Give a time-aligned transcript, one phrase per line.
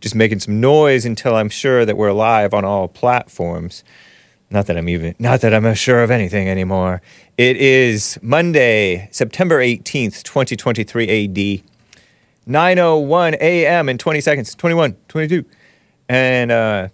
[0.00, 3.82] Just making some noise until I'm sure that we're live on all platforms.
[4.50, 7.02] Not that I'm even, not that I'm sure of anything anymore.
[7.36, 11.64] It is Monday, September 18th, 2023 AD.
[12.48, 13.88] 9.01 a.m.
[13.88, 15.44] in 20 seconds, 21, 22.
[16.08, 16.88] And uh,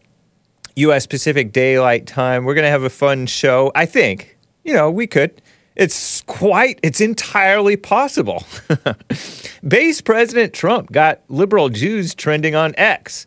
[0.76, 1.06] U.S.
[1.06, 2.46] Pacific Daylight Time.
[2.46, 3.72] We're going to have a fun show.
[3.74, 5.42] I think, you know, we could.
[5.76, 8.44] It's quite, it's entirely possible.
[9.68, 13.26] Base President Trump got liberal Jews trending on X.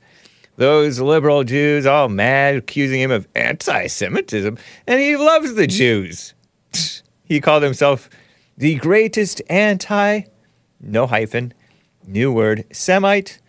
[0.55, 6.33] Those liberal Jews all mad, accusing him of anti Semitism, and he loves the Jews.
[7.23, 8.09] He called himself
[8.57, 10.23] the greatest anti,
[10.81, 11.53] no hyphen,
[12.05, 13.39] new word, Semite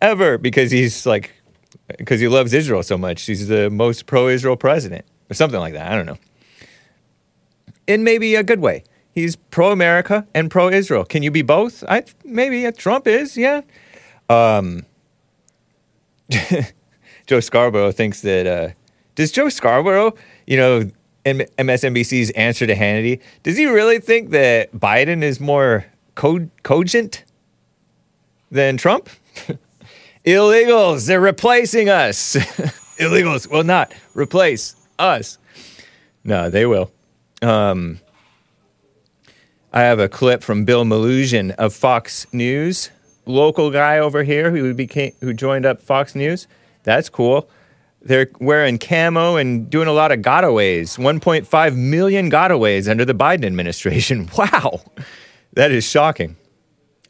[0.00, 1.34] ever, because he's like,
[1.98, 3.26] because he loves Israel so much.
[3.26, 5.90] He's the most pro Israel president, or something like that.
[5.92, 6.18] I don't know
[7.88, 8.84] in maybe a good way.
[9.12, 11.04] He's pro America and pro Israel.
[11.04, 11.82] Can you be both?
[11.88, 13.62] I maybe Trump is, yeah.
[14.28, 14.86] Um,
[17.26, 18.68] Joe Scarborough thinks that uh,
[19.16, 20.14] does Joe Scarborough,
[20.46, 20.90] you know,
[21.24, 27.24] MSNBC's answer to Hannity, does he really think that Biden is more co- cogent
[28.50, 29.08] than Trump?
[30.24, 32.36] Illegals, they're replacing us.
[32.98, 35.38] Illegals will not replace us.
[36.24, 36.90] No, they will.
[37.42, 38.00] Um,
[39.72, 42.90] I have a clip from Bill Melugin of Fox News,
[43.26, 46.46] local guy over here who became who joined up Fox News.
[46.84, 47.48] That's cool.
[48.00, 50.98] They're wearing camo and doing a lot of gotaways.
[50.98, 54.30] 1.5 million gotaways under the Biden administration.
[54.38, 54.80] Wow,
[55.52, 56.36] that is shocking.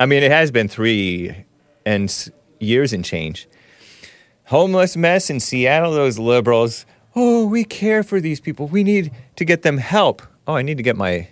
[0.00, 1.44] I mean, it has been three
[1.84, 3.48] and years and change.
[4.44, 5.92] Homeless mess in Seattle.
[5.92, 6.86] Those liberals
[7.18, 8.68] oh, we care for these people.
[8.68, 10.22] We need to get them help.
[10.46, 11.28] Oh, I need to get my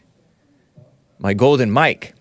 [1.19, 2.13] my golden mic.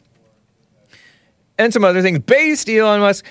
[1.57, 2.19] And some other things.
[2.19, 3.25] Based Elon Musk.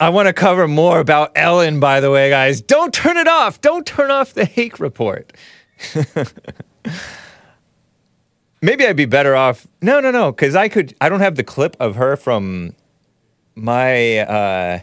[0.00, 2.60] I want to cover more about Ellen, by the way, guys.
[2.60, 3.60] Don't turn it off.
[3.60, 5.32] Don't turn off the Hake report.
[8.62, 9.66] Maybe I'd be better off.
[9.82, 10.94] No, no, no, because I could.
[11.00, 12.74] I don't have the clip of her from
[13.54, 14.18] my.
[14.18, 14.80] Uh,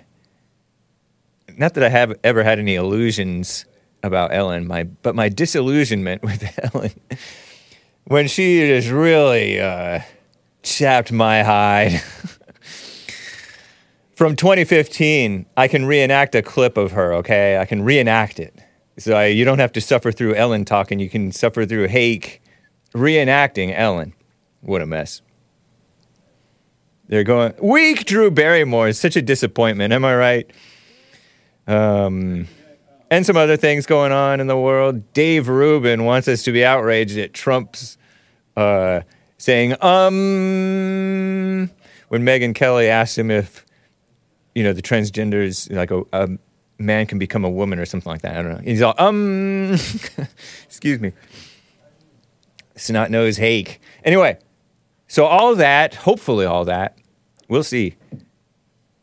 [1.58, 3.66] not that I have ever had any illusions
[4.06, 6.44] about Ellen, my but my disillusionment with
[6.74, 6.94] Ellen
[8.06, 10.02] when she just really uh,
[10.64, 12.02] chapped my hide.
[14.16, 17.14] From 2015, I can reenact a clip of her.
[17.16, 18.58] Okay, I can reenact it.
[18.98, 21.00] So I, you don't have to suffer through Ellen talking.
[21.00, 22.42] You can suffer through Hake
[22.94, 24.14] reenacting Ellen.
[24.62, 25.22] What a mess.
[27.08, 28.06] They're going weak.
[28.06, 29.92] Drew Barrymore is such a disappointment.
[29.92, 30.52] Am I right?
[31.68, 32.48] Um,
[33.10, 35.14] and some other things going on in the world.
[35.14, 37.98] Dave Rubin wants us to be outraged at Trump's
[38.58, 39.02] uh,
[39.38, 41.70] saying, um,
[42.10, 43.66] when Megyn Kelly asked him if,
[44.54, 46.30] you know, the transgenders, like a, a
[46.78, 48.38] man can become a woman or something like that.
[48.38, 48.62] I don't know.
[48.64, 49.74] He's all, um,
[50.66, 51.12] excuse me.
[52.76, 53.80] Snot nose hake.
[54.04, 54.38] Anyway,
[55.08, 56.98] so all that, hopefully all that,
[57.48, 57.96] we'll see.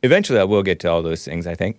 [0.02, 1.78] Eventually I will get to all those things, I think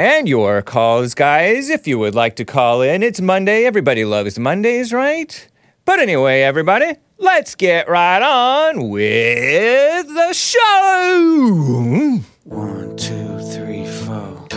[0.00, 1.68] and your calls, guys.
[1.68, 3.66] If you would like to call in, it's Monday.
[3.66, 5.46] Everybody loves Mondays, right?
[5.84, 12.18] But anyway, everybody, let's get right on with the show.
[12.44, 14.48] One, two, three, four.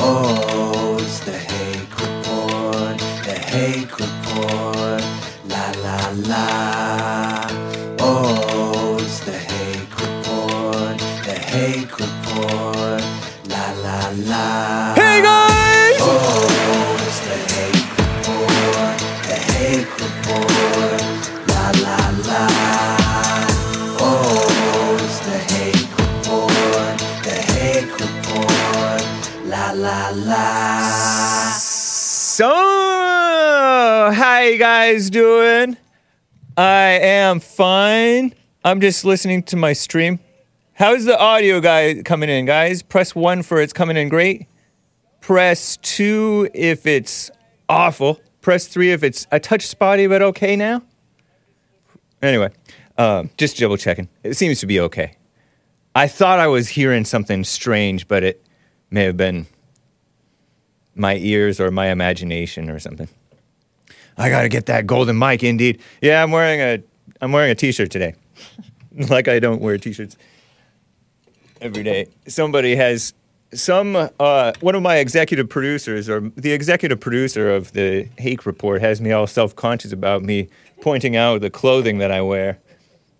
[0.00, 5.04] Oh, it's the Hake Report, the Hake Report.
[5.44, 6.77] La la la.
[34.88, 35.76] Guys doing?
[36.56, 38.34] I am fine.
[38.64, 40.18] I'm just listening to my stream.
[40.72, 42.82] How's the audio guy coming in, guys?
[42.82, 44.46] Press one for it's coming in great.
[45.20, 47.30] Press two if it's
[47.68, 48.18] awful.
[48.40, 50.80] Press three if it's a touch spotty but okay now.
[52.22, 52.50] Anyway,
[52.96, 54.08] um, just double checking.
[54.22, 55.18] It seems to be okay.
[55.94, 58.42] I thought I was hearing something strange, but it
[58.90, 59.48] may have been
[60.94, 63.10] my ears or my imagination or something.
[64.18, 65.80] I got to get that golden mic indeed.
[66.02, 66.82] Yeah, I'm wearing a
[67.20, 68.14] I'm wearing a t-shirt today.
[69.08, 70.16] like I don't wear t-shirts
[71.60, 72.08] every day.
[72.26, 73.14] Somebody has
[73.54, 78.80] some uh, one of my executive producers or the executive producer of the Hake report
[78.82, 80.48] has me all self-conscious about me
[80.82, 82.58] pointing out the clothing that I wear.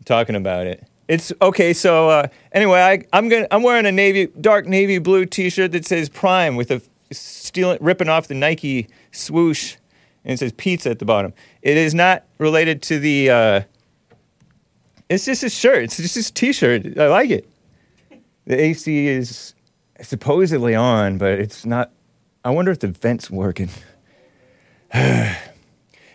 [0.05, 0.85] talking about it.
[1.09, 1.73] It's okay.
[1.73, 5.87] So uh, anyway, I, I'm gonna I'm wearing a navy dark navy blue T-shirt that
[5.87, 9.77] says Prime with a stealing ripping off the Nike swoosh,
[10.29, 11.33] and it says pizza at the bottom.
[11.63, 13.31] It is not related to the.
[13.31, 13.61] Uh,
[15.09, 15.85] it's just a shirt.
[15.85, 16.99] It's just this T-shirt.
[16.99, 17.49] I like it.
[18.45, 19.55] The AC is
[20.03, 21.93] supposedly on, but it's not.
[22.45, 23.71] I wonder if the vent's working.
[24.93, 25.39] it,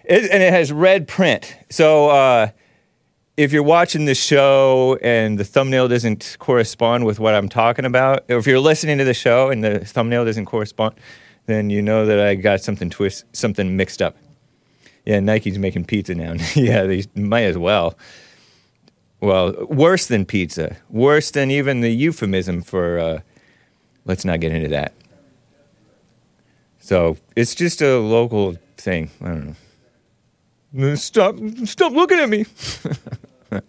[0.05, 1.57] and it has red print.
[1.71, 2.49] So uh,
[3.35, 8.25] if you're watching the show and the thumbnail doesn't correspond with what I'm talking about,
[8.29, 10.93] or if you're listening to the show and the thumbnail doesn't correspond,
[11.45, 14.15] then you know that I got something twist, something mixed up.
[15.05, 16.35] Yeah, Nike's making pizza now.
[16.55, 17.97] yeah, they might as well.
[19.19, 22.99] Well, worse than pizza, worse than even the euphemism for.
[22.99, 23.19] Uh,
[24.05, 24.93] let's not get into that.
[26.79, 29.09] So it's just a local thing.
[29.21, 29.55] I don't
[30.73, 30.95] know.
[30.95, 31.35] Stop!
[31.65, 32.45] Stop looking at me.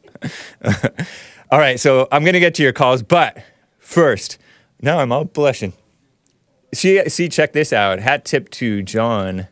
[1.51, 3.43] all right, so I'm gonna get to your calls, but
[3.79, 4.39] first,
[4.81, 5.75] now I'm all blushing.
[6.75, 8.01] See, see, check this out.
[8.01, 9.47] Hat tip to John,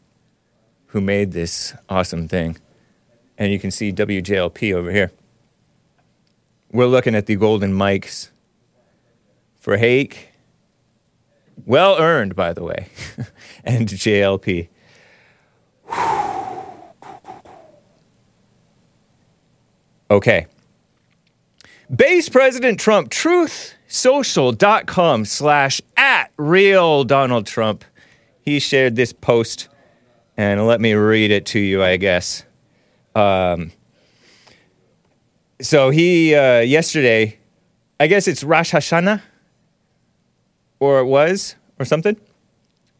[0.86, 2.56] who made this awesome thing,
[3.38, 5.12] and you can see WJLP over here.
[6.72, 8.30] We're looking at the golden mics
[9.60, 10.30] for Hake.
[11.64, 12.88] Well earned, by the way,
[13.64, 14.68] and JLP.
[20.10, 20.46] Okay.
[21.94, 23.08] Base President Trump,
[23.92, 27.84] truthsocial.com slash at real Donald Trump.
[28.40, 29.68] He shared this post,
[30.36, 32.44] and let me read it to you, I guess.
[33.14, 33.70] Um,
[35.60, 37.38] so he, uh, yesterday,
[38.00, 39.20] I guess it's Rosh Hashanah,
[40.80, 42.16] or it was, or something,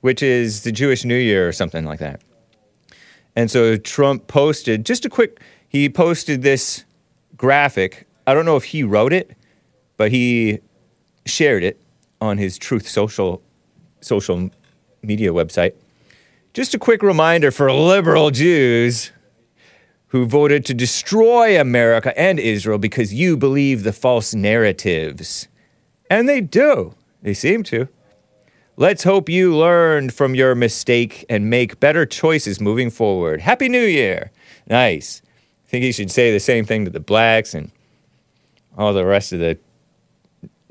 [0.02, 2.20] which is the Jewish New Year or something like that.
[3.34, 6.84] And so Trump posted just a quick, he posted this
[7.34, 8.06] graphic.
[8.26, 9.34] I don't know if he wrote it,
[9.96, 10.60] but he
[11.26, 11.80] shared it
[12.20, 13.42] on his Truth Social
[14.00, 14.50] social
[15.02, 15.74] media website.
[16.54, 19.12] Just a quick reminder for liberal Jews
[20.08, 25.48] who voted to destroy America and Israel because you believe the false narratives.
[26.10, 26.94] And they do.
[27.22, 27.88] They seem to.
[28.76, 33.40] Let's hope you learned from your mistake and make better choices moving forward.
[33.40, 34.30] Happy New Year.
[34.66, 35.22] Nice
[35.66, 37.70] I think he should say the same thing to the blacks and
[38.76, 39.58] all the rest of the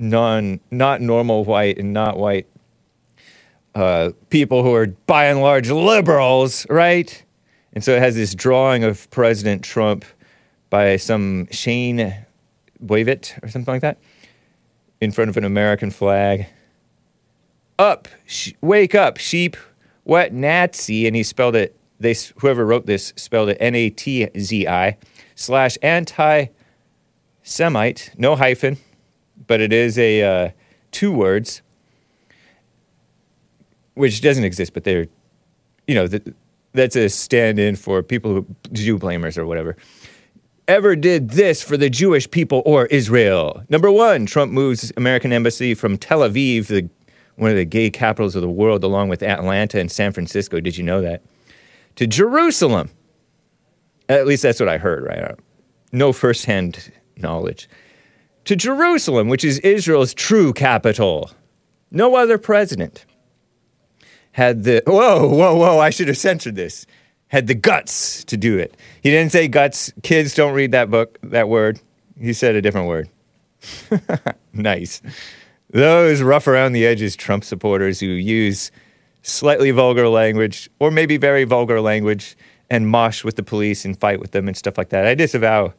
[0.01, 2.47] non not normal white and not white
[3.75, 7.23] uh, people who are by and large liberals, right?
[7.73, 10.03] And so it has this drawing of President Trump
[10.69, 12.13] by some Shane
[12.83, 13.97] Wavitt or something like that
[14.99, 16.47] in front of an American flag.
[17.79, 19.55] Up, sh- wake up, sheep,
[20.03, 21.07] what Nazi?
[21.07, 24.97] And he spelled it they whoever wrote this spelled it N A T Z I
[25.35, 26.47] slash anti
[27.43, 28.77] Semite, no hyphen,
[29.47, 30.49] but it is a uh,
[30.91, 31.61] two words,
[33.95, 35.07] which doesn't exist, but they're,
[35.87, 36.33] you know, the,
[36.73, 39.75] that's a stand-in for people who Jew blamers or whatever.
[40.67, 43.63] Ever did this for the Jewish people or Israel?
[43.67, 46.89] Number one, Trump moves American embassy from Tel Aviv, the
[47.35, 50.59] one of the gay capitals of the world, along with Atlanta and San Francisco.
[50.59, 51.21] Did you know that?
[51.95, 52.89] to Jerusalem.
[54.09, 55.35] At least that's what I heard, right?
[55.91, 57.69] No firsthand knowledge.
[58.45, 61.31] To Jerusalem, which is Israel's true capital.
[61.91, 63.05] No other president
[64.31, 66.85] had the, whoa, whoa, whoa, I should have censored this,
[67.27, 68.75] had the guts to do it.
[69.03, 69.91] He didn't say guts.
[70.03, 71.79] Kids don't read that book, that word.
[72.19, 73.09] He said a different word.
[74.53, 75.01] nice.
[75.69, 78.71] Those rough around the edges Trump supporters who use
[79.21, 82.35] slightly vulgar language, or maybe very vulgar language,
[82.69, 85.05] and mosh with the police and fight with them and stuff like that.
[85.05, 85.73] I disavow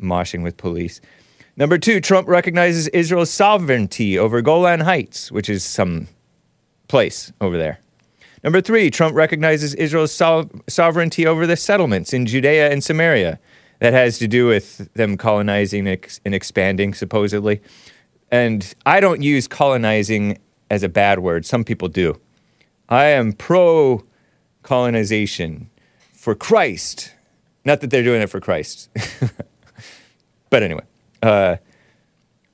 [0.00, 1.00] moshing with police.
[1.56, 6.08] Number two, Trump recognizes Israel's sovereignty over Golan Heights, which is some
[6.88, 7.78] place over there.
[8.42, 13.38] Number three, Trump recognizes Israel's so- sovereignty over the settlements in Judea and Samaria.
[13.80, 17.60] That has to do with them colonizing and expanding, supposedly.
[18.30, 20.38] And I don't use colonizing
[20.70, 21.44] as a bad word.
[21.44, 22.18] Some people do.
[22.88, 24.04] I am pro
[24.62, 25.68] colonization
[26.12, 27.12] for Christ.
[27.64, 28.88] Not that they're doing it for Christ.
[30.50, 30.84] but anyway.
[31.22, 31.56] Uh,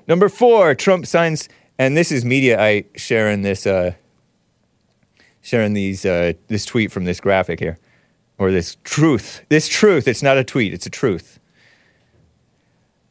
[0.06, 1.48] number four, Trump signs,
[1.78, 3.92] and this is Mediaite sharing this, uh,
[5.40, 7.78] sharing these, uh, this tweet from this graphic here,
[8.38, 9.42] or this truth.
[9.48, 10.06] This truth.
[10.06, 10.74] It's not a tweet.
[10.74, 11.40] It's a truth.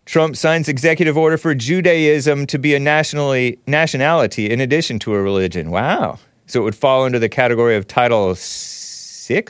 [0.06, 5.22] Trump signs executive order for Judaism to be a nationally nationality in addition to a
[5.22, 5.70] religion.
[5.70, 6.20] Wow.
[6.46, 9.44] So it would fall under the category of Title VI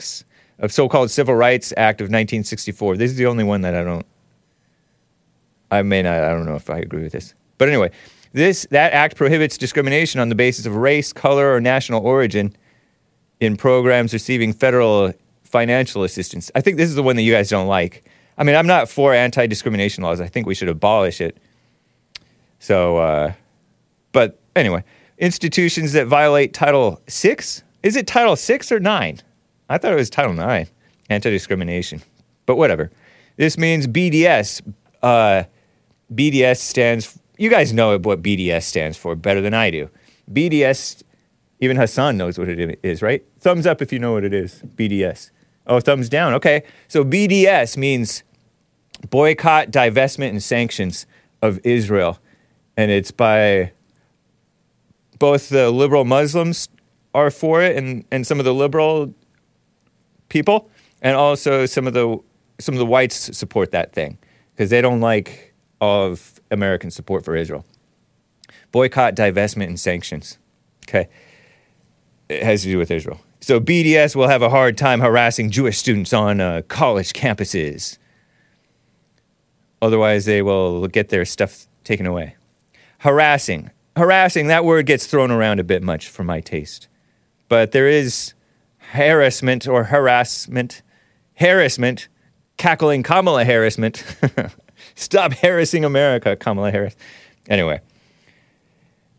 [0.58, 2.96] of so called Civil Rights Act of 1964.
[2.96, 4.04] This is the only one that I don't
[5.70, 6.22] I may not.
[6.22, 7.90] I don't know if I agree with this, but anyway,
[8.32, 12.54] this that act prohibits discrimination on the basis of race, color, or national origin
[13.40, 15.12] in programs receiving federal
[15.44, 16.50] financial assistance.
[16.54, 18.04] I think this is the one that you guys don't like.
[18.36, 20.20] I mean, I'm not for anti-discrimination laws.
[20.20, 21.38] I think we should abolish it.
[22.60, 23.32] So, uh,
[24.12, 24.84] but anyway,
[25.18, 27.62] institutions that violate Title Six.
[27.82, 29.20] Is it Title Six or Nine?
[29.68, 30.68] I thought it was Title Nine,
[31.10, 32.02] anti-discrimination.
[32.46, 32.90] But whatever.
[33.36, 34.62] This means BDS.
[35.02, 35.44] Uh,
[36.12, 37.18] BDS stands.
[37.36, 39.90] You guys know what BDS stands for better than I do.
[40.32, 41.02] BDS.
[41.60, 43.24] Even Hassan knows what it is, right?
[43.40, 44.62] Thumbs up if you know what it is.
[44.76, 45.30] BDS.
[45.66, 46.34] Oh, thumbs down.
[46.34, 46.62] Okay.
[46.86, 48.22] So BDS means
[49.10, 51.06] boycott, divestment, and sanctions
[51.42, 52.18] of Israel.
[52.76, 53.72] And it's by
[55.18, 56.68] both the liberal Muslims
[57.14, 59.12] are for it and, and some of the liberal
[60.28, 60.70] people,
[61.02, 62.18] and also some of the
[62.60, 64.18] some of the whites support that thing
[64.52, 65.47] because they don't like
[65.80, 67.64] of American support for Israel.
[68.72, 70.38] Boycott, divestment, and sanctions.
[70.88, 71.08] Okay.
[72.28, 73.20] It has to do with Israel.
[73.40, 77.98] So BDS will have a hard time harassing Jewish students on uh, college campuses.
[79.80, 82.34] Otherwise, they will get their stuff taken away.
[82.98, 83.70] Harassing.
[83.96, 86.88] Harassing, that word gets thrown around a bit much for my taste.
[87.48, 88.34] But there is
[88.92, 90.82] harassment or harassment,
[91.34, 92.08] harassment,
[92.56, 94.04] cackling Kamala harassment.
[94.94, 96.96] Stop harassing America, Kamala Harris.
[97.48, 97.80] Anyway.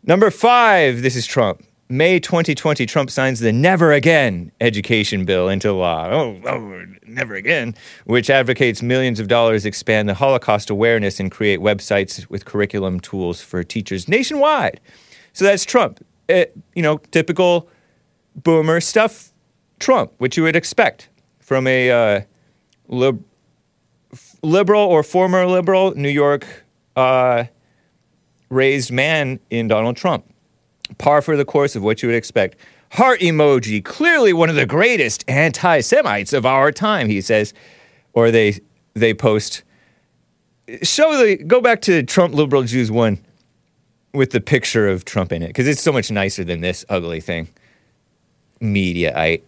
[0.02, 1.62] Number five, this is Trump.
[1.88, 6.08] May 2020, Trump signs the Never Again education bill into law.
[6.08, 7.74] Oh, oh, never again,
[8.04, 13.42] which advocates millions of dollars expand the Holocaust awareness and create websites with curriculum tools
[13.42, 14.80] for teachers nationwide.
[15.32, 16.06] So that's Trump.
[16.28, 17.68] It, you know, typical
[18.36, 19.32] boomer stuff.
[19.80, 21.08] Trump, which you would expect
[21.40, 22.20] from a uh,
[22.88, 23.24] lib-
[24.42, 26.46] liberal or former liberal New York
[26.96, 27.44] uh,
[28.48, 30.24] raised man in Donald Trump
[30.98, 32.56] par for the course of what you would expect.
[32.92, 37.54] Heart emoji, clearly one of the greatest anti Semites of our time, he says.
[38.12, 38.58] Or they,
[38.94, 39.62] they post,
[40.82, 43.24] show the, go back to Trump Liberal Jews one
[44.12, 47.20] with the picture of Trump in it, because it's so much nicer than this ugly
[47.20, 47.48] thing.
[48.60, 49.42] Mediaite.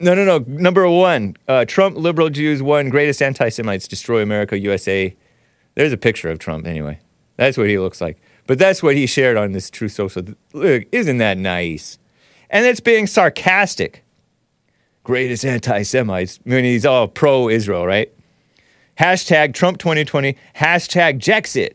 [0.00, 0.38] No, no, no.
[0.46, 5.14] Number one, uh, Trump Liberal Jews one, greatest anti Semites destroy America, USA.
[5.74, 6.98] There's a picture of Trump anyway.
[7.36, 8.20] That's what he looks like.
[8.46, 10.22] But that's what he shared on this True Social.
[10.52, 11.98] Look, isn't that nice?
[12.50, 14.04] And it's being sarcastic.
[15.02, 16.40] Greatest anti Semites.
[16.44, 18.12] I mean, he's all pro Israel, right?
[18.98, 20.36] Hashtag Trump 2020.
[20.56, 21.74] Hashtag Jexit.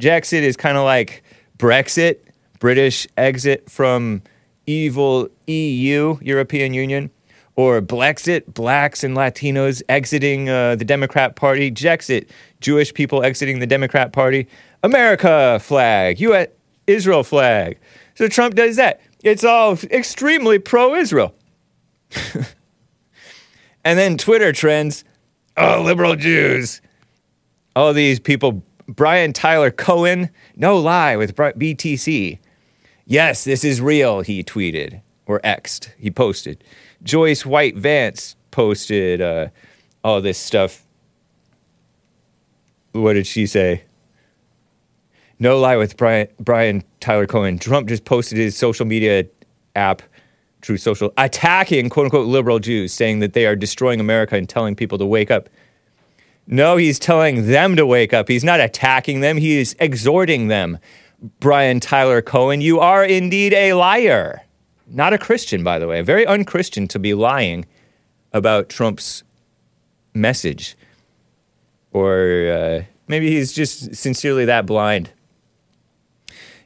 [0.00, 1.22] Jexit is kind of like
[1.58, 2.18] Brexit,
[2.58, 4.22] British exit from
[4.66, 7.10] evil EU, European Union,
[7.56, 11.70] or Blexit, blacks and Latinos exiting uh, the Democrat Party.
[11.70, 12.28] Jexit,
[12.60, 14.48] Jewish people exiting the Democrat Party.
[14.82, 16.48] America flag, US,
[16.86, 17.78] Israel flag.
[18.14, 19.00] So Trump does that.
[19.22, 21.34] It's all extremely pro Israel.
[23.84, 25.04] and then Twitter trends
[25.56, 26.80] oh, liberal Jews.
[27.76, 32.38] All these people, Brian Tyler Cohen, no lie with BTC.
[33.06, 35.88] Yes, this is real, he tweeted or Xed.
[35.98, 36.62] He posted.
[37.04, 39.48] Joyce White Vance posted uh,
[40.02, 40.84] all this stuff.
[42.92, 43.84] What did she say?
[45.38, 47.58] No lie with Brian, Brian Tyler Cohen.
[47.58, 49.26] Trump just posted his social media
[49.76, 50.00] app,
[50.62, 54.74] Truth Social, attacking quote unquote liberal Jews, saying that they are destroying America and telling
[54.74, 55.50] people to wake up.
[56.46, 58.28] No, he's telling them to wake up.
[58.28, 60.78] He's not attacking them, he is exhorting them.
[61.40, 64.42] Brian Tyler Cohen, you are indeed a liar.
[64.86, 66.02] Not a Christian, by the way.
[66.02, 67.64] Very unchristian to be lying
[68.32, 69.22] about Trump's
[70.14, 70.76] message.
[71.92, 75.10] Or uh, maybe he's just sincerely that blind.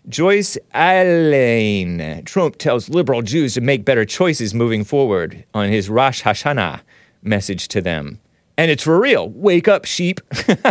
[0.08, 2.24] Joyce Allen.
[2.24, 6.80] Trump tells liberal Jews to make better choices moving forward on his Rosh Hashanah
[7.22, 8.20] message to them.
[8.56, 9.28] And it's for real.
[9.28, 10.20] Wake up, sheep.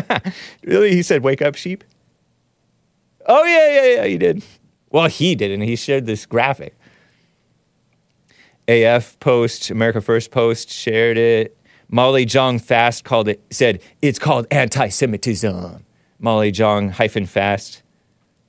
[0.63, 0.91] really?
[0.91, 1.83] He said, wake up, sheep?
[3.27, 4.43] Oh, yeah, yeah, yeah, he did.
[4.89, 5.61] Well, he didn't.
[5.61, 6.76] He shared this graphic.
[8.67, 11.57] AF post, America First post, shared it.
[11.89, 15.85] Molly Jong Fast called it, said, it's called anti Semitism.
[16.19, 17.83] Molly Jong hyphen fast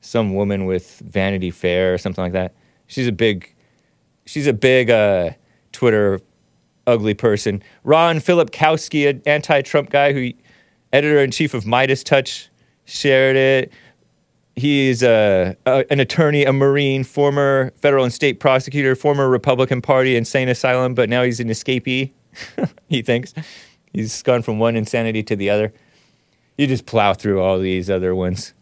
[0.00, 2.54] some woman with Vanity Fair or something like that.
[2.86, 3.54] She's a big,
[4.26, 5.30] she's a big uh,
[5.72, 6.20] Twitter
[6.86, 7.62] ugly person.
[7.84, 10.32] Ron Filipkowski, an anti-Trump guy who
[10.92, 12.48] editor in chief of Midas Touch,
[12.86, 13.72] shared it.
[14.58, 20.16] He's a, a, an attorney, a Marine, former federal and state prosecutor, former Republican Party
[20.16, 22.10] insane asylum, but now he's an escapee.
[22.88, 23.34] he thinks
[23.92, 25.72] he's gone from one insanity to the other.
[26.56, 28.52] You just plow through all these other ones.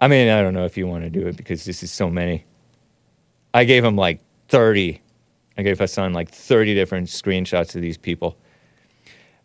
[0.00, 2.08] I mean, I don't know if you want to do it because this is so
[2.08, 2.44] many.
[3.52, 5.00] I gave him like 30.
[5.58, 8.38] I gave Hassan like 30 different screenshots of these people.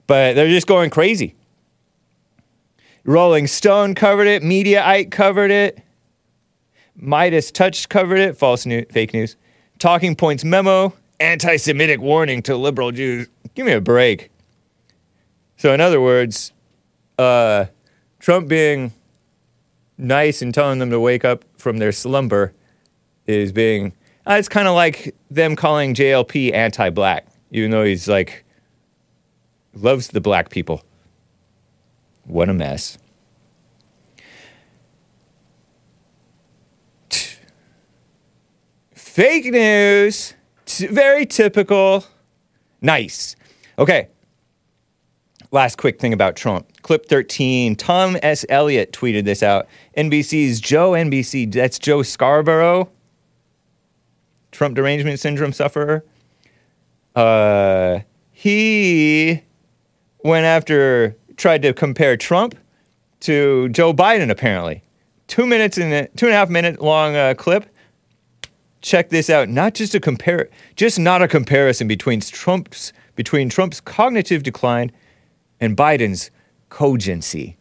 [0.05, 1.35] But they're just going crazy.
[3.05, 5.81] Rolling Stone covered it, Mediaite covered it,
[6.95, 9.35] Midas Touch covered it, false news, fake news.
[9.79, 13.27] Talking Points memo, anti Semitic warning to liberal Jews.
[13.53, 14.31] Give me a break.
[15.57, 16.53] So, in other words,
[17.17, 17.65] uh,
[18.19, 18.93] Trump being
[19.97, 22.53] nice and telling them to wake up from their slumber
[23.25, 23.93] is being,
[24.27, 28.45] uh, it's kind of like them calling JLP anti black, even though he's like,
[29.73, 30.83] loves the black people.
[32.23, 32.97] What a mess.
[39.15, 40.33] Fake news.
[40.65, 42.03] T- very typical.
[42.81, 43.37] Nice.
[43.79, 44.09] Okay.
[45.51, 46.67] Last quick thing about Trump.
[46.81, 47.77] Clip 13.
[47.77, 48.45] Tom S.
[48.49, 49.69] Elliott tweeted this out.
[49.95, 51.49] NBC's Joe NBC.
[51.49, 52.89] That's Joe Scarborough.
[54.51, 56.03] Trump derangement syndrome sufferer.
[57.15, 57.99] Uh,
[58.33, 59.43] he
[60.25, 62.53] went after, tried to compare Trump
[63.21, 64.83] to Joe Biden, apparently.
[65.27, 67.65] Two minutes in a two and a half minute long uh, clip
[68.85, 69.49] check this out.
[69.49, 74.91] Not just a compare, just not a comparison between Trump's between Trump's cognitive decline
[75.59, 76.31] and Biden's
[76.69, 77.57] cogency.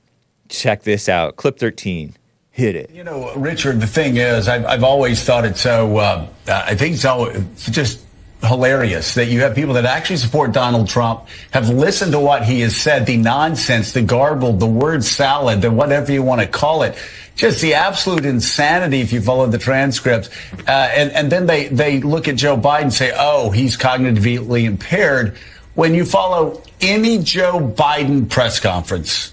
[0.49, 1.37] Check this out.
[1.37, 2.15] Clip 13.
[2.51, 2.91] Hit it.
[2.91, 6.99] You know, Richard, the thing is, I've, I've always thought it so, uh, I think
[6.99, 8.05] so, it's just
[8.45, 12.61] hilarious that you have people that actually support Donald Trump, have listened to what he
[12.61, 16.83] has said, the nonsense, the garbled, the word salad, the whatever you want to call
[16.85, 16.97] it
[17.35, 20.29] just the absolute insanity if you follow the transcripts.
[20.67, 24.65] Uh, and, and then they, they look at Joe Biden and say, oh, he's cognitively
[24.65, 25.37] impaired.
[25.75, 29.33] When you follow any Joe Biden press conference,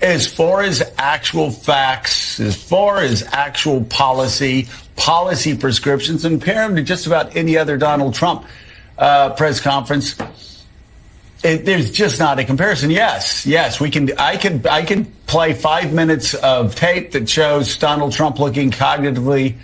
[0.00, 6.76] as far as actual facts, as far as actual policy, policy prescriptions, and compare them
[6.76, 8.46] to just about any other Donald Trump
[8.96, 10.14] uh, press conference,
[11.42, 12.90] it, there's just not a comparison.
[12.90, 14.16] Yes, yes, we can.
[14.18, 14.66] I can.
[14.66, 19.56] I can play five minutes of tape that shows Donald Trump looking cognitively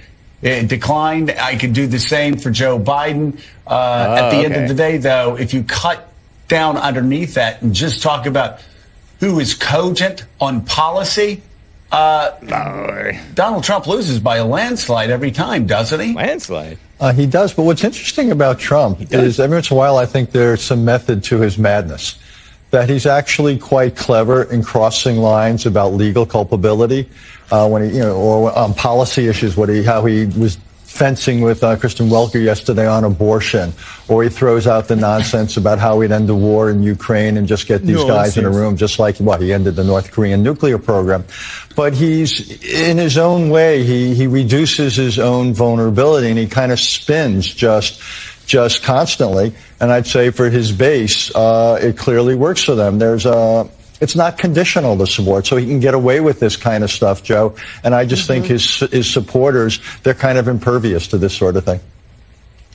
[0.42, 1.30] uh, declined.
[1.30, 3.38] I could do the same for Joe Biden.
[3.66, 3.70] Uh,
[4.08, 4.44] oh, at the okay.
[4.46, 6.12] end of the day, though, if you cut
[6.48, 8.60] down underneath that and just talk about
[9.20, 11.42] who is cogent on policy,
[11.92, 16.14] uh, Donald Trump loses by a landslide every time, doesn't he?
[16.14, 16.78] Landslide.
[16.98, 17.54] Uh, he does.
[17.54, 20.84] But what's interesting about Trump is every once in a while I think there's some
[20.84, 22.18] method to his madness.
[22.70, 27.08] That he's actually quite clever in crossing lines about legal culpability
[27.50, 30.58] uh, when he, you know, or on policy issues, what he, how he was
[30.96, 33.72] fencing with uh, Kristen Welker yesterday on abortion,
[34.08, 37.46] or he throws out the nonsense about how he'd end the war in Ukraine and
[37.46, 40.10] just get these no, guys in a room, just like what he ended the North
[40.10, 41.24] Korean nuclear program.
[41.76, 46.72] But he's in his own way, he he reduces his own vulnerability and he kind
[46.72, 48.02] of spins just
[48.46, 49.54] just constantly.
[49.80, 52.98] And I'd say for his base, uh, it clearly works for them.
[52.98, 53.68] There's a
[54.00, 57.22] it's not conditional the support, so he can get away with this kind of stuff,
[57.22, 57.54] Joe.
[57.82, 58.42] And I just mm-hmm.
[58.42, 61.80] think his his supporters they're kind of impervious to this sort of thing.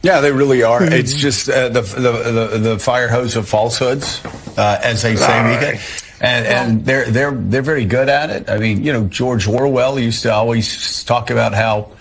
[0.03, 0.81] Yeah, they really are.
[0.81, 0.93] Mm-hmm.
[0.93, 4.23] It's just uh, the, the, the the fire hose of falsehoods,
[4.57, 5.79] uh, as they say, Mika.
[6.19, 8.49] And, and they're they're they're very good at it.
[8.49, 11.91] I mean, you know, George Orwell used to always talk about how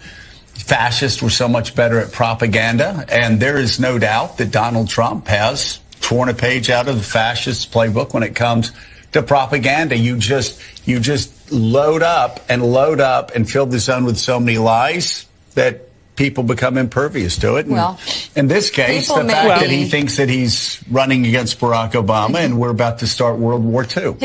[0.44, 5.26] fascists were so much better at propaganda, and there is no doubt that Donald Trump
[5.28, 8.72] has torn a page out of the fascist playbook when it comes
[9.12, 9.96] to propaganda.
[9.96, 14.40] You just you just load up and load up and fill the zone with so
[14.40, 17.66] many lies that people become impervious to it.
[17.66, 17.98] And well,
[18.36, 22.36] in this case, the fact well, that he thinks that he's running against Barack Obama
[22.36, 24.16] and we're about to start World War II.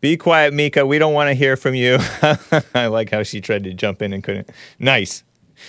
[0.00, 0.84] Be quiet, Mika.
[0.84, 1.98] We don't want to hear from you.
[2.74, 4.50] I like how she tried to jump in and couldn't.
[4.78, 5.22] Nice.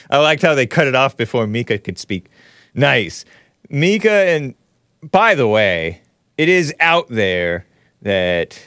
[0.10, 2.30] I liked how they cut it off before Mika could speak.
[2.74, 3.26] Nice.
[3.70, 4.56] Mika, and
[5.04, 6.02] by the way,
[6.38, 7.68] it is out there
[8.04, 8.62] that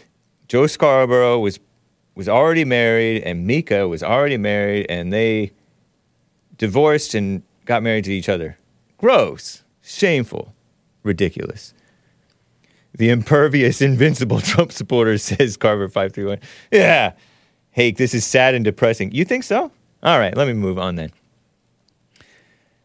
[0.48, 1.60] Joe Scarborough was
[2.14, 5.52] was already married and Mika was already married and they
[6.56, 8.56] divorced and got married to each other.
[8.96, 10.54] Gross, shameful,
[11.02, 11.74] ridiculous.
[12.94, 16.38] The impervious, invincible Trump supporter says Carver 531.
[16.72, 17.12] Yeah.
[17.72, 19.12] Hake, this is sad and depressing.
[19.12, 19.70] You think so?
[20.02, 21.12] All right, let me move on then.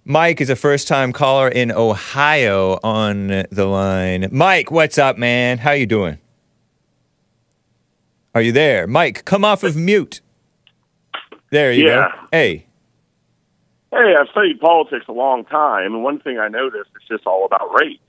[0.03, 4.27] Mike is a first time caller in Ohio on the line.
[4.31, 5.59] Mike, what's up, man?
[5.59, 6.17] How you doing?
[8.33, 8.87] Are you there?
[8.87, 10.21] Mike, come off of mute.
[11.49, 12.07] There you yeah.
[12.09, 12.27] go.
[12.31, 12.65] Hey.
[13.91, 17.45] Hey, I've studied politics a long time, and one thing I noticed is just all
[17.45, 17.99] about race.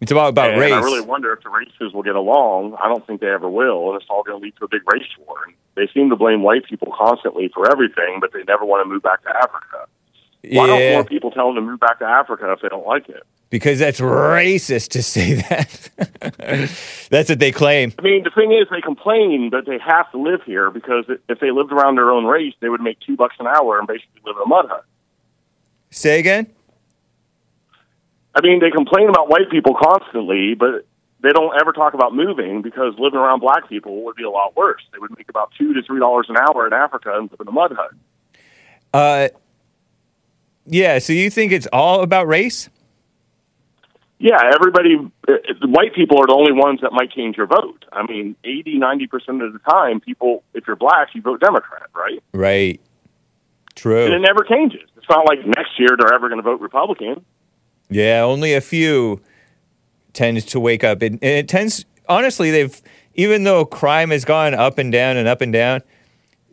[0.00, 0.72] It's about about and race.
[0.72, 2.76] I really wonder if the races will get along.
[2.80, 4.82] I don't think they ever will, and it's all going to lead to a big
[4.92, 5.36] race war.
[5.46, 8.88] And they seem to blame white people constantly for everything, but they never want to
[8.88, 9.86] move back to Africa.
[10.52, 13.08] Why don't more people tell them to move back to Africa if they don't like
[13.08, 13.22] it?
[13.54, 15.90] because that's racist to say that.
[17.08, 17.92] that's what they claim.
[18.00, 21.38] I mean, the thing is, they complain, but they have to live here because if
[21.38, 24.22] they lived around their own race, they would make two bucks an hour and basically
[24.26, 24.84] live in a mud hut.
[25.90, 26.48] Say again.
[28.34, 30.84] I mean, they complain about white people constantly, but
[31.20, 34.56] they don't ever talk about moving because living around black people would be a lot
[34.56, 34.82] worse.
[34.92, 37.46] They would make about two to three dollars an hour in Africa and live in
[37.46, 37.92] a mud hut.
[38.92, 39.28] Uh,
[40.66, 40.98] yeah.
[40.98, 42.68] So you think it's all about race?
[44.18, 44.96] Yeah, everybody,
[45.28, 45.32] uh,
[45.66, 47.84] white people are the only ones that might change your vote.
[47.92, 52.22] I mean, 80, 90% of the time, people, if you're black, you vote Democrat, right?
[52.32, 52.80] Right.
[53.74, 54.04] True.
[54.04, 54.88] And it never changes.
[54.96, 57.24] It's not like next year they're ever going to vote Republican.
[57.90, 58.22] Yeah.
[58.22, 59.20] Only a few
[60.14, 61.84] tends to wake up, and it tends.
[62.08, 62.80] Honestly, they've
[63.14, 65.82] even though crime has gone up and down and up and down,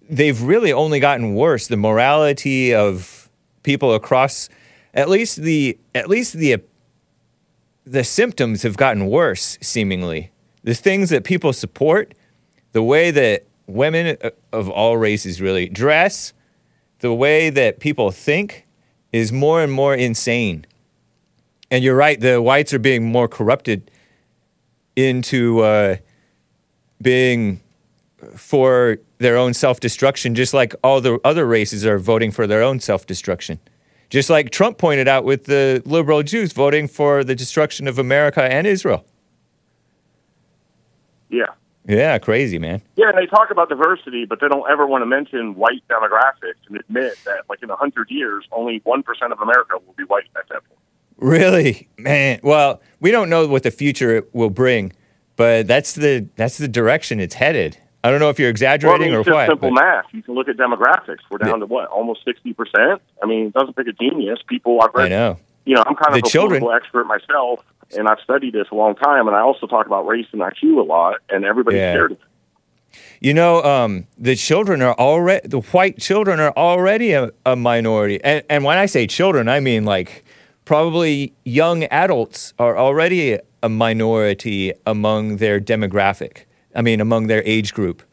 [0.09, 1.67] they've really only gotten worse.
[1.67, 3.20] The morality of
[3.63, 4.49] people across,
[4.93, 6.61] at least the at least the
[7.85, 9.57] the symptoms have gotten worse.
[9.61, 10.31] Seemingly,
[10.63, 12.13] the things that people support,
[12.71, 16.33] the way that women uh, of all races really dress,
[16.99, 18.67] the way that people think,
[19.11, 20.65] is more and more insane.
[21.69, 23.89] And you're right, the whites are being more corrupted
[24.95, 25.97] into uh,
[27.01, 27.61] being
[28.35, 32.61] for their own self destruction, just like all the other races are voting for their
[32.61, 33.59] own self destruction.
[34.09, 38.43] Just like Trump pointed out with the liberal Jews voting for the destruction of America
[38.43, 39.05] and Israel.
[41.29, 41.45] Yeah.
[41.87, 42.81] Yeah, crazy, man.
[42.95, 46.59] Yeah, and they talk about diversity, but they don't ever want to mention white demographics
[46.67, 50.25] and admit that, like, in a 100 years, only 1% of America will be white
[50.35, 50.79] at that point.
[51.17, 52.39] Really, man.
[52.43, 54.91] Well, we don't know what the future will bring,
[55.37, 57.77] but that's the that's the direction it's headed.
[58.03, 59.47] I don't know if you're Well, I exaggerating mean, or it's just what.
[59.47, 60.05] simple but- math.
[60.11, 61.19] You can look at demographics.
[61.29, 62.99] We're down to what, almost 60%?
[63.21, 64.39] I mean, it doesn't take a genius.
[64.47, 65.37] People, I've I know.
[65.65, 67.59] you know, I'm kind of The a children- expert myself,
[67.95, 70.79] and I've studied this a long time, and I also talk about race and IQ
[70.79, 71.93] a lot, and everybody's Yeah.
[71.93, 72.23] scared of it.
[73.21, 78.19] You know, um, the children are already the white children are already a, a minority,
[78.23, 80.25] and and when I say children, I mean like
[80.65, 86.45] probably young adults are already a minority among their demographic.
[86.75, 88.03] I mean, among their age group.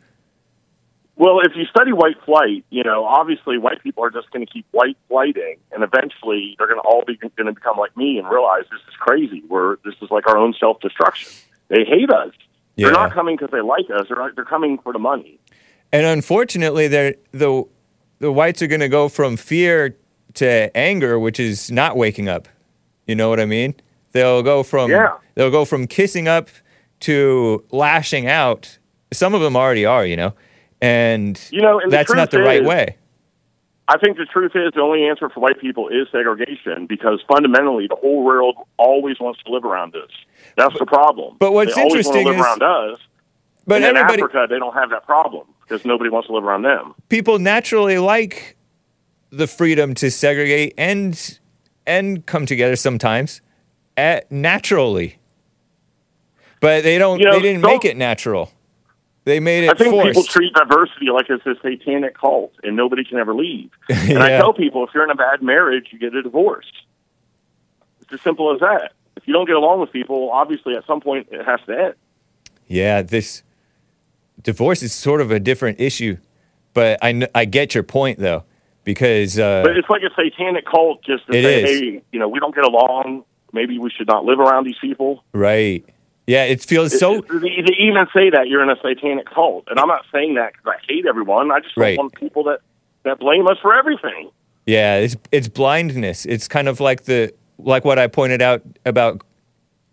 [1.17, 4.53] Well, if you study white flight, you know, obviously white people are just going to
[4.53, 8.19] keep white flighting, and eventually they're going to all be going to become like me
[8.19, 9.43] and realize this is crazy.
[9.49, 11.33] We're this is like our own self destruction.
[11.69, 12.33] They hate us.
[12.77, 12.87] Yeah.
[12.87, 14.07] They're not coming because they like us.
[14.09, 15.41] They're they're coming for the money.
[15.91, 17.65] And unfortunately, they're, the
[18.21, 19.97] the whites are going to go from fear
[20.35, 22.47] to anger, which is not waking up.
[23.09, 23.75] You know what I mean?
[24.13, 25.17] They'll go from Yeah.
[25.35, 26.49] they'll go from kissing up
[27.01, 28.79] to lashing out.
[29.13, 30.35] Some of them already are, you know,
[30.81, 32.97] and You know, and the that's not the truth right way.
[33.91, 37.87] I think the truth is the only answer for white people is segregation because fundamentally
[37.87, 40.11] the whole world always wants to live around us.
[40.57, 41.37] That's the problem.
[41.39, 42.99] but what's they interesting want to live is- around us.
[43.67, 46.95] But in Africa, they don't have that problem because nobody wants to live around them.
[47.11, 48.57] people naturally like
[49.31, 51.39] the freedom to segregate and
[51.87, 53.41] and come together sometimes,
[53.97, 55.19] uh, naturally.
[56.61, 57.19] But they don't.
[57.19, 58.51] You know, they didn't make it natural.
[59.25, 63.05] They made it I think people treat diversity like it's a satanic cult and nobody
[63.05, 63.71] can ever leave.
[63.91, 66.71] And I tell people if you're in a bad marriage, you get a divorce.
[68.01, 68.93] It's as simple as that.
[69.17, 71.95] If you don't get along with people, obviously at some point it has to end.
[72.69, 73.43] Yeah, this
[74.43, 76.17] divorce is sort of a different issue,
[76.73, 78.45] but I I get your point though
[78.85, 81.81] because uh, But it's like a satanic cult just to say, is.
[81.81, 83.25] hey, you know, we don't get along.
[83.53, 85.23] Maybe we should not live around these people.
[85.35, 85.85] right.
[86.29, 87.15] Yeah, it feels so.
[87.15, 90.53] It- they even say that you're in a satanic cult, and I'm not saying that
[90.53, 91.51] because I hate everyone.
[91.51, 91.99] I just don't Right.
[91.99, 92.61] want people that
[93.05, 94.31] that blame us for everything.
[94.67, 96.27] Yeah, it's it's blindness.
[96.27, 99.23] It's kind of like the like what I pointed out about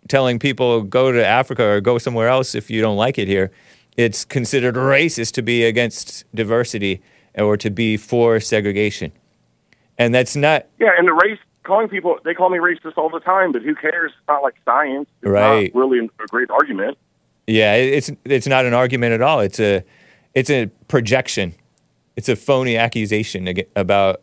[0.08, 3.50] telling people go to Africa or go somewhere else if you don't like it here.
[3.96, 7.00] It's considered racist to be against diversity
[7.34, 9.10] or to be for segregation.
[9.96, 13.20] And that's not Yeah, and the race calling people they call me racist all the
[13.20, 14.12] time, but who cares?
[14.16, 15.08] It's not like science.
[15.22, 15.74] It's Right.
[15.74, 16.96] not really a great argument.
[17.46, 19.40] yeah, it's it's not an argument at all.
[19.40, 19.82] It's a
[20.34, 21.54] it's a projection.
[22.16, 24.22] It's a phony accusation about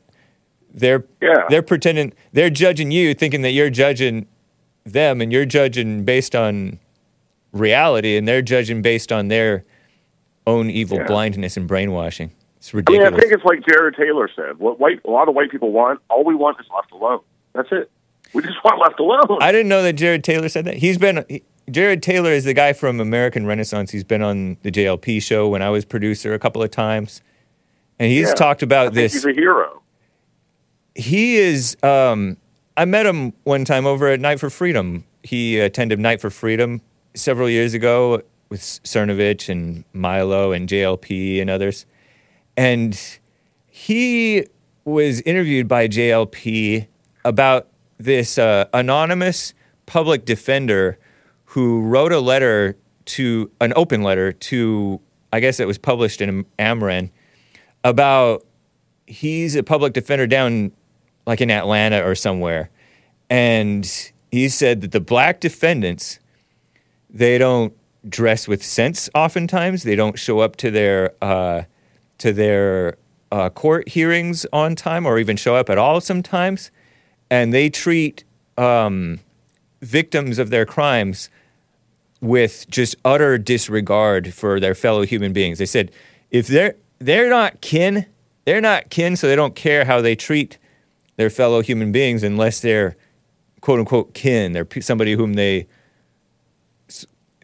[0.73, 1.45] they're Yeah.
[1.49, 4.25] they're pretending they're judging you thinking that you're judging
[4.86, 6.79] them and you're judging based on
[7.51, 9.63] reality and they're judging based on their
[10.47, 11.06] own evil Yeah.
[11.06, 12.32] blindness and brainwashing.
[12.58, 13.13] It's I mean, ridiculous.
[13.13, 14.58] I think it's like Jared Taylor said.
[14.58, 17.19] What white a lot of white people want, all we want is left alone.
[17.53, 17.89] That's it.
[18.33, 19.37] We just want left alone.
[19.41, 20.75] I didn't know that Jared Taylor said that.
[20.77, 23.91] He's been he, Jared Taylor is the guy from American Renaissance.
[23.91, 27.21] He's been on the JLP show when I was producer a couple of times,
[27.99, 28.33] and he's Yeah.
[28.33, 29.13] talked about this.
[29.13, 29.81] He's a hero.
[30.95, 32.37] he is um
[32.77, 36.81] i met him one time over at night for freedom he attended night for freedom
[37.15, 41.85] several years ago with cernovich and milo and jlp and others
[42.57, 43.17] and
[43.67, 44.45] he
[44.85, 46.85] was interviewed by jlp
[47.25, 49.53] about this uh, anonymous
[49.86, 50.97] public defender
[51.45, 54.99] who wrote a letter to an open letter to
[55.31, 57.09] i guess it was published in AmRen
[57.83, 58.45] about
[59.05, 60.71] he's a public defender down
[61.25, 62.69] like in Atlanta or somewhere.
[63.29, 66.19] And he said that the black defendants,
[67.09, 67.73] they don't
[68.07, 69.83] dress with sense oftentimes.
[69.83, 71.63] They don't show up to their uh,
[72.19, 72.97] to their
[73.31, 76.71] uh, court hearings on time or even show up at all sometimes.
[77.33, 78.23] And they treat
[78.59, 79.19] um,
[79.81, 81.31] victims of their crimes
[82.21, 85.57] with just utter disregard for their fellow human beings.
[85.57, 85.91] They said
[86.29, 88.05] if they're they're not kin,
[88.45, 90.59] they're not kin, so they don't care how they treat
[91.15, 92.95] their fellow human beings unless they're
[93.61, 94.53] quote unquote kin.
[94.53, 95.65] They're somebody whom they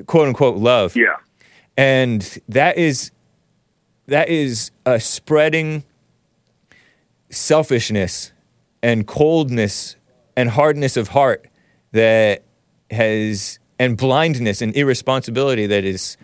[0.05, 0.95] quote unquote love.
[0.95, 1.17] Yeah.
[1.75, 3.09] And that is
[4.05, 5.83] that is a spreading
[7.31, 8.33] selfishness
[8.81, 9.95] and coldness
[10.35, 11.47] and hardness of heart
[11.91, 12.43] that
[12.91, 16.17] has and blindness and irresponsibility that is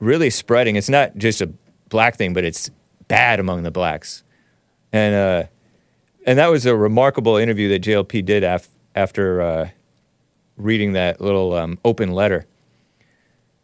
[0.00, 0.76] really spreading.
[0.76, 1.50] It's not just a
[1.88, 2.70] black thing, but it's
[3.08, 4.22] bad among the blacks.
[4.92, 5.44] And uh,
[6.26, 9.68] and that was a remarkable interview that JLP did af- after uh,
[10.56, 12.46] reading that little um, open letter.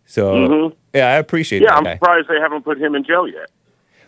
[0.07, 1.67] So yeah, I appreciate Mm-hmm.
[1.69, 1.95] Yeah, I'm guy.
[1.95, 3.51] surprised they haven't put him in jail yet.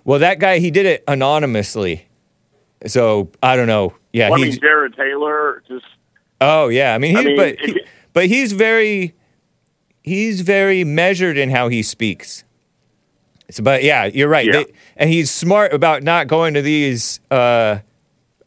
[0.05, 2.09] Well, that guy he did it anonymously,
[2.87, 3.93] so I don't know.
[4.13, 5.87] Yeah, Well, I mean, Jared Taylor just
[6.41, 6.95] oh yeah.
[6.95, 7.81] I mean, I he's mean, but he,
[8.13, 9.15] but he's very
[10.03, 12.45] he's very measured in how he speaks.
[13.51, 14.47] So, but yeah, you're right.
[14.47, 14.53] Yeah.
[14.53, 17.79] They, and he's smart about not going to these uh,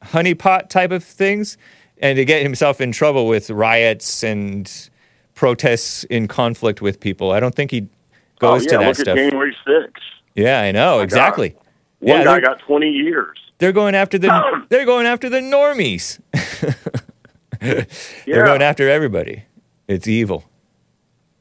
[0.04, 1.58] honeypot type of things
[1.98, 4.90] and to get himself in trouble with riots and
[5.36, 7.32] protests in conflict with people.
[7.32, 7.88] I don't think he
[8.42, 9.08] oh goes yeah, to that look stuff.
[9.10, 9.92] at January 6th.
[10.36, 11.56] Yeah, I know exactly.
[12.00, 13.38] One yeah, guy got 20 years.
[13.64, 16.20] They're going after the they're going after the normies.
[17.62, 17.86] They're
[18.26, 18.46] Yeah.
[18.46, 19.44] going after everybody.
[19.88, 20.44] It's evil.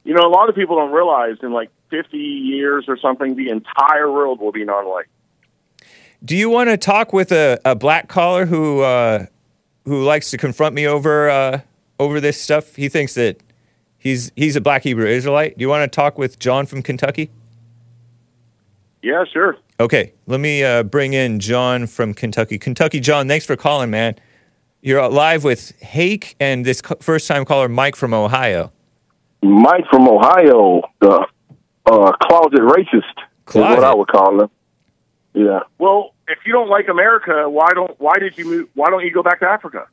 [0.04, 3.48] You know, a lot of people don't realize in like 50 years or something, the
[3.48, 5.06] entire world will be non-white.
[6.24, 9.26] Do you want to talk with a, a black caller who uh,
[9.84, 11.60] who likes to confront me over uh,
[11.98, 12.76] over this stuff?
[12.76, 13.38] He thinks that
[13.98, 15.58] he's he's a black Hebrew Israelite.
[15.58, 17.30] Do you want to talk with John from Kentucky?
[19.02, 19.56] Yeah, sure.
[19.80, 22.58] Okay, let me uh, bring in John from Kentucky.
[22.58, 24.16] Kentucky, John, thanks for calling, man.
[24.80, 28.72] You're live with Hake and this first time caller, Mike from Ohio.
[29.42, 31.26] Mike from Ohio, the
[31.86, 34.50] uh, closet racist is what I would call him.
[35.34, 35.60] Yeah.
[35.78, 38.68] Well, if you don't like America, why don't why did you move?
[38.74, 39.86] Why don't you go back to Africa?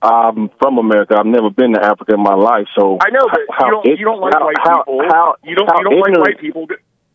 [0.00, 1.16] I'm from America.
[1.18, 3.98] I've never been to Africa in my life, so I know, but how, you don't
[3.98, 5.00] you don't like how, white how, people.
[5.08, 6.66] How, you don't how you don't like white people.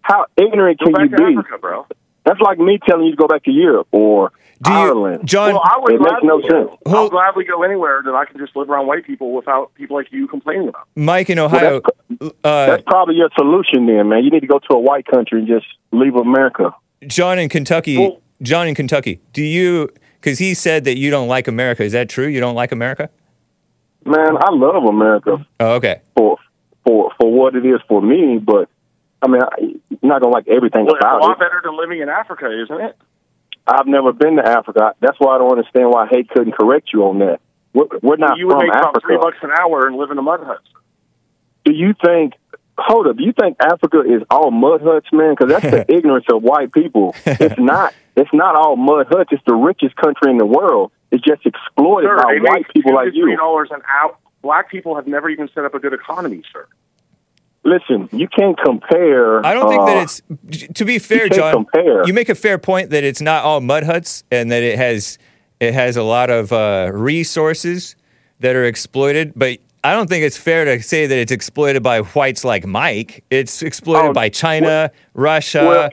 [0.08, 1.38] Go How ignorant go can back you to be?
[1.38, 1.88] Africa, bro.
[2.26, 5.28] That's like me telling you to go back to Europe or Do you, Ireland.
[5.28, 5.54] John?
[5.54, 6.48] Well, I would it makes no go.
[6.48, 6.80] sense.
[6.88, 10.08] I'll gladly go anywhere that I can just live around white people without people like
[10.12, 10.88] you complaining about.
[10.96, 11.82] Mike in Ohio.
[12.22, 14.24] Uh, That's probably your solution, then, man.
[14.24, 16.74] You need to go to a white country and just leave America.
[17.08, 17.98] John in Kentucky.
[17.98, 19.20] Well- John in Kentucky.
[19.34, 19.90] Do you?
[20.20, 21.84] Because he said that you don't like America.
[21.84, 22.28] Is that true?
[22.28, 23.10] You don't like America?
[24.06, 25.46] Man, I love America.
[25.60, 26.02] Oh, okay.
[26.16, 26.38] for
[26.86, 28.38] for for what it is for me.
[28.38, 28.70] But
[29.24, 31.18] I mean, I, you're not gonna like everything Well, about it.
[31.18, 31.40] it's a lot it.
[31.40, 32.98] better than living in Africa, isn't it?
[33.66, 34.94] I've never been to Africa.
[35.00, 37.40] That's why I don't understand why Hake couldn't correct you on that.
[37.74, 40.18] We're, we're not you would from make about three bucks an hour and live in
[40.18, 40.60] a mud hut.
[41.66, 42.34] Do you think?
[42.78, 43.18] Hold up.
[43.18, 45.36] Do you think Africa is all mud huts, man?
[45.38, 47.16] Because that's the ignorance of white people.
[47.26, 47.94] It's not.
[48.16, 49.30] It's not all mud huts.
[49.32, 50.92] It's the richest country in the world.
[51.12, 53.38] It's just exploited Sir, by white people like to three you.
[53.38, 54.18] dollars an hour.
[54.42, 56.68] Black people have never even set up a good economy, sir.
[57.66, 59.46] Listen, you can't compare.
[59.46, 60.22] I don't think uh, that it's.
[60.74, 62.06] To be fair, can't John, compare.
[62.06, 65.18] you make a fair point that it's not all mud huts, and that it has
[65.62, 67.96] it has a lot of uh, resources
[68.40, 69.32] that are exploited.
[69.36, 73.24] But I don't think it's fair to say that it's exploited by whites like Mike.
[73.30, 75.92] It's exploited Oh, by China, Russia,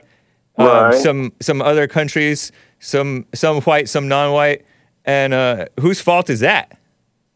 [0.57, 0.93] well, um, right.
[1.01, 4.65] some some other countries, some some white, some non-white.
[5.05, 6.77] And uh, whose fault is that?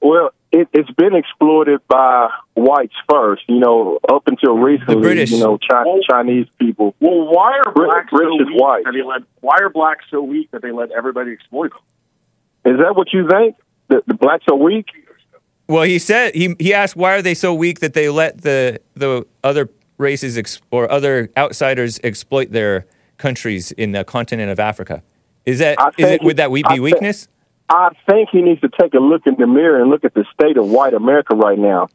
[0.05, 4.95] Well, it, it's been exploited by whites first, you know, up until recently.
[4.95, 5.31] the British.
[5.31, 6.93] You know, Chi- Well- Chinese people.
[6.99, 8.83] Well, why are blacks rich so weak white.
[8.85, 9.23] that they let?
[9.41, 12.73] Why are blacks so weak that they let everybody exploit them?
[12.73, 13.55] Is that what you think?
[13.87, 14.85] The, the blacks are weak?
[15.67, 18.79] Well, he said he he asked why are they so weak that they let the
[18.93, 22.85] the other races ex, or other outsiders exploit their
[23.17, 25.01] countries in the continent of Africa.
[25.45, 27.27] Is that I is it would that we be thi- weakness?
[27.69, 30.25] I think he needs to take a look in the mirror and look at the
[30.33, 31.87] state of white America right now.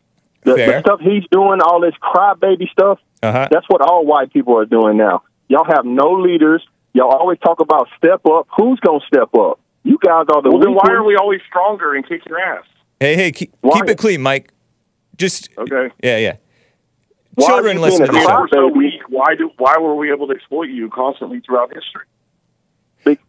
[0.43, 3.49] The, the stuff he's doing, all this crybaby stuff, Uh-huh.
[3.51, 5.23] that's what all white people are doing now.
[5.49, 6.67] Y'all have no leaders.
[6.93, 8.49] Y'all always talk about step up.
[8.57, 9.61] Who's going to step up?
[9.85, 12.65] You guys are the Well, then why are we always stronger and kick your ass?
[12.99, 14.53] Hey, hey, keep, keep it clean, Mike.
[15.17, 15.91] Just Okay.
[16.03, 16.37] yeah, yeah.
[17.35, 18.41] Why Children listen to I the show.
[18.41, 22.05] we're so weak, why do why were we able to exploit you constantly throughout history?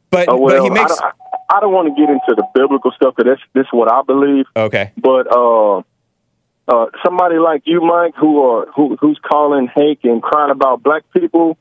[0.09, 1.13] But Oh, well, but he makes I, don't-
[1.53, 4.01] I don't want to get into the biblical stuff because that's this is what I
[4.03, 4.45] believe.
[4.55, 4.91] okay.
[4.97, 5.79] But uh,
[6.67, 11.03] uh, somebody like you, Mike, who are who, who's calling hate and crying about black
[11.15, 11.57] people,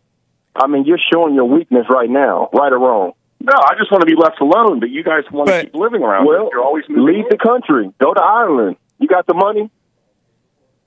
[0.55, 3.13] I mean, you're showing your weakness right now, right or wrong.
[3.43, 4.81] No, I just want to be left alone.
[4.81, 6.27] But you guys want But- to keep living around.
[6.27, 6.51] Well.
[6.53, 7.07] You're always moving.
[7.15, 8.77] leave the country, go to Ireland.
[8.99, 9.71] You got the money.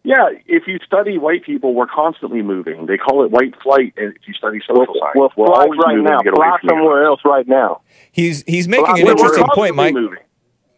[0.05, 2.87] Yeah, if you study white people, we're constantly moving.
[2.87, 3.93] They call it white flight.
[3.95, 6.17] And if you study social Well, science, well we're always right moving now.
[6.17, 7.07] to get away from you somewhere guys.
[7.07, 7.81] else right now.
[8.11, 9.93] He's he's making Well, an interesting point, Mike.
[9.93, 10.19] Moving.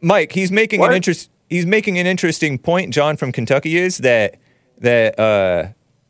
[0.02, 0.92] Mike, he's making What?
[0.92, 1.32] an interest.
[1.50, 2.94] He's making an interesting point.
[2.94, 4.36] John from Kentucky is that
[4.80, 5.68] that uh,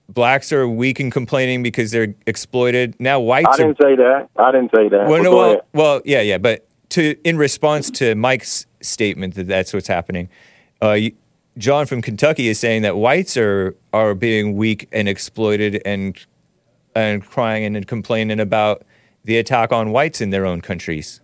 [0.09, 2.95] blacks are weak and complaining because they're exploited.
[2.99, 4.27] Now I whites are didn't say that.
[4.35, 5.07] I didn't say that.
[5.07, 9.73] well, no, well, well, yeah, yeah, but to in response to Mike's statement that that's
[9.73, 10.27] what's happening,
[10.83, 11.13] uh, you-
[11.57, 16.17] John from Kentucky is saying that whites are are being weak and exploited and
[16.95, 18.83] and crying and complaining about
[19.23, 21.21] the attack on whites in their own countries.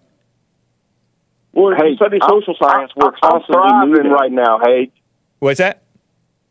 [1.53, 4.11] Well, Hey, you study I'm- social science, I'm, we're I'm constantly thriving moving.
[4.11, 4.59] right now.
[4.63, 4.91] Hey,
[5.39, 5.83] What's that?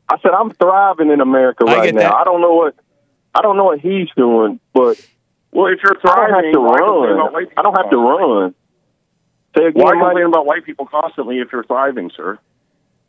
[0.09, 2.01] I said I'm thriving in America I right get now.
[2.03, 2.15] that.
[2.15, 2.75] I don't know what
[3.35, 5.01] I don't know what he's doing, but
[5.53, 7.47] Well, if you're thriving, I don't have to why complain about run.
[7.57, 8.55] I don't have to run.
[9.57, 10.03] Say again, Why Mike?
[10.03, 12.39] complain about white people constantly if you're thriving, sir?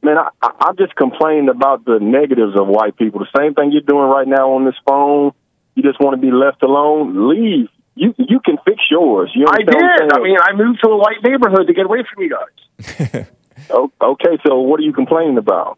[0.03, 3.19] Man, I, I, just complained about the negatives of white people.
[3.19, 5.31] The same thing you're doing right now on this phone.
[5.75, 7.29] You just want to be left alone.
[7.29, 7.69] Leave.
[7.93, 9.31] You you can fix yours.
[9.35, 10.19] You I understand what I'm did.
[10.19, 13.25] I mean, I moved to a white neighborhood to get away from you guys.
[13.69, 14.37] Okay.
[14.45, 15.77] So what are you complaining about?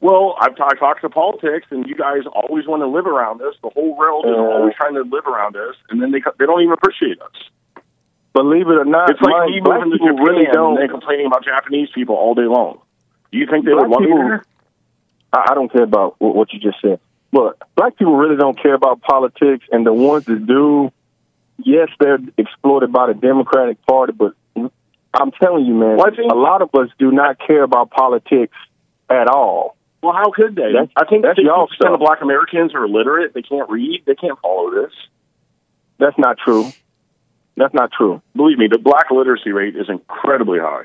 [0.00, 3.54] Well, I've I talked to politics, and you guys always want to live around us.
[3.62, 4.38] The whole world is Uh.
[4.58, 7.32] always trying to live around us, and then they they don't even appreciate us.
[8.34, 10.74] Believe it or not, It's like me moving to Japan really and don't.
[10.76, 12.80] then complaining about Japanese people all day long.
[13.32, 14.44] Do you think they Black would love people- there?
[15.32, 17.00] I, I don't care about what, what you just said.
[17.32, 20.92] But black people really don't care about politics, and the ones that do,
[21.56, 24.12] yes, they're exploited by the Democratic Party.
[24.12, 28.54] But I'm telling you, man, a lot of us do not care about politics
[29.08, 29.76] at all.
[30.02, 30.72] Well, how could they?
[30.72, 32.00] That's- I think that's y'all percent of.
[32.00, 33.32] Black Americans are illiterate.
[33.32, 34.02] They can't read.
[34.04, 34.92] They can't follow this.
[35.98, 36.70] That's not true.
[37.56, 38.20] That's not true.
[38.36, 40.84] Believe me, the black literacy rate is incredibly high.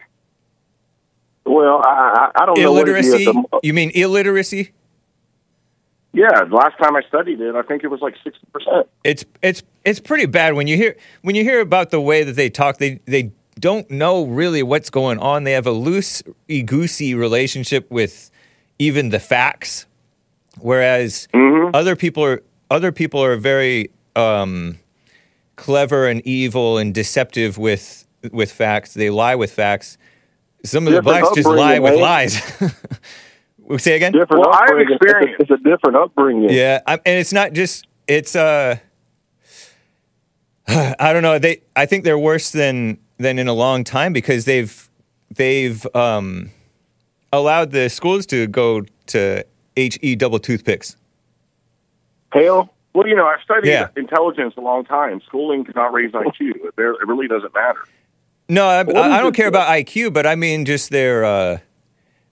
[1.48, 2.88] Well, I I, don't know what.
[2.88, 3.34] Illiteracy?
[3.64, 4.72] You mean illiteracy?
[6.14, 8.88] Yeah, the last time I studied it, I think it was like sixty percent.
[9.04, 12.36] It's it's it's pretty bad when you hear when you hear about the way that
[12.36, 12.78] they talk.
[12.78, 15.44] They they don't know really what's going on.
[15.44, 16.24] They have a loose
[16.66, 18.30] goosey relationship with
[18.80, 19.86] even the facts,
[20.60, 21.28] whereas
[21.74, 24.80] other people are other people are very um,
[25.56, 28.94] clever and evil and deceptive with with facts.
[28.94, 29.98] They lie with facts.
[30.64, 32.02] Some of the blacks just lie with man.
[32.02, 32.34] lies.
[33.78, 34.12] Say again.
[34.14, 35.36] different Well, I have upbringing.
[35.40, 36.50] It's a- It's a different upbringing.
[36.50, 38.78] Yeah, I, and it's not just it's uh
[40.68, 41.40] I don't know.
[41.40, 44.90] They I think they're worse than than in a long time because they've
[45.36, 46.52] they've um
[47.34, 49.44] allowed the schools to go to
[49.76, 50.96] HE double toothpicks.
[52.32, 53.88] Hell, Well, you know, I've studied Yeah.
[53.96, 55.22] intelligence a long time.
[55.26, 56.40] Schooling cannot raise IQ.
[56.40, 57.80] It, it really doesn't matter.
[58.50, 61.58] No, I, I, I don't care about IQ, but I mean just their uh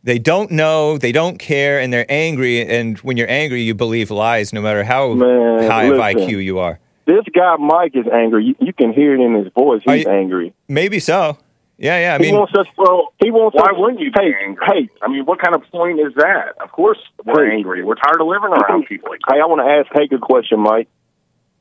[0.03, 2.61] they don't know, they don't care, and they're angry.
[2.61, 5.93] And when you're angry, you believe lies, no matter how Man, high of.
[5.97, 6.79] IQ you are.
[7.05, 8.45] this guy Mike is angry.
[8.45, 9.81] You, you can hear it in his voice.
[9.85, 10.53] He's you- angry.
[10.67, 11.37] Maybe so.
[11.77, 12.13] Yeah, yeah.
[12.15, 12.67] I he mean, wants us.
[12.77, 13.77] Well, he wants Why us.
[13.77, 14.65] wouldn't you be Hey, angry?
[14.65, 16.53] hey, I mean, what kind of point is that?
[16.61, 17.55] Of course, we're Hey.
[17.57, 17.83] angry.
[17.83, 19.35] We're tired of living around people like that.
[19.35, 20.87] Hey, I want to ask Hank a question, Mike.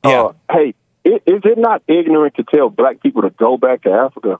[0.05, 0.21] Yeah.
[0.21, 0.73] Uh, hey,
[1.03, 4.39] is it not ignorant to tell black people to go back to Africa?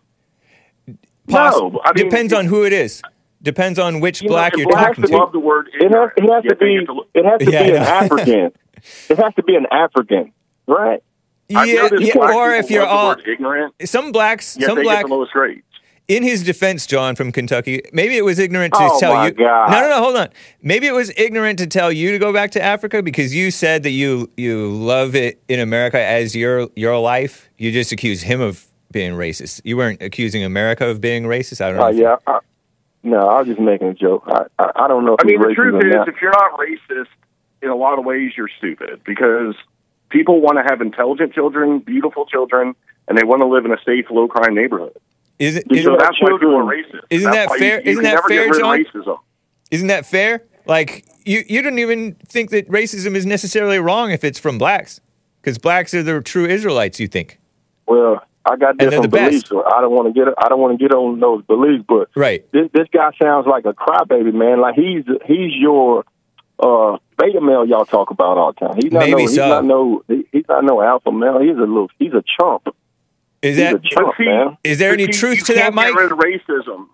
[1.29, 3.01] Poss- No, I mean, depends on who it is.
[3.41, 5.33] Depends on which You black if you're blacks talking love to.
[5.33, 6.85] the word It has, it has to be.
[6.85, 7.83] to It has to Yeah, be an.
[7.83, 8.51] African.
[9.09, 10.31] it has to be an African,
[10.67, 11.03] right?
[11.47, 15.05] Yeah, noticed yeah, or if you're all ignorant, some blacks, yet some blacks, black.
[15.05, 15.61] the lowest grades.
[16.07, 19.31] In his defense, John from Kentucky, maybe it was ignorant to Oh, tell my you.
[19.33, 19.71] God.
[19.71, 20.01] No, no, no.
[20.01, 20.29] Hold on.
[20.61, 23.83] Maybe it was ignorant to tell you to go back to Africa because you said
[23.83, 27.49] that you you love it in America as your your life.
[27.57, 28.65] You just accused him of
[28.95, 29.59] being racist.
[29.65, 31.59] You weren't accusing America of being racist.
[31.61, 31.85] I don't know.
[31.85, 32.15] Uh, if- yeah.
[32.25, 32.39] Uh,
[33.03, 34.23] No, I was just making a joke.
[34.25, 36.07] I I, I don't know if I mean, the truth is, not.
[36.07, 37.11] if you're not racist,
[37.61, 39.53] in a lot of ways, you're stupid because
[40.09, 42.73] people want to have intelligent children, beautiful children,
[43.07, 44.95] and they want to live in a safe, low crime neighborhood.
[45.37, 47.01] Is it, so that's why people are racist.
[47.09, 48.77] Isn't That's that fair- You, you isn't can that fair, John?
[48.85, 49.17] racism.
[49.71, 50.43] isn't that fair?
[50.65, 55.01] Like you, you don't even think that racism is necessarily wrong if it's from blacks,
[55.41, 56.99] because blacks are the true Israelites.
[57.01, 57.39] You think?
[57.85, 59.49] Well, I got different the beliefs.
[59.49, 62.09] So I don't want to get I don't want to get on those beliefs, but
[62.15, 62.49] Right.
[62.51, 64.61] this this guy sounds like a crybaby, man.
[64.61, 66.05] Like he's he's your
[66.59, 68.75] uh beta male y'all talk about all the time.
[68.81, 69.47] He's not Maybe no he's so.
[69.49, 71.39] not no he, he's not no alpha male.
[71.39, 72.67] He's a little he's a chump.
[73.41, 73.75] Is He's that?
[73.75, 74.57] a chump, see, man.
[74.63, 75.93] Is there any see, truth you to that, can't Mike?
[75.93, 76.87] Get rid of racism.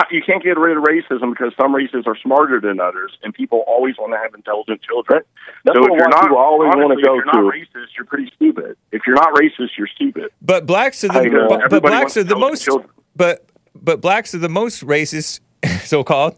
[0.00, 3.34] How- You can't get rid of racism because some races are smarter than others, and
[3.34, 5.22] people always want to have intelligent children.
[5.64, 7.58] That's so if you're not, always honestly, want to go if you're not to.
[7.58, 8.76] racist, you're pretty stupid.
[8.92, 10.30] If you're not racist, you're stupid.
[10.42, 12.88] But blacks are the Hey, but, but blacks are the most children.
[13.16, 13.44] but
[13.74, 15.40] but blacks are the most racist,
[15.84, 16.36] so called,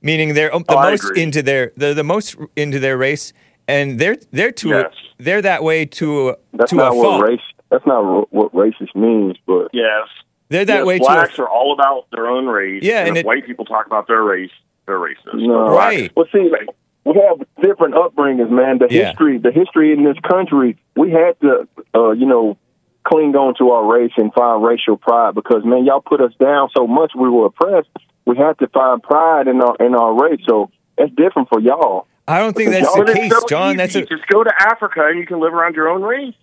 [0.00, 3.32] meaning they're um, the Oh, most into their they're the most into their race,
[3.68, 4.94] and they're they're to Yes.
[5.18, 7.22] they're that way to That's to not a what fault.
[7.28, 7.40] race.
[7.70, 9.36] That's not what racist means.
[9.46, 10.08] But Yes.
[10.52, 12.82] They're that yes, way to blacks a, are all about their own race.
[12.84, 14.50] Yeah, and, and if it- white people talk about their race,
[14.86, 15.34] they're racist.
[15.34, 15.66] No.
[15.66, 16.12] But blacks- Right.
[16.16, 16.68] Well, see, like,
[17.04, 18.78] we have different upbringings, man.
[18.78, 19.06] The Yeah.
[19.08, 22.56] history, the history in this country, we had to, uh, you know,
[23.04, 26.68] cling on to our race and find racial pride because, man, y'all put us down
[26.76, 27.12] so much.
[27.16, 27.88] We were oppressed.
[28.26, 30.40] We had to find pride in our in our race.
[30.48, 32.06] So that's different for y'all.
[32.28, 33.68] I don't think that's Y'all- the But case, so John.
[33.70, 33.76] easy.
[33.78, 36.34] That's a just go to Africa and you can live around your own race.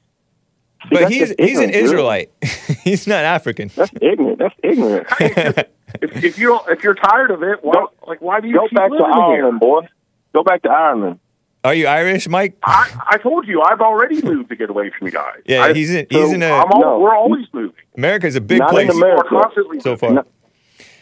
[0.84, 1.72] See, but he's just he's an.
[1.72, 2.32] Israelite.
[2.84, 3.70] he's not African.
[3.76, 4.40] That's ignorant.
[4.40, 5.08] That's ignorant.
[6.02, 8.76] If, if you if you're tired of it, why, like why do you Go keep
[8.78, 9.60] back to living Ireland, here?
[9.60, 9.88] boy.
[10.34, 11.20] Go back to Ireland.
[11.64, 12.56] Are you Irish, Mike?
[12.64, 15.42] I, I told you I've already moved to get away from you guys.
[15.46, 17.00] Yeah, I, he's in so he's in a I'm all, No.
[17.00, 17.76] We're always moving.
[17.98, 19.30] America's a big Not in place We're America.
[19.30, 20.10] constantly so moving.
[20.10, 20.14] far.
[20.14, 20.26] No.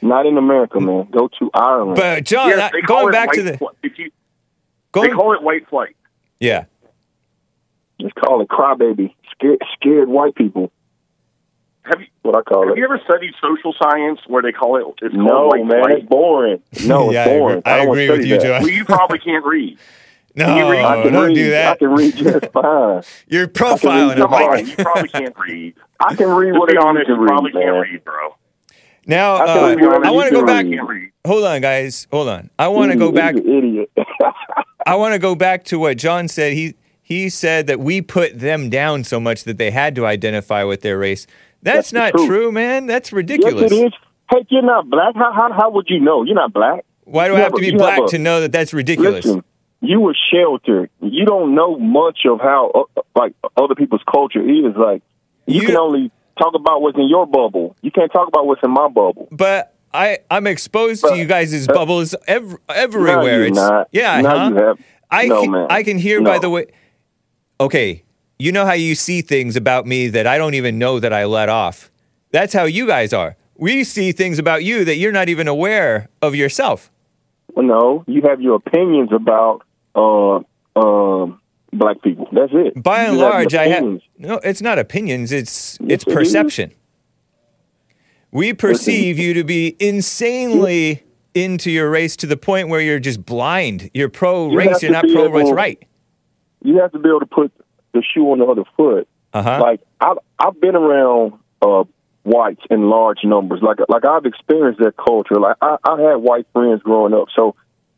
[0.01, 1.07] Not in America, man.
[1.11, 1.95] Go to Ireland.
[1.97, 4.09] But John, Yes, that- they call going back to the fl- if you,
[4.93, 5.95] they call it white flight.
[6.39, 6.65] yeah.
[8.01, 9.13] Just call it crybaby.
[9.39, 10.71] Scared, scared white people.
[11.83, 12.77] Have you What I call have it.
[12.79, 15.97] you ever studied social science where they call it it's called No, white man, flight?
[15.99, 16.61] it's boring.
[16.85, 17.61] No, it's Yeah, I agree- boring.
[17.65, 18.41] I don't wanna agree with you, that.
[18.43, 18.61] John.
[18.63, 19.77] well, you probably can't read.
[20.35, 20.85] No, you read?
[20.85, 21.33] I can don't read.
[21.33, 23.01] do I can read just fine.
[23.27, 25.73] You're profiling him, Come you probably can't read.
[25.99, 27.63] I can read Just what be I honest, can you read, probably man.
[27.63, 28.35] can't read, bro.
[29.07, 30.65] Now, I uh, read I want to go back.
[30.67, 31.09] read.
[31.25, 32.07] Hold on, guys.
[32.11, 32.51] Hold on.
[32.59, 33.35] I want to go back.
[33.35, 33.89] Idiot.
[34.85, 36.53] I want to go back to what John said.
[36.53, 36.75] He
[37.07, 40.81] he said that we put them down so much that they had to identify with
[40.81, 41.25] their race.
[41.61, 42.85] That's, That's not true, man.
[42.85, 43.71] That's yes, ridiculous.
[43.71, 43.93] it is.
[44.29, 45.15] Hey, you're not black.
[45.15, 46.23] How, how, how would you know?
[46.23, 46.83] You're not black.
[47.05, 49.23] Why do I You have to be a- black a- to know that that's ridiculous?
[49.25, 49.41] Listen,
[49.79, 50.89] you were sheltered.
[51.01, 54.75] You don't know much of how uh, like other people's culture is.
[54.75, 55.01] Like
[55.45, 57.77] you, You- can only talk about what's in your bubble.
[57.81, 59.29] You can't talk about what's in my bubble.
[59.31, 63.45] But I I'm exposed to you guys' uh, bubbles ev- everywhere.
[63.45, 63.87] it's not.
[63.93, 64.49] yeah, no, huh?
[64.49, 64.79] you have.
[65.09, 65.55] I no, can.
[65.69, 66.65] I can hear by the way.
[67.59, 68.03] Okay,
[68.37, 71.25] you know how you see things about me that I don't even know that I
[71.25, 71.89] let off.
[72.31, 73.35] That's how you guys are.
[73.55, 76.91] We see things about you that you're not even aware of yourself.
[77.55, 79.63] No, you have your opinions about
[79.95, 80.41] uh,
[80.79, 81.41] um,
[81.73, 82.27] black people.
[82.31, 82.81] That's it.
[82.81, 83.83] By and You have large, I have
[84.19, 84.35] no.
[84.43, 85.31] It's not opinions.
[85.31, 86.13] It's Yes, it's it is.
[86.13, 86.73] perception.
[88.31, 91.03] We perceive you to be insanely
[91.33, 93.89] into your race to the point where you're just blind.
[93.93, 94.69] You're pro race.
[94.69, 95.86] have You're not pro what's right.
[96.63, 97.51] You have to be able to put
[97.93, 99.07] the shoe on the other foot.
[99.33, 99.59] Uh huh.
[99.61, 101.83] Like I've I've been around uh,
[102.23, 103.59] whites in large numbers.
[103.61, 105.35] Like like I've experienced their culture.
[105.39, 107.55] Like I, I had white friends growing up, so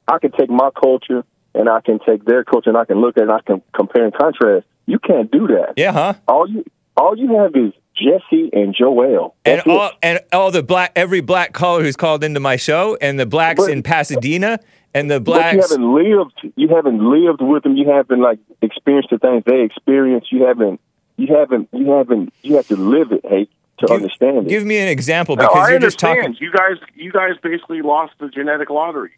[0.07, 1.23] I can take my culture
[1.55, 3.61] and I can take their culture and I can look at it and I can
[3.73, 4.65] compare and contrast.
[4.85, 5.73] You can't do that.
[5.77, 6.13] yeah, huh?
[6.27, 6.65] All you
[6.97, 9.35] all you have is Jesse and Joel.
[9.45, 9.71] and That's it.
[9.71, 13.25] all and all the black every black caller who's called into my show and the
[13.25, 14.59] blacks But- in Pasadena
[14.93, 16.53] and the But you haven't lived.
[16.55, 17.75] You haven't lived with them.
[17.77, 20.25] You haven't like experienced the things they experience.
[20.31, 20.79] You haven't.
[21.17, 21.69] You haven't.
[21.73, 22.33] You haven't.
[22.43, 23.45] You have to live it, hey,
[23.79, 24.47] to Give- understand it.
[24.47, 27.81] give me an example No, because I you're just talking You guys, you guys basically
[27.81, 29.11] lost the genetic lottery.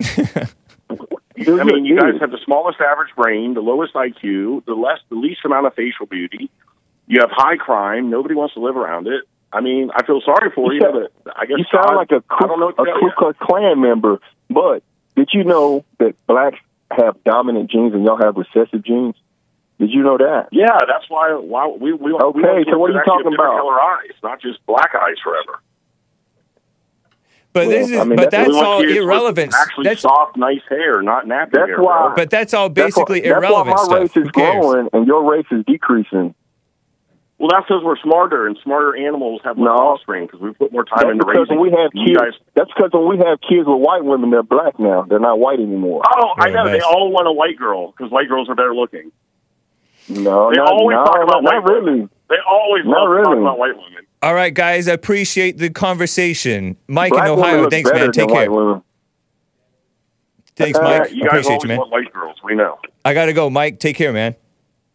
[0.00, 5.14] I mean, you guys have the smallest average brain, the lowest IQ, the less, the
[5.14, 6.50] least amount of facial beauty.
[7.06, 8.10] You have high crime.
[8.10, 9.22] Nobody wants to live around it.
[9.52, 11.96] I mean, I feel sorry for you, You sound- but I guess You sound God-
[11.96, 13.10] like a I Ku, a Ku.
[13.16, 14.20] Klux Klan member,
[14.50, 14.82] but
[15.16, 16.58] did you know that blacks
[16.90, 19.14] have dominant genes and y'all have recessive genes?
[19.78, 20.48] Did you know that?
[20.52, 21.34] Yeah, that's why.
[21.34, 23.58] Why we we we Okay, want so what are you to actually have talking about?
[23.60, 25.60] Color eyes, not just black eyes forever.
[27.52, 30.36] but Well, this is I mean, but that's- that's all kids irrelevant Actually, that's soft,
[30.36, 31.80] nice hair, not nappy That's hair.
[31.82, 34.60] why- but that's all That's why- basically that's why, my stuff race Who is cares?
[34.64, 36.34] growing and your race is decreasing.
[37.38, 39.74] Well, that's because we're smarter, and smarter animals have more No.
[39.74, 41.58] offspring because we put more time That's into raising.
[41.60, 42.18] when we have kids.
[42.18, 42.32] guys.
[42.54, 45.02] That's because when we have kids with white women, they're black now.
[45.08, 46.02] They're not white anymore.
[46.04, 46.68] Oh, I Very know.
[46.70, 49.12] They all want a white girl because white girls are better looking.
[50.08, 51.90] No, They not, always no, talk about not white really.
[51.92, 52.10] women.
[52.28, 54.06] They always Not love to talk about white women.
[54.20, 54.88] All right, guys.
[54.88, 56.76] I appreciate the conversation.
[56.88, 57.70] Mike Black in Ohio.
[57.70, 58.10] Thanks, man.
[58.10, 58.50] Take care.
[58.50, 58.82] women.
[60.56, 61.12] Thanks, Uh, Mike.
[61.12, 61.78] you guys appreciate always you, man.
[61.78, 62.36] want white girls.
[62.42, 62.78] We know.
[63.04, 63.78] I gotta go, Mike.
[63.78, 64.34] Take care, man.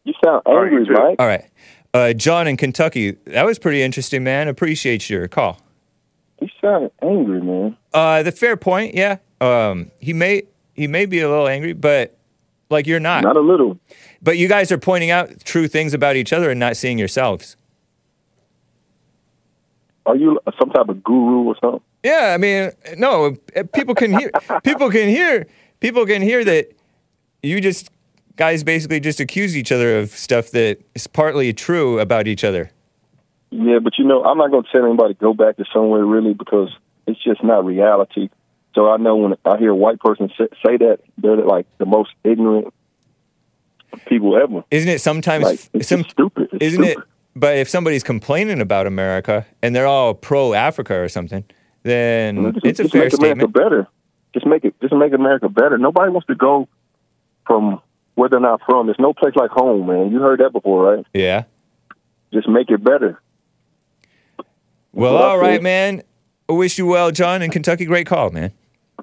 [0.04, 0.94] You sound All right, angry, you too.
[1.02, 1.16] Mike.
[1.20, 1.46] All right.
[1.94, 3.12] Uh, John in Kentucky.
[3.26, 4.48] That was pretty interesting, man.
[4.48, 5.60] Appreciate your call.
[6.42, 7.78] You sound angry, man.
[7.94, 9.18] Uh, the fair point, yeah.
[9.40, 12.18] Um, he may he may be a little angry, but
[12.70, 13.24] like you're not.
[13.24, 13.78] Not a little.
[14.22, 17.56] But you guys are pointing out true things about each other and not seeing yourselves.
[20.06, 21.82] Are you some type of guru or something?
[22.04, 23.38] Yeah, I mean, no,
[23.74, 24.32] people can hear
[24.64, 25.48] people can hear
[25.80, 26.72] people can hear that
[27.42, 27.90] you just
[28.36, 32.72] guys basically just accuse each other of stuff that is partly true about each other.
[33.52, 36.04] Yeah, but you know, I'm not going to tell anybody to go back to somewhere
[36.06, 36.76] really because
[37.06, 38.30] it's just not reality.
[38.74, 42.12] So I know when I hear a white person say, that, they're like the most
[42.24, 42.74] ignorant
[44.08, 44.64] people ever.
[44.72, 46.50] Isn't it sometimes Like it's some stupid.
[46.54, 46.98] It's isn't it
[47.36, 51.44] but if somebody's complaining about America and they're all pro Africa or something,
[51.84, 53.54] then Just, it's a just fair make America statement.
[53.54, 53.88] better.
[54.34, 54.76] Just make it.
[54.82, 55.78] Just make America better.
[55.78, 56.68] Nobody wants to go
[57.46, 57.82] from
[58.16, 58.88] where they're not from.
[58.88, 60.12] There's no place like home, man.
[60.12, 61.06] You heard that before, right?
[61.14, 61.44] Yeah.
[62.32, 63.22] Just make it better.
[64.92, 65.64] Well, all right, think.
[65.64, 66.04] man.
[66.48, 67.86] I wish you well, John in Kentucky.
[67.86, 68.52] Great call, man.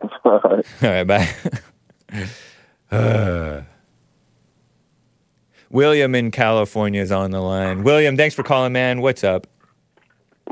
[0.24, 0.64] All right.
[0.82, 1.28] All right, bye.
[2.90, 3.62] Uh,
[5.70, 7.84] William in California is on the line.
[7.84, 9.00] William, thanks for calling, man.
[9.00, 9.46] What's up?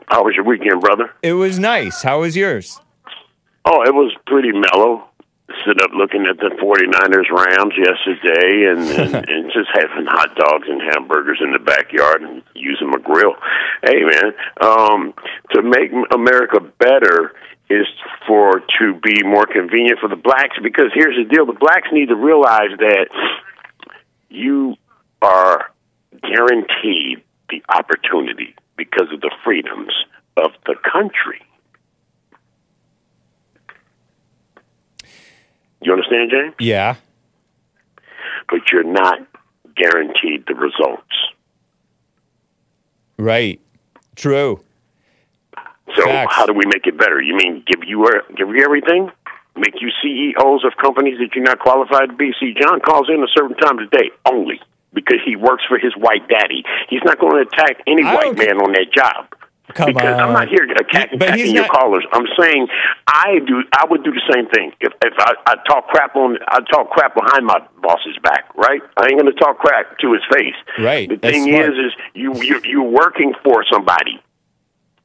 [0.07, 1.11] How was your weekend, brother?
[1.23, 2.03] It was nice.
[2.03, 2.81] How was yours?
[3.65, 5.08] Oh, it was pretty mellow.
[5.65, 10.69] Sit up looking at the 49ers Rams yesterday and, and, and just having hot dogs
[10.69, 13.35] and hamburgers in the backyard and using my grill.
[13.83, 15.15] Hey, man, um,
[15.53, 17.33] to make America better
[17.71, 17.87] is
[18.27, 22.09] for to be more convenient for the blacks because here's the deal the blacks need
[22.09, 23.09] to realize that
[24.31, 24.75] you
[25.23, 25.71] are
[26.23, 29.93] guaranteed the opportunity because of the freedoms
[30.37, 31.43] of the country.
[35.83, 36.55] You understand, James?
[36.59, 36.97] Yeah.
[38.49, 39.19] But you're not
[39.77, 41.03] guaranteed the results.
[43.19, 43.61] Right.
[44.17, 44.65] True.
[45.97, 46.35] So Facts.
[46.35, 47.21] how do we make it better?
[47.21, 49.11] You mean give you uh, give you everything?
[49.57, 52.33] Make you CEOs of companies that you're not qualified to be?
[52.39, 54.61] See, John calls in a certain time of the day only
[54.93, 56.63] because he works for his white daddy.
[56.89, 59.35] He's not going to attack any I white man on that job.
[59.75, 62.07] Come because I'm not here uh, attacking, But he's attacking your not- callers.
[62.13, 62.69] I'm saying
[63.07, 63.63] I do.
[63.73, 66.39] I would do the same thing if if I, I talk crap on.
[66.49, 68.55] I talk crap behind my boss's back.
[68.57, 68.81] Right?
[68.97, 70.55] I ain't going to talk crap to his face.
[70.79, 71.09] Right.
[71.09, 71.71] The That's thing smart.
[71.73, 74.21] is, is you you you're working for somebody.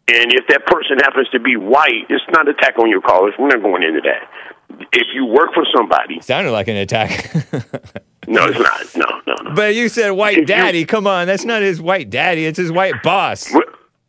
[0.05, 3.33] And if that person happens to be white, it's not an attack on your callers.
[3.39, 4.29] We're not going into that.
[4.91, 7.33] If you work for somebody, Sounded like an attack.
[8.27, 8.95] no, it's not.
[8.95, 9.55] No, no, no.
[9.55, 10.83] but you said white daddy.
[10.83, 11.27] Come on.
[11.27, 12.45] That's not his white daddy.
[12.45, 13.53] It's his white boss.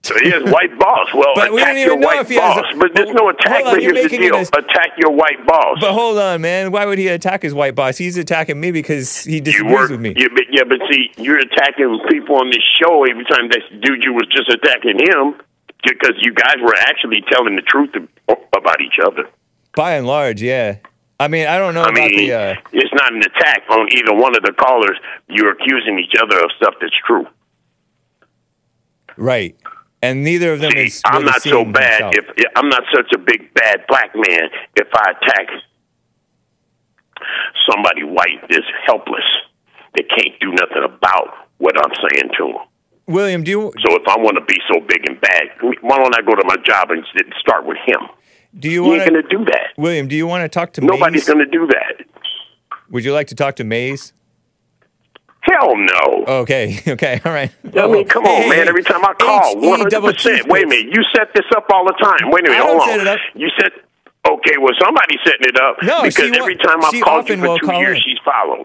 [0.04, 1.08] So he has white boss.
[1.14, 2.74] Well, But we attack don't even your know white if he has a- boss.
[2.76, 3.64] but there's no attack.
[3.64, 5.78] on, but you're here's the deal: attack your white boss.
[5.80, 6.70] But hold on, man.
[6.72, 7.96] Why would he attack his white boss?
[7.96, 10.12] He's attacking me because he disagrees work, with me.
[10.14, 14.04] Yeah, but, yeah, but see, you're attacking people on this show every time that dude
[14.04, 15.40] you was just attacking him
[15.82, 17.90] because you guys were actually telling the truth
[18.28, 19.24] about each other.
[19.74, 20.76] By and large, yeah.
[21.18, 22.32] I mean, I don't know I about mean, the.
[22.34, 24.98] Uh, it's not an attack on either one of the callers.
[25.30, 27.26] You're accusing each other of stuff that's true.
[29.16, 29.56] right.
[30.04, 31.02] And neither of them See, is.
[31.06, 32.36] I'm not so bad himself.
[32.36, 35.48] if I'm not such a big bad black man if I attack
[37.70, 39.24] somebody white that's helpless
[39.94, 42.66] that can't do nothing about what I'm saying to them.
[43.06, 45.42] William, do you So if I want to be so big and bad,
[45.80, 47.04] why don't I go to my job and
[47.40, 48.00] start with him?
[48.58, 49.68] do you want to do that.
[49.76, 50.06] William?
[50.06, 52.04] Do you want to talk to Nobody's going to do that.
[52.90, 54.12] Would you like to talk to Maze?
[55.44, 56.24] Hell no.
[56.42, 57.50] Okay, okay, all right.
[57.64, 58.68] I mean, oh, come on, Hey, man.
[58.68, 60.48] Every time I call, one hundred percent.
[60.48, 60.86] Wait a minute.
[60.94, 62.30] You set this up all the time.
[62.30, 62.64] Wait a minute.
[62.64, 63.04] Hold on.
[63.04, 63.18] set.
[63.34, 63.72] You set.
[64.26, 65.76] Okay, well, somebody's setting it up.
[65.82, 68.02] No, because every time I've called you for two years, in.
[68.04, 68.64] she's followed.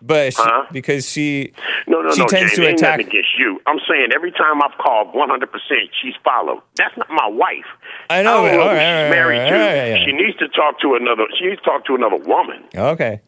[0.00, 0.66] But she, Huh?
[0.72, 1.52] because she
[1.88, 2.80] No, no, she no, tends James.
[2.80, 3.00] to attack.
[3.00, 3.60] against you.
[3.66, 6.62] I'm saying every time I've called, 100, percent she's followed.
[6.76, 7.66] That's not my wife.
[8.10, 9.54] I know, I don't know all who right, she's right, married to.
[9.94, 10.04] right.
[10.06, 11.24] She needs to talk to another.
[11.38, 12.62] She needs to talk to another woman.
[12.74, 13.20] Okay,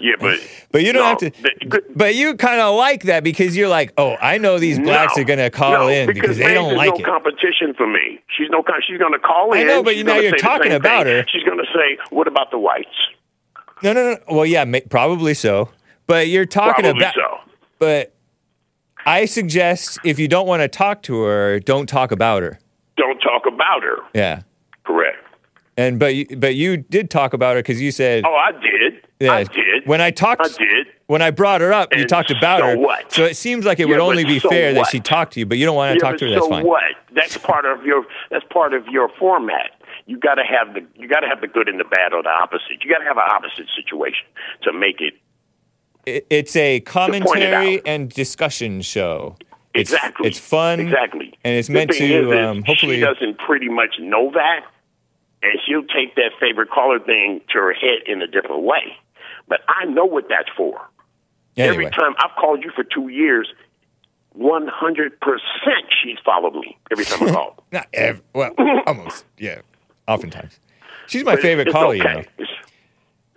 [0.00, 0.38] Yeah, but
[0.70, 1.32] but you don't no, have
[1.68, 1.82] to.
[1.94, 5.22] But you kind of like that because you're like, oh, I know these blacks no,
[5.22, 7.04] are gonna call no, in because they don't like no it.
[7.04, 8.20] competition for me.
[8.36, 8.62] She's no.
[8.86, 9.60] She's going to call in.
[9.60, 11.14] I know, but you- now you're talking about thing.
[11.14, 11.26] her.
[11.28, 12.88] She's going to say, "What about the whites?"
[13.82, 14.18] No, no, no.
[14.28, 15.70] Well, yeah, ma- probably so.
[16.06, 17.14] But you're talking Probably about.
[17.14, 17.38] so.
[17.78, 18.14] But
[19.06, 22.58] I suggest if you don't want to talk to her, don't talk about her.
[22.96, 23.96] Don't talk about her.
[24.14, 24.42] Yeah.
[24.84, 25.16] Correct.
[25.76, 29.06] And but you, but you did talk about her because you said Oh, I did.
[29.20, 29.86] yeah, I did.
[29.86, 30.86] when I talked I did.
[31.08, 32.76] when I brought her up, you talked about so her.
[32.78, 33.12] what?
[33.12, 35.40] So it seems like it Yeah, would only be so fair that she talked to
[35.40, 36.30] you, but you don't want to Yeah, talk to her.
[36.30, 36.64] but That's so fine.
[36.66, 36.82] what?
[37.12, 38.04] That's part of your.
[38.30, 39.70] That's part of your format.
[40.06, 40.86] You got to have the.
[40.94, 42.84] You got to have the good and the bad or the opposite.
[42.84, 44.26] You got to have an opposite situation
[44.62, 45.14] to make it
[46.06, 47.82] It, it's a commentary out.
[47.86, 49.36] and discussion show.
[49.74, 50.28] It's, exactly.
[50.28, 50.78] It's fun.
[50.78, 51.34] Exactly.
[51.42, 52.94] And it's The meant to is um, hopefully.
[52.96, 54.60] she doesn't pretty much know that,
[55.44, 58.96] and she'll take that favorite caller thing to her head in a different way.
[59.48, 60.80] But I know what that's for.
[61.56, 61.84] anyway.
[61.86, 63.52] Every time I've called you for two years,
[64.32, 67.62] one hundred percent she's followed me every time I call.
[67.72, 68.52] Not ev- well,
[68.86, 69.24] almost.
[69.38, 69.60] Yeah.
[70.08, 70.58] Oftentimes.
[71.06, 72.14] She's my But favorite it's caller, you okay.
[72.14, 72.20] know.
[72.38, 72.66] It's-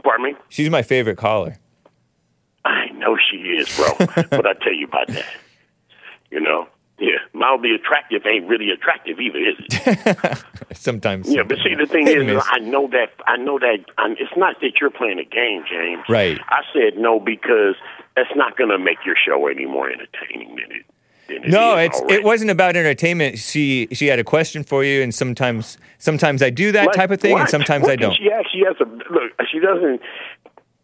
[0.03, 0.35] pardon me.
[0.49, 1.57] She's my favorite caller.
[2.65, 3.85] I know she is, bro.
[4.37, 5.25] what I tell you about that?
[6.31, 6.67] You know,
[6.99, 10.43] yeah, mildly attractive ain't really attractive either, is it?
[10.73, 11.29] Sometimes.
[11.29, 12.43] yeah, but see, the thing is, miss.
[12.49, 13.11] I know that.
[13.27, 13.85] I know that.
[13.97, 16.03] I'm, it's not that you're playing a game, James.
[16.09, 16.39] Right.
[16.49, 17.75] I said no because
[18.15, 20.85] that's not going to make your show any more entertaining than it.
[21.27, 22.15] Than it No, it's already.
[22.15, 23.37] it wasn't about entertainment.
[23.37, 27.11] She she had a question for you, and sometimes sometimes I do that Like type
[27.11, 28.15] of thing, and sometimes What I don't.
[28.15, 29.31] She actually has a look.
[29.51, 30.01] She doesn't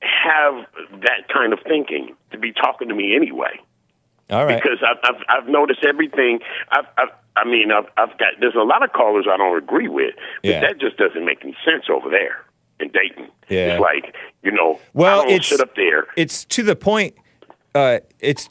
[0.02, 0.66] have
[1.02, 3.60] that kind of thinking to be talking to me anyway.
[4.30, 4.62] All right.
[4.62, 6.40] because I've, I've I've noticed everything.
[6.70, 9.88] I've, I've I mean I've I've got there's a lot of callers I don't agree
[9.88, 10.62] with, but Yeah.
[10.62, 12.44] that just doesn't make any sense over there
[12.80, 13.28] in Dayton.
[13.50, 13.74] Yeah.
[13.74, 16.08] It's like you know, Well, I don't it's- sit up there.
[16.16, 17.16] it's to the point.
[17.76, 18.50] Uh, it's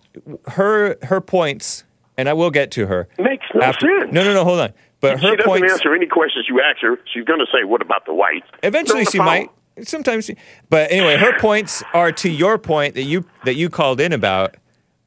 [0.48, 1.84] her her points,
[2.18, 3.08] and I will get to her.
[3.18, 3.86] Makes no after.
[4.00, 4.12] sense.
[4.12, 4.42] No, no, no.
[4.44, 4.72] Hold on.
[5.00, 5.72] But she her doesn't points.
[5.72, 6.98] answer any questions you ask her.
[7.12, 9.26] She's going to say, "What about the whites?" Eventually, They're on the she phone.
[9.26, 9.50] might.
[9.88, 10.36] Sometimes, she,
[10.70, 14.56] but anyway, her points are to your point that you that you called in about.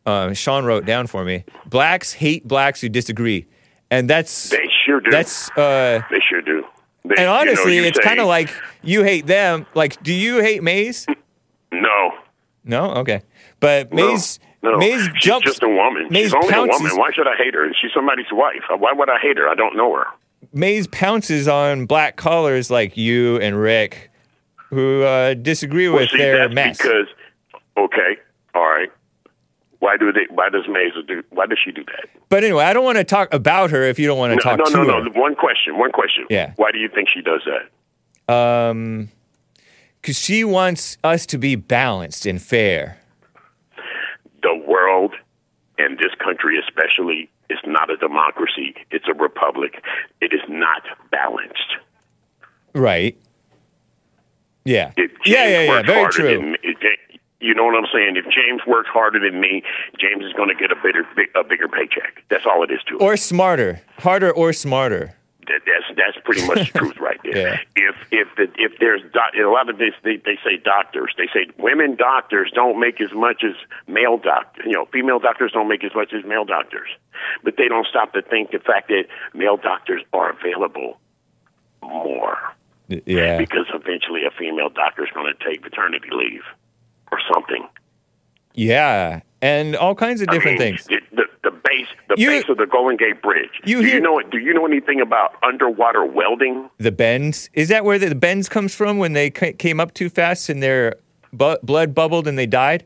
[0.06, 1.44] Uh, Sean wrote down for me.
[1.66, 3.48] Blacks hate blacks who disagree,
[3.90, 5.10] and that's They sure do.
[5.12, 5.50] that's.
[5.52, 6.64] Uh, they sure do.
[7.04, 8.50] They, and you know, honestly, it's kind of like
[8.84, 9.66] you hate them.
[9.76, 11.06] Like, do you hate Maze?
[11.72, 12.12] no.
[12.64, 13.22] No, okay.
[13.60, 14.18] But No,
[14.64, 14.78] no.
[14.78, 15.46] Maze She's jumps.
[15.46, 16.08] just a woman.
[16.10, 16.98] Maze She's only pounces, a woman.
[16.98, 17.72] Why should I hate her?
[17.80, 18.64] She's somebody's wife.
[18.70, 19.48] Why would I hate her?
[19.48, 20.06] I don't know her.
[20.52, 24.10] Maze pounces on black callers like you and Rick,
[24.70, 26.78] who uh, disagree Well, with see, their that's mess.
[26.78, 27.08] because
[27.78, 28.18] okay,
[28.56, 28.90] all right.
[29.80, 30.26] Why do they?
[30.30, 31.24] Why does Mazer do?
[31.30, 32.08] Why does she do that?
[32.30, 34.42] but anyway, I don't want to talk about her if you don't want to No,
[34.58, 35.04] talk no, no, her.
[35.10, 35.12] no.
[35.22, 35.78] One question.
[35.78, 36.26] One question.
[36.30, 36.54] Yeah.
[36.56, 38.34] Why do you think she does that?
[38.34, 39.10] Um,
[40.02, 43.00] because she wants us to be balanced and fair.
[44.44, 45.14] The world
[45.78, 48.76] and this country, especially, is not a democracy.
[48.92, 49.84] It's a republic.
[50.22, 51.76] It is not balanced.
[52.74, 53.18] Right.
[54.64, 54.92] Yeah.
[54.98, 55.82] James yeah, yeah, yeah.
[55.84, 56.28] Very true.
[56.36, 57.15] Than Ja-
[57.46, 58.16] you know what I'm saying?
[58.18, 59.62] If James works harder than me,
[60.00, 62.24] James is going to get a bigger, big, a bigger paycheck.
[62.30, 63.02] That's all it is to it.
[63.02, 63.82] Or smarter.
[64.00, 65.16] Harder or smarter.
[65.48, 67.38] That, that's that's pretty much the truth right there.
[67.38, 67.58] Yeah.
[67.76, 71.28] If if the, if there's doc, a lot of this they, they say doctors they
[71.32, 73.54] say women doctors don't make as much as
[73.88, 74.66] male doctors.
[74.66, 76.90] You know, female doctors don't make as much as male doctors,
[77.44, 79.04] but they don't stop to think the fact that
[79.36, 80.98] male doctors are available
[81.84, 82.38] more
[82.88, 83.38] Yeah.
[83.38, 86.42] because eventually a female doctor is going to take paternity leave
[87.16, 87.68] or something.
[88.54, 89.22] Yeah.
[89.42, 90.88] And all kinds of different I mean, things.
[91.12, 93.50] The, the, base the You- base of the Golden Gate Bridge.
[93.66, 96.70] You do you know do you know anything about underwater welding?
[96.78, 97.50] The bends.
[97.54, 100.50] Is that where the, the bends comes from when they ca- came up too fast
[100.50, 100.96] and their
[101.34, 102.86] bu- blood bubbled and they died?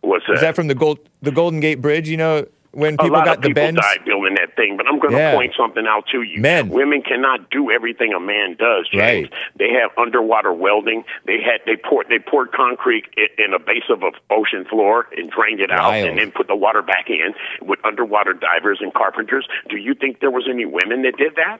[0.00, 0.34] What's that?
[0.34, 2.08] Is that from the gold the Golden Gate Bridge?
[2.08, 3.80] You know when a people lot got of the people bends.
[3.80, 5.34] died building that thing, but I'm going to Yeah.
[5.34, 6.40] point something out to you.
[6.40, 6.68] Men.
[6.68, 8.88] women cannot do everything a man does.
[8.90, 9.30] James.
[9.30, 9.32] Right.
[9.56, 11.04] They have underwater welding.
[11.26, 15.08] They had they poured they poured concrete i- in a base of a ocean floor
[15.16, 16.08] and drained it out, Wild.
[16.08, 19.46] and then put the water back in with underwater divers and carpenters.
[19.68, 21.58] Do you think there was any women that did that?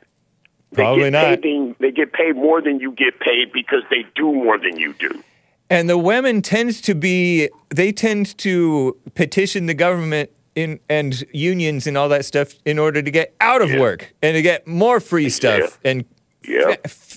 [0.73, 1.43] They Probably get not.
[1.43, 4.93] Paid they get paid more than you get paid because they do more than you
[4.95, 5.23] do.
[5.71, 11.87] And the women tends to be they tend to petition the government in and unions
[11.87, 13.81] and all that stuff in order to get out of Yeah.
[13.81, 16.05] work and to get more free stuff and
[16.43, 16.77] Yeah.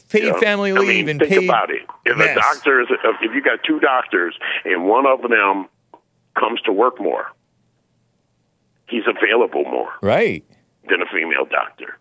[0.10, 0.40] paid Yeah.
[0.40, 1.84] family I leave mean, and think paid about it.
[2.06, 2.88] If a doctor is,
[3.22, 5.68] if you got two doctors and one of them
[6.36, 7.28] comes to work more,
[8.88, 10.44] he's available more right
[10.90, 11.98] than a female doctor,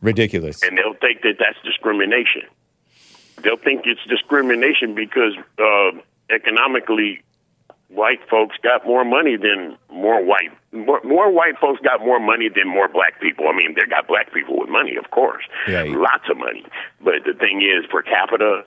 [0.00, 2.42] ridiculous and they'll think that that's discrimination.
[3.42, 5.98] They'll think it's discrimination because uh,
[6.30, 7.22] economically,
[7.92, 10.50] white folks got more money than more white.
[10.72, 13.48] More, more white folks got more money than more black people.
[13.48, 15.90] I mean, they got black people with money, of course, Right.
[15.90, 16.64] lots of money.
[17.02, 18.64] But the thing is, per capita,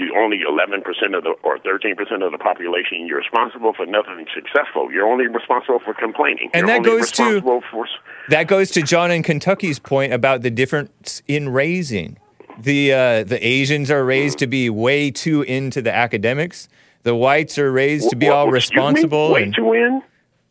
[0.00, 3.04] You only 11% of the or 13% of the population.
[3.08, 4.92] You're responsible for nothing successful.
[4.92, 6.50] You're only responsible for complaining.
[6.54, 7.84] And You're that goes to- for
[8.28, 12.16] That goes to John in Kentucky's point about the difference in raising.
[12.60, 16.68] The uh, the Asians are raised to be way too into the academics.
[17.02, 18.82] The whites are raised to be What- all what- excuse me?
[18.86, 19.32] responsible.
[19.32, 20.02] Way and- too in.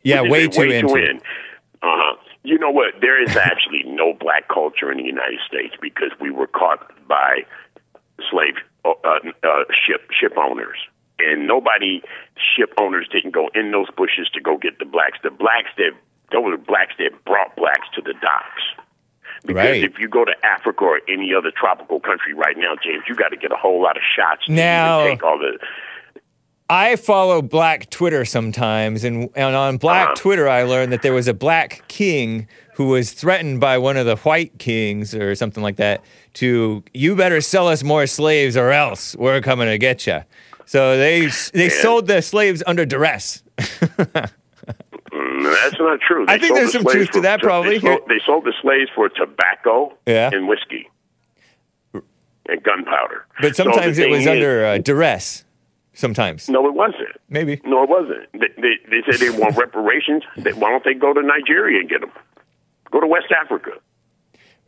[0.02, 0.94] yeah, way too way into.
[0.94, 1.10] Too it.
[1.10, 1.16] in.
[1.82, 2.16] Uh-huh.
[2.44, 3.00] You know what?
[3.00, 7.44] There is actually no black culture in the United States because we were caught by
[8.30, 10.78] slave uh, uh, ship ship owners,
[11.18, 12.02] and nobody
[12.56, 15.18] ship owners didn't go in those bushes to go get the blacks.
[15.22, 15.92] The blacks that
[16.32, 18.62] those were blacks that brought blacks to the docks.
[19.44, 19.84] Because Right.
[19.84, 23.28] if you go to Africa or any other tropical country right now, James, you got
[23.28, 25.58] to get a whole lot of shots Now- even take all the
[26.70, 30.14] I follow Black Twitter sometimes, and, and on Black Uh-huh.
[30.16, 34.06] Twitter, I learned that there was a black king who was threatened by one of
[34.06, 36.04] the white kings or something like that
[36.34, 40.22] to, you better sell us more slaves or else we're coming to get you.
[40.66, 43.42] So they they sold the slaves under duress.
[45.10, 46.26] Mm, That's not true.
[46.28, 47.78] I think there's the some truth to that, probably.
[47.78, 50.30] They sold, they sold the slaves for tobacco Yeah.
[50.32, 50.90] and whiskey
[51.94, 53.24] and gunpowder.
[53.40, 55.44] But So sometimes it was is- under uh, duress.
[55.98, 56.48] Sometimes.
[56.48, 57.08] No, it wasn't.
[57.28, 57.60] Maybe.
[57.64, 58.30] No, it wasn't.
[58.32, 60.22] They, they, they said they want reparations.
[60.36, 62.12] They, why don't they go to Nigeria and get them?
[62.92, 63.72] Go to West Africa.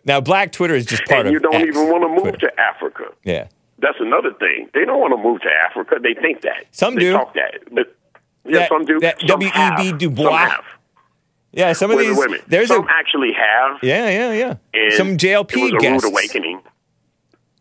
[0.04, 2.22] Now, Black Twitter is just part and of you don't X even want to move
[2.38, 2.48] Twitter.
[2.48, 3.04] to Africa.
[3.22, 3.46] Yeah.
[3.78, 4.70] That's another thing.
[4.74, 5.96] They don't want to move to Africa.
[6.02, 6.64] They think that.
[6.72, 7.12] Some they do.
[7.12, 7.60] talk that.
[7.70, 7.96] But
[8.44, 8.98] yeah, That- some do.
[8.98, 9.54] that Some W.E.B.
[9.54, 9.98] have.
[9.98, 10.24] Du Bois.
[10.24, 10.64] Some have.
[11.52, 12.16] Yeah, some of Wait these.
[12.18, 12.42] wait.
[12.48, 12.90] There's some a.
[12.90, 13.78] actually have.
[13.84, 14.96] Yeah, yeah, yeah.
[14.96, 16.04] Some JLP it was a guests.
[16.04, 16.60] rude awakening.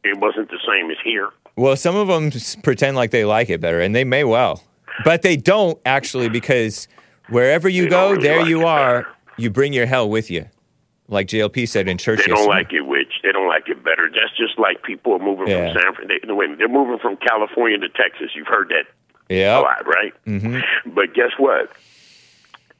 [0.03, 1.29] It wasn't the same as here.
[1.59, 2.31] Well, some of them
[2.63, 4.63] pretend like they like it better, and they may well,
[5.03, 6.87] but they don't actually because
[7.29, 9.01] wherever you They go, really there like you are.
[9.03, 9.15] better.
[9.37, 10.45] You bring your hell with you,
[11.07, 12.19] like JLP said in church.
[12.19, 12.49] They don't yesterday.
[12.55, 14.09] like it, which they don't like it better.
[14.09, 15.71] That's just like people are moving Yeah.
[15.73, 16.27] from San Francisco.
[16.27, 18.31] They, wait, a minute, they're moving from California to Texas.
[18.35, 18.85] You've heard that
[19.29, 20.13] a lot, right?
[20.27, 20.91] Mm-hmm.
[20.93, 21.71] But guess what?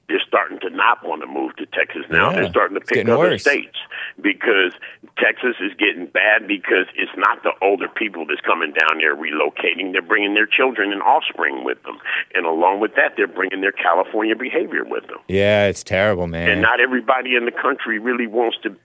[0.10, 2.32] They're starting to not want to move to Texas now.
[2.32, 2.42] Yeah.
[2.42, 3.42] They're starting to pick other worse.
[3.42, 3.78] states
[4.20, 4.74] because
[5.18, 9.94] Texas is getting bad because it's not the older people that's coming down there relocating.
[9.94, 12.00] They're bringing their children and offspring with them,
[12.34, 15.20] and along with that, they're bringing their California behavior with them.
[15.28, 16.50] Yeah, it's terrible, man.
[16.50, 18.76] And not everybody in the country really wants to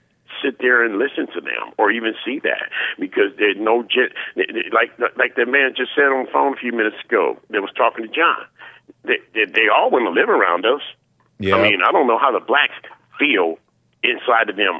[0.43, 2.69] sit there and listen to them or even see that
[2.99, 4.13] because there's no gen-
[4.73, 7.71] like like the man just said on the phone a few minutes ago that was
[7.75, 8.45] talking to John.
[9.03, 10.81] They they, they all want to live around us.
[11.39, 11.55] Yeah.
[11.55, 12.73] I mean, I don't know how the blacks
[13.19, 13.57] feel
[14.03, 14.79] inside of them.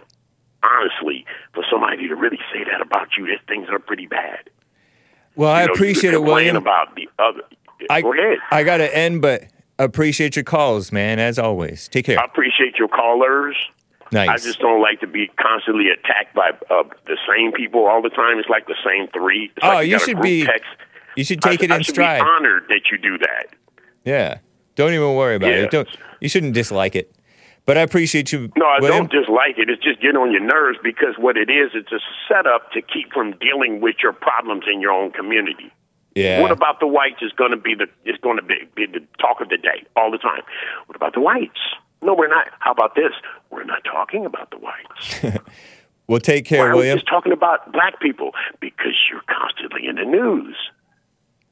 [0.63, 4.49] Honestly, for somebody to really say that about you, that things are pretty bad.
[5.35, 6.55] well, I know, appreciate it, William.
[6.55, 7.41] About the other,
[7.87, 8.39] I, go ahead.
[8.49, 9.43] I got to end, but
[9.77, 11.87] appreciate your calls, man, as always.
[11.87, 12.19] Take care.
[12.19, 13.55] I appreciate your callers.
[14.11, 14.29] nice.
[14.29, 18.09] I just don't like to be constantly attacked by uh, the same people all the
[18.09, 18.39] time.
[18.39, 19.51] It's like the same three.
[19.55, 20.65] It's Oh, like you a should be- Text.
[21.15, 22.21] you should take I, it I in should stride.
[22.21, 23.47] Be honored that you do that.
[24.03, 24.39] Yeah.
[24.75, 25.63] Don't even worry about Yeah.
[25.63, 25.71] it.
[25.71, 25.87] Don't.
[26.19, 27.11] You shouldn't dislike it.
[27.65, 28.51] But I appreciate you.
[28.55, 29.07] No, I William.
[29.07, 29.69] don't dislike it.
[29.69, 33.11] It's just getting on your nerves because what it is, it's a setup to keep
[33.11, 35.71] from dealing with your problems in your own community.
[36.13, 36.41] Yeah.
[36.41, 39.01] What about the whites is going to be the is going to be, be the
[39.19, 40.41] talk of the day all the time.
[40.85, 41.59] What about the whites?
[42.03, 42.47] No, we're not.
[42.59, 43.11] How about this?
[43.49, 45.39] We're not talking about the whites.
[46.07, 46.97] Well, take care, Why are we William.
[46.99, 48.29] just talking about black people?
[48.59, 50.55] Because you're constantly in the news,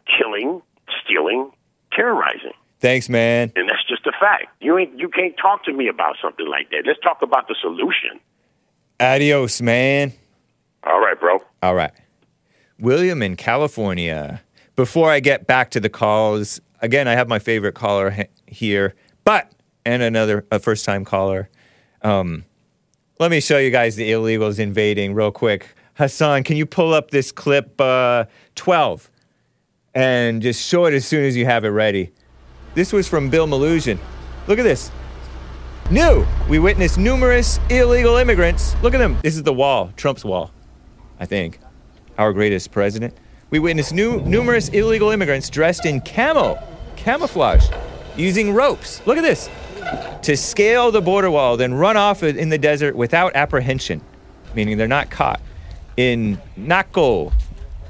[0.05, 0.61] killing,
[1.03, 1.49] stealing,
[1.91, 2.53] terrorizing,
[2.84, 3.50] Thanks, man.
[3.56, 4.48] and that's just a fact.
[4.60, 6.84] You ain't you can't talk to me about something like that.
[6.86, 8.20] Let's talk about the solution.
[9.00, 10.12] Adios, man.
[10.84, 11.40] All right, bro.
[11.62, 11.94] All right.
[12.78, 14.42] William in California.
[14.76, 18.96] Before I get back to the calls, again, I have my favorite caller he- here,
[19.24, 19.50] but,
[19.86, 21.50] and another, a first time caller.
[22.02, 22.44] Um,
[23.18, 25.68] let me show you guys the illegals invading real quick.
[25.94, 28.26] Hassan, can you pull up this clip uh,
[28.56, 29.10] 12
[29.96, 32.12] and just show it as soon as you have it ready?
[32.76, 33.99] This was from Bill Melugin.
[34.47, 34.91] Look at this.
[35.91, 36.26] New.
[36.49, 38.76] We witnessed numerous illegal immigrants.
[38.82, 39.17] Look at them.
[39.21, 40.51] This is the wall, Trump's wall,
[41.19, 41.59] I think.
[42.17, 43.15] Our greatest president.
[43.51, 46.57] We witnessed new, numerous illegal immigrants dressed in camo,
[46.95, 47.67] camouflage,
[48.17, 49.05] using ropes.
[49.05, 49.49] Look at this.
[50.24, 54.01] To scale the border wall, then run off in the desert without apprehension,
[54.55, 55.41] meaning they're not caught.
[55.97, 57.32] In Naco,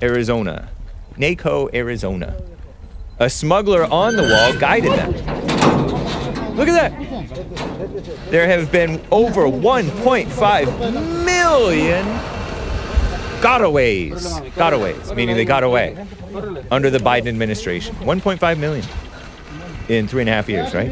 [0.02, 0.68] Arizona.
[1.16, 2.36] Naco, Arizona.
[3.20, 5.12] A smuggler on the wall guided them.
[6.56, 8.30] Look at that.
[8.30, 12.06] There have been over 1.5 million
[13.42, 14.52] gotaways.
[14.52, 16.08] Gotaways, meaning they got away
[16.72, 17.96] under the Biden administration.
[17.98, 18.86] 1.5 million
[19.90, 20.90] in three and a half years, right?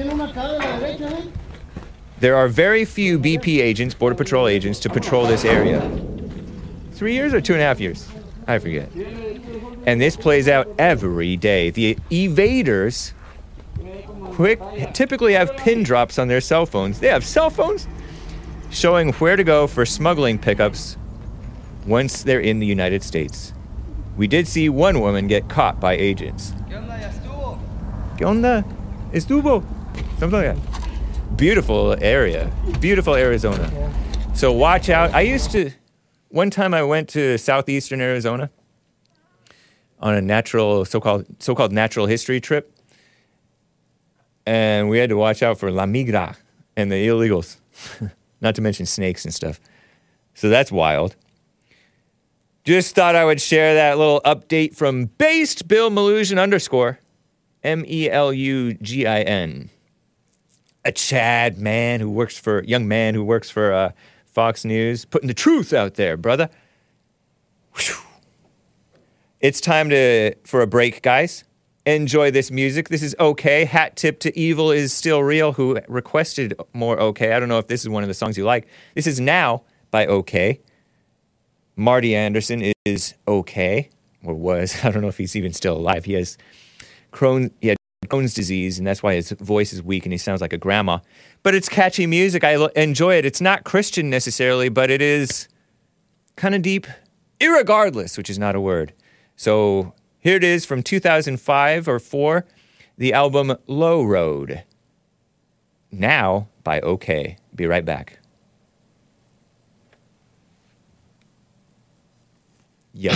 [2.19, 5.81] There are very few BP agents, Border Patrol agents, to patrol this area.
[6.91, 8.07] Three years or two and a half years?
[8.47, 8.91] I forget.
[9.85, 11.69] And this plays out every day.
[11.71, 13.13] The evaders
[14.33, 14.59] quick
[14.93, 16.99] typically have pin drops on their cell phones.
[16.99, 17.87] They have cell phones
[18.69, 20.97] showing where to go for smuggling pickups
[21.85, 23.53] once they're in the United States.
[24.17, 26.53] We did see one woman get caught by agents.
[28.17, 28.63] ¿Qué onda?
[29.13, 29.63] Estuvo.
[30.19, 31.37] Something like that.
[31.37, 32.51] Beautiful area.
[32.79, 33.71] Beautiful Arizona.
[34.35, 35.13] So watch out.
[35.13, 35.71] I used to,
[36.29, 38.51] one time I went to southeastern Arizona
[40.01, 42.75] on a natural, so-called, so-called natural history trip.
[44.45, 46.35] And we had to watch out for La Migra
[46.75, 47.57] and the illegals,
[48.41, 49.59] not to mention snakes and stuff.
[50.33, 51.15] So that's wild.
[52.63, 56.99] Just thought I would share that little update from based Bill Melugin underscore
[57.63, 59.69] M E L U G I N.
[60.83, 63.91] A Chad man who works for young man who works for uh,
[64.25, 66.49] Fox News, putting the truth out there, brother.
[67.75, 67.95] Whew.
[69.41, 71.43] It's time to for a break, guys.
[71.87, 72.89] Enjoy this music.
[72.89, 73.65] This is okay.
[73.65, 77.33] Hat tip to Evil is still real, who requested more okay.
[77.33, 78.67] I don't know if this is one of the songs you like.
[78.93, 80.61] This is now by Okay.
[81.75, 83.89] Marty Anderson is okay,
[84.23, 84.75] or was.
[84.85, 86.05] I don't know if he's even still alive.
[86.05, 86.37] He has
[87.11, 90.41] Crohn, he had Crohn's disease, and that's why his voice is weak and he sounds
[90.41, 90.99] like a grandma.
[91.41, 92.43] But it's catchy music.
[92.43, 93.25] I lo- enjoy it.
[93.25, 95.47] It's not Christian necessarily, but it is
[96.35, 96.85] kind of deep,
[97.39, 98.93] irregardless, which is not a word.
[99.41, 102.45] So here it is from 2005 or 4,
[102.95, 104.65] the album Low Road.
[105.91, 107.37] Now by Okay.
[107.55, 108.19] Be right back.
[112.93, 113.13] Yeah.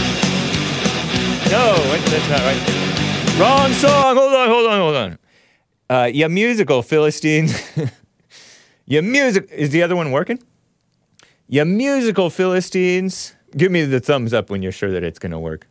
[1.52, 1.76] No,
[2.10, 3.38] that's not right.
[3.40, 4.16] Wrong song.
[4.16, 5.18] Hold on, hold on, hold on.
[5.88, 7.54] Uh, yeah, musical Philistines.
[8.88, 9.48] yeah, music.
[9.52, 10.40] Is the other one working?
[11.48, 13.36] Yeah, musical Philistines.
[13.56, 15.68] Give me the thumbs up when you're sure that it's gonna work.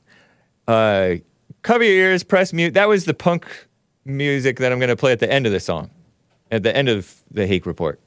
[0.66, 1.16] Uh,
[1.62, 2.74] cover your ears, press mute.
[2.74, 3.46] That was the punk
[4.04, 5.90] music that I'm gonna play at the end of the song,
[6.50, 8.00] at the end of the Hake Report.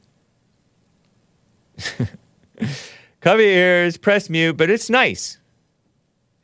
[3.22, 5.38] cover your ears, press mute, but it's nice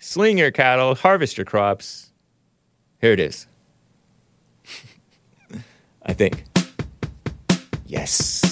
[0.04, 2.12] sling your cattle, harvest your crops.
[3.00, 3.48] Here it is.
[6.04, 6.44] I think.
[7.86, 8.43] Yes.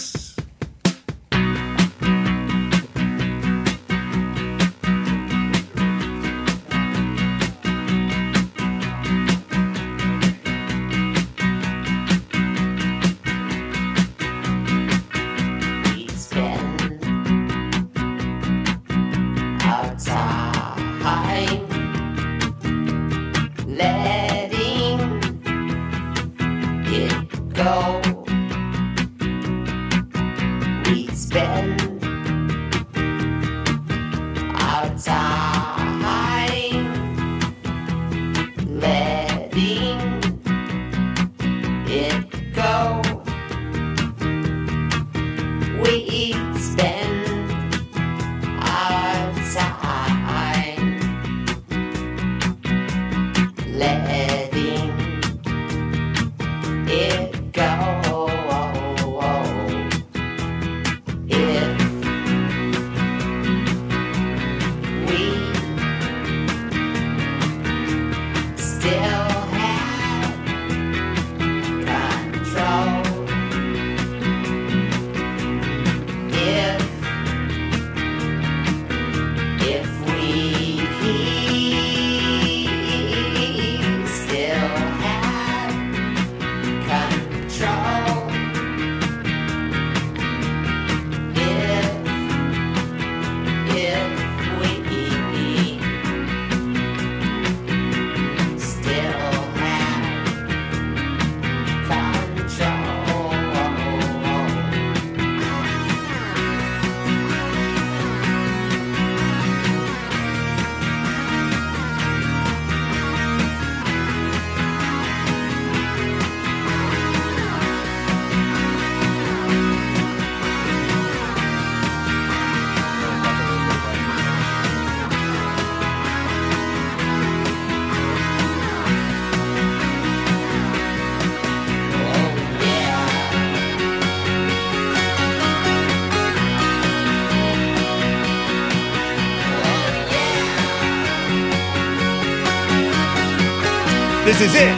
[144.42, 144.78] This is it.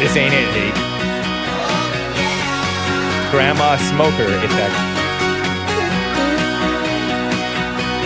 [0.00, 0.72] This ain't it, Hake.
[3.30, 4.72] Grandma smoker effect.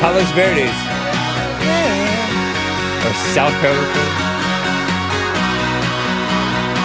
[0.03, 0.75] Palos Verdes.
[3.07, 4.03] Or South Carolina.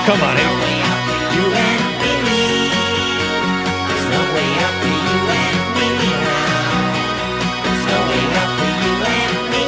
[0.06, 0.62] Come on, There's no Hank.
[0.62, 1.02] way out
[1.34, 2.14] you and me.
[3.90, 6.94] There's no way out for you and me now.
[7.66, 9.66] There's no way out for you and me.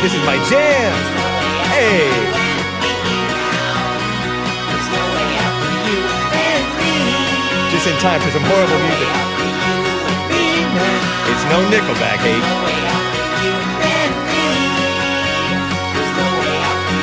[0.00, 0.96] This is my jam.
[0.96, 2.39] There's no way out Hey.
[7.80, 9.08] Just in time for some horrible music.
[11.32, 12.36] It's no Nickelback, you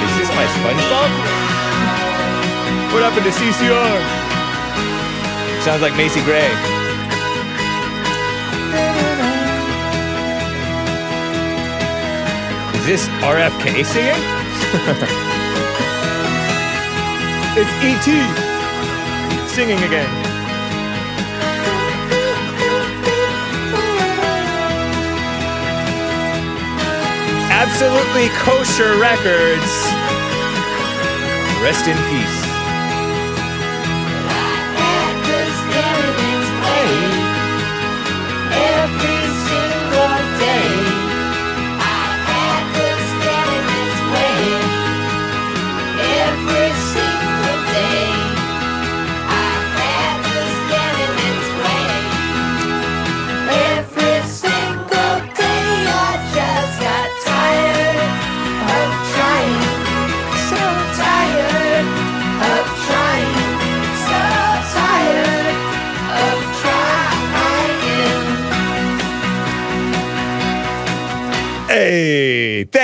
[0.05, 1.09] Is this my SpongeBob?
[2.93, 3.97] What happened to CCR?
[5.63, 6.45] Sounds like Macy Gray.
[12.77, 14.21] Is this RFK singing?
[17.57, 18.07] it's E.T.
[19.55, 20.26] singing again.
[27.59, 29.71] Absolutely kosher records.
[31.59, 32.46] Rest in peace.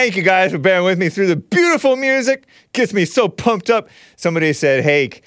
[0.03, 2.45] Thank you guys for bearing with me through the beautiful music.
[2.73, 3.87] Gets me so pumped up.
[4.17, 5.21] Somebody said, "Hey,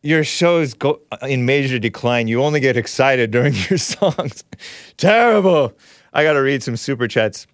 [0.00, 2.28] your shows go in major decline.
[2.28, 4.44] You only get excited during your songs."
[4.96, 5.72] Terrible.
[6.12, 7.48] I got to read some super chats.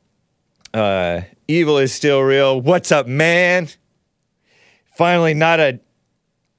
[0.74, 2.60] Uh, evil is still real.
[2.60, 3.68] What's up, man?
[4.94, 5.80] Finally, not a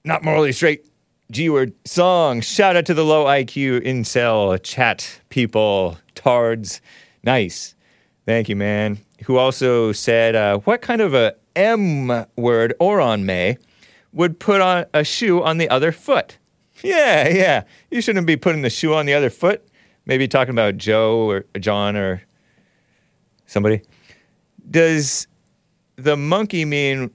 [0.03, 0.87] not morally straight
[1.29, 2.41] G word song.
[2.41, 6.81] Shout out to the low IQ incel chat people, tards.
[7.23, 7.75] Nice.
[8.25, 8.97] Thank you, man.
[9.25, 13.57] Who also said, uh, what kind of a M word, Oron May,
[14.11, 16.37] would put on a shoe on the other foot?
[16.81, 17.63] Yeah, yeah.
[17.89, 19.65] You shouldn't be putting the shoe on the other foot.
[20.05, 22.23] Maybe talking about Joe or John or
[23.45, 23.81] somebody.
[24.69, 25.27] Does
[25.95, 27.11] the monkey mean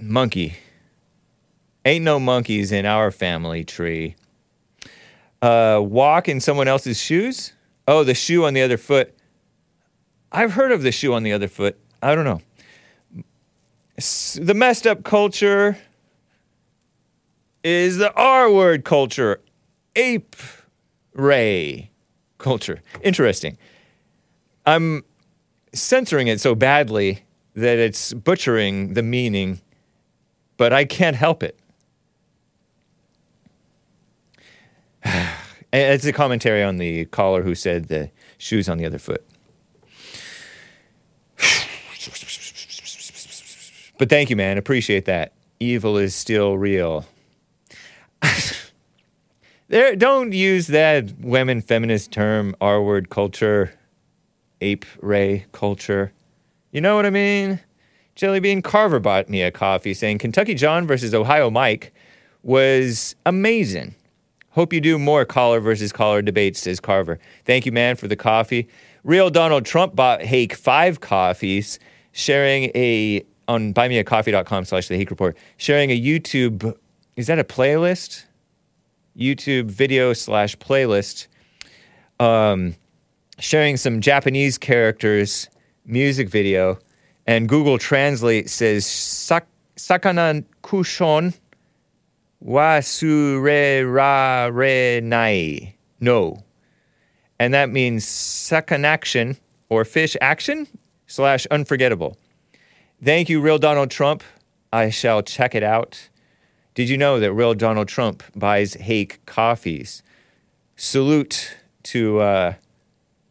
[0.00, 0.56] monkey?
[1.84, 4.16] Ain't no monkeys in our family tree.
[5.40, 7.52] Uh, walk in someone else's shoes?
[7.88, 9.14] Oh, the shoe on the other foot.
[10.32, 11.78] I've heard of the shoe on the other foot.
[12.02, 12.40] I don't know.
[13.96, 15.76] The messed up culture
[17.62, 19.40] is the R word culture.
[19.94, 20.34] Ape
[21.12, 21.90] ray
[22.38, 22.80] culture.
[23.02, 23.58] Interesting.
[24.64, 25.04] I'm
[25.74, 27.24] censoring it so badly
[27.54, 29.60] that it's butchering the meaning,
[30.56, 31.58] but I can't help it.
[35.74, 39.24] It's a commentary on the caller who said the shoes on the other foot.
[44.02, 44.58] But thank you, man.
[44.58, 45.32] Appreciate that.
[45.60, 47.06] Evil is still real.
[49.68, 53.78] there, don't use that women feminist term, R word culture,
[54.60, 56.12] ape ray culture.
[56.72, 57.60] You know what I mean?
[58.16, 61.94] Jelly Bean Carver bought me a coffee saying Kentucky John versus Ohio Mike
[62.42, 63.94] was amazing.
[64.50, 67.20] Hope you do more collar versus collar debates, says Carver.
[67.44, 68.66] Thank you, man, for the coffee.
[69.04, 71.78] Real Donald Trump bought Hake five coffees,
[72.10, 76.76] sharing a on buymeacoffee.com slash the Report, sharing a YouTube
[77.16, 78.24] is that a playlist?
[79.16, 81.26] YouTube video slash playlist.
[82.18, 82.74] Um,
[83.38, 85.48] sharing some Japanese characters
[85.84, 86.78] music video,
[87.26, 91.36] and Google Translate says Sak- Sakana Kushon
[92.40, 95.74] wa sure ra re nai.
[96.00, 96.42] No.
[97.38, 99.36] And that means second action
[99.68, 100.68] or fish action
[101.06, 102.16] slash unforgettable.
[103.04, 104.22] Thank you, Real Donald Trump.
[104.72, 106.08] I shall check it out.
[106.74, 110.04] Did you know that Real Donald Trump buys Hake coffees?
[110.76, 112.54] Salute to uh,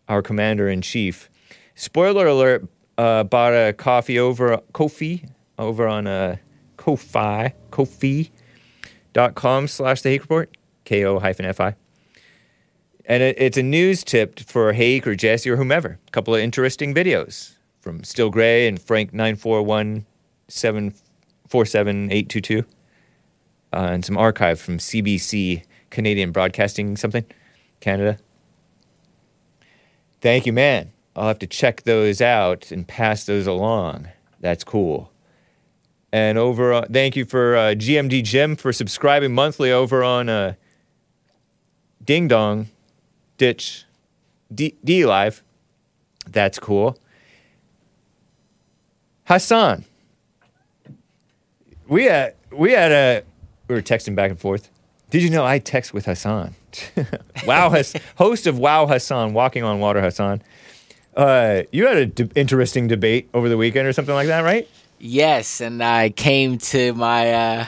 [0.09, 1.29] our commander in chief.
[1.73, 2.67] Spoiler alert:
[2.97, 6.35] uh, bought a coffee over Kofi over on uh,
[6.75, 11.75] Ko-fi Kofi.com slash the Hake Report K O hyphen F I.
[13.05, 15.97] And it, it's a news tip for Hake or Jesse or whomever.
[16.05, 20.05] A couple of interesting videos from Still Gray and Frank nine four one
[20.47, 20.93] seven
[21.47, 22.63] four seven eight two two,
[23.73, 27.25] uh, and some archive from CBC Canadian Broadcasting something
[27.81, 28.17] Canada.
[30.21, 30.93] Thank you, man.
[31.15, 34.07] I'll have to check those out and pass those along.
[34.39, 35.11] That's cool.
[36.13, 40.53] And over, uh, thank you for uh, GMD Jim for subscribing monthly over on uh,
[42.03, 42.67] Ding Dong
[43.37, 43.85] Ditch
[44.53, 45.43] D, D Live.
[46.27, 46.97] That's cool.
[49.31, 49.85] Hassan,
[51.87, 53.23] we had we had a
[53.69, 54.69] we were texting back and forth.
[55.09, 56.53] Did you know I text with Hassan?
[57.47, 60.41] wow, Has, host of Wow Hassan, Walking on Water Hassan.
[61.15, 64.67] Uh, you had an d- interesting debate over the weekend or something like that, right?
[64.99, 67.65] Yes, and I came to my uh,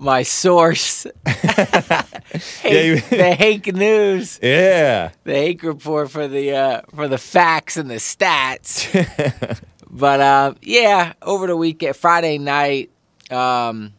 [0.00, 5.10] my source, the Hake News, Yeah.
[5.24, 9.60] the Hake report for the uh, for the facts and the stats.
[9.92, 12.90] but um, yeah, over the weekend, Friday night,
[13.30, 13.92] um,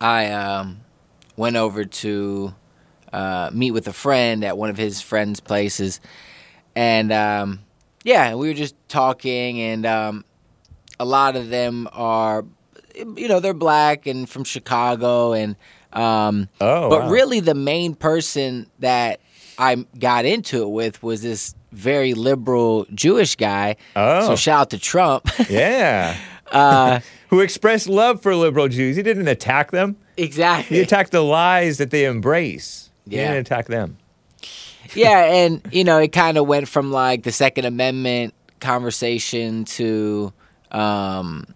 [0.00, 0.80] I um,
[1.36, 2.54] went over to
[3.12, 6.00] uh, meet with a friend at one of his friends' places,
[6.74, 7.60] and um,
[8.04, 10.24] yeah, we were just talking, and um,
[11.00, 12.44] a lot of them are,
[12.94, 15.56] you know, they're black and from Chicago, and
[15.92, 17.08] um, Oh, but wow.
[17.10, 19.20] really the main person that
[19.58, 23.76] I got into it with was this very liberal Jewish guy.
[23.94, 24.28] Oh.
[24.28, 25.28] So shout out to Trump.
[25.50, 26.16] Yeah.
[26.50, 27.00] uh,
[27.30, 28.96] Who expressed love for liberal Jews.
[28.96, 29.96] He didn't attack them.
[30.16, 30.76] Exactly.
[30.76, 32.90] He attacked the lies that they embrace.
[33.08, 33.28] He Yeah.
[33.28, 33.98] didn't attack them.
[34.94, 40.32] yeah, and you know, it kind of went from like the Second Amendment conversation to,
[40.70, 41.46] um,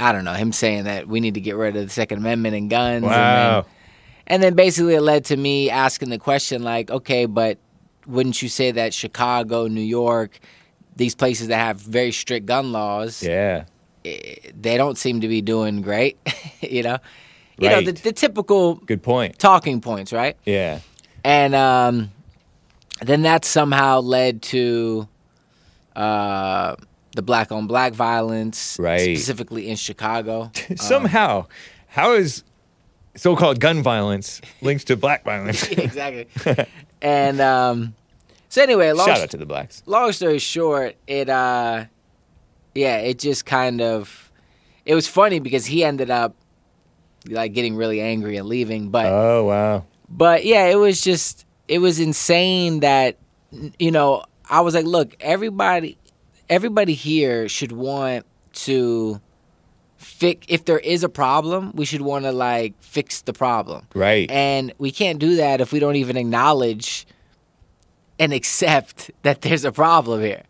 [0.00, 2.54] I don't know, him saying that we need to get rid of the Second Amendment
[2.56, 3.04] and guns.
[3.04, 3.60] And Wow.
[3.62, 3.70] then,
[4.26, 7.58] and then basically it led to me asking the question, like, okay, but
[8.08, 10.40] wouldn't you say that Chicago, New York,
[10.96, 13.64] these places that have very strict gun laws, Yeah.
[14.02, 16.18] they don't seem to be doing great,
[16.60, 16.98] you know?
[17.58, 19.38] You know, the, the typical Good point.
[19.38, 20.36] talking points, right?
[20.44, 20.80] Yeah.
[21.24, 22.10] and um,
[23.02, 25.06] then that somehow led to
[25.96, 26.76] uh,
[27.16, 29.00] the black on black violence, Right.
[29.16, 30.50] Specifically in Chicago.
[30.76, 31.46] Somehow,
[31.88, 32.44] how is
[33.16, 35.64] so called gun violence linked to black violence?
[35.68, 36.26] exactly.
[37.02, 37.94] And um,
[38.48, 39.82] so anyway, long, Shout out to the blacks.
[39.86, 41.84] long story short, it uh,
[42.74, 44.30] yeah, it just kind of
[44.84, 46.34] it was funny because he ended up
[47.28, 49.84] like getting really angry and leaving, but Oh, wow.
[50.08, 53.16] But yeah, it was just it was insane that
[53.78, 55.98] you know, I was like, look, everybody
[56.48, 59.20] everybody here should want to
[60.18, 63.86] fix if there is a problem, we should want to like fix the problem.
[63.94, 64.30] Right.
[64.30, 67.06] And we can't do that if we don't even acknowledge
[68.18, 70.42] and accept that there's a problem here.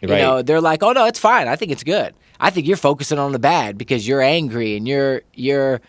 [0.00, 0.20] You Right.
[0.20, 1.48] know, they're like, "Oh no, it's fine.
[1.48, 2.14] I think it's good.
[2.38, 5.80] I think you're focusing on the bad because you're angry and you're you're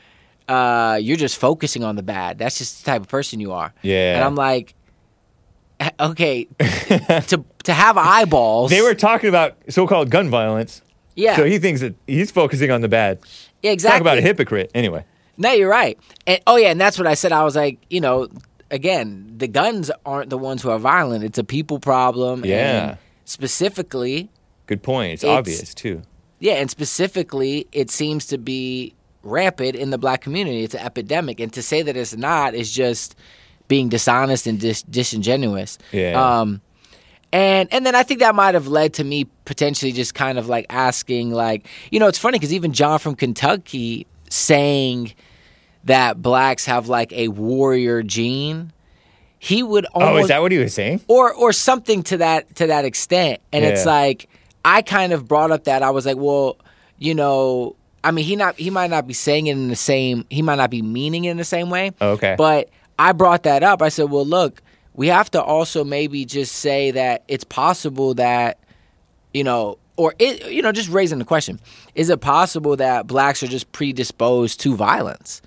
[0.47, 2.37] uh you're just focusing on the bad.
[2.39, 4.15] That's just the type of person you are." Yeah.
[4.15, 4.73] And I'm like,
[5.79, 10.81] "Eh, "Okay, to to have eyeballs." They were talking about so called gun violence.
[11.17, 11.35] Yeah.
[11.35, 13.19] So he thinks that he's focusing on the bad.
[13.61, 13.97] yeah, exactly.
[13.97, 14.71] Talk about a hypocrite.
[14.73, 15.03] Anyway.
[15.37, 15.99] No, you're right.
[16.25, 17.31] And oh yeah, and that's what I said.
[17.33, 18.27] I was like, you know,
[18.71, 21.23] again, the guns aren't the ones who are violent.
[21.23, 22.45] It's a people problem.
[22.45, 22.89] Yeah.
[22.91, 24.29] And specifically,
[24.67, 25.13] Good point.
[25.13, 26.01] It's, It's- obvious, too.
[26.39, 28.93] yeah, and specifically, it seems to be
[29.23, 30.63] rampant in the black community.
[30.63, 33.15] It's an epidemic, and to say that it's not is just
[33.67, 35.77] being dishonest and dis- disingenuous.
[35.91, 36.13] Yeah.
[36.41, 36.61] Um,
[37.37, 40.49] and and then I think that might have led to me potentially just kind of
[40.49, 45.13] like asking, like, you know, it's funny because even John from Kentucky saying
[45.83, 48.73] that blacks have like a warrior gene,
[49.37, 51.01] he would almost oh, is that what he was saying?
[51.07, 53.39] or or something to that to that extent.
[53.53, 54.27] And it's like
[54.65, 56.57] I kind of brought up that I was like, well,
[56.97, 60.25] you know, I mean, he not he might not be saying it in the same,
[60.31, 61.91] he might not be meaning it in the same way.
[62.01, 62.33] Oh, okay.
[62.35, 63.83] But I brought that up.
[63.83, 64.63] I said, well, look,
[64.97, 68.59] we have to also maybe just say that it's possible that,
[69.33, 71.61] you know, or it, you know, just raising the question:
[71.95, 75.41] Is it possible that blacks are just predisposed to violence?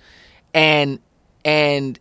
[0.53, 0.99] And
[1.45, 1.99] and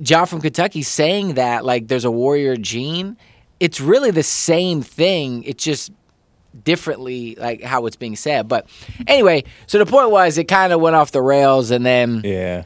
[0.00, 3.16] John from Kentucky saying that like there's a warrior gene,
[3.58, 5.42] it's really the same thing.
[5.44, 5.92] It's just
[6.64, 8.48] differently like how it's being said.
[8.48, 8.66] But
[9.06, 12.64] anyway, so the point was it kind of went off the rails and then Yeah.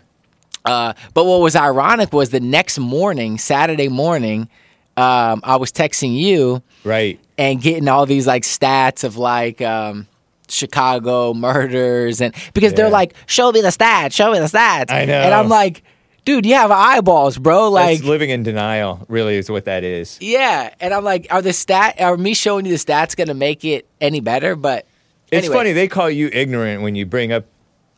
[0.65, 4.49] Uh, but what was ironic was the next morning, Saturday morning,
[4.97, 7.19] um, I was texting you Right.
[7.36, 10.07] and getting all these like stats of like um,
[10.49, 14.91] Chicago murders and because they're like, show me the stats, show me the stats.
[14.91, 15.20] I know.
[15.20, 15.82] And I'm like,
[16.24, 17.70] dude, you have eyeballs, bro.
[17.70, 20.16] Like, That's living in denial, really, is what that is.
[20.20, 20.73] yeah.
[20.81, 23.86] And I'm like, are the stat, are me showing you the stats gonna make it
[24.01, 24.55] any better?
[24.57, 24.86] But
[25.31, 25.57] It's anyway.
[25.57, 27.45] funny, they call you ignorant when you bring up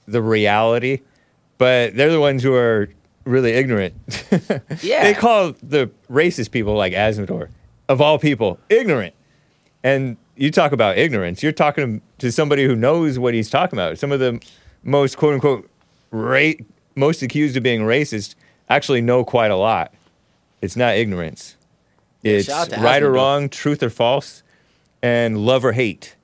[0.09, 1.01] the reality,
[1.58, 2.88] but they're the ones who are
[3.24, 3.94] really ignorant.
[4.82, 5.04] Yeah.
[5.04, 7.48] they call the racist people like Asimov,
[7.88, 9.14] of all people, ignorant.
[9.82, 13.98] And you talk about ignorance, you're talking to somebody who knows what he's talking about.
[13.98, 14.40] Some of the
[14.82, 15.68] most quote unquote
[16.10, 16.52] ra-
[16.94, 18.34] most accused of being racist
[18.68, 19.92] actually know quite a lot.
[20.60, 21.56] It's not ignorance.
[22.22, 24.42] It's right or wrong, truth or false,
[25.02, 26.16] and love or hate.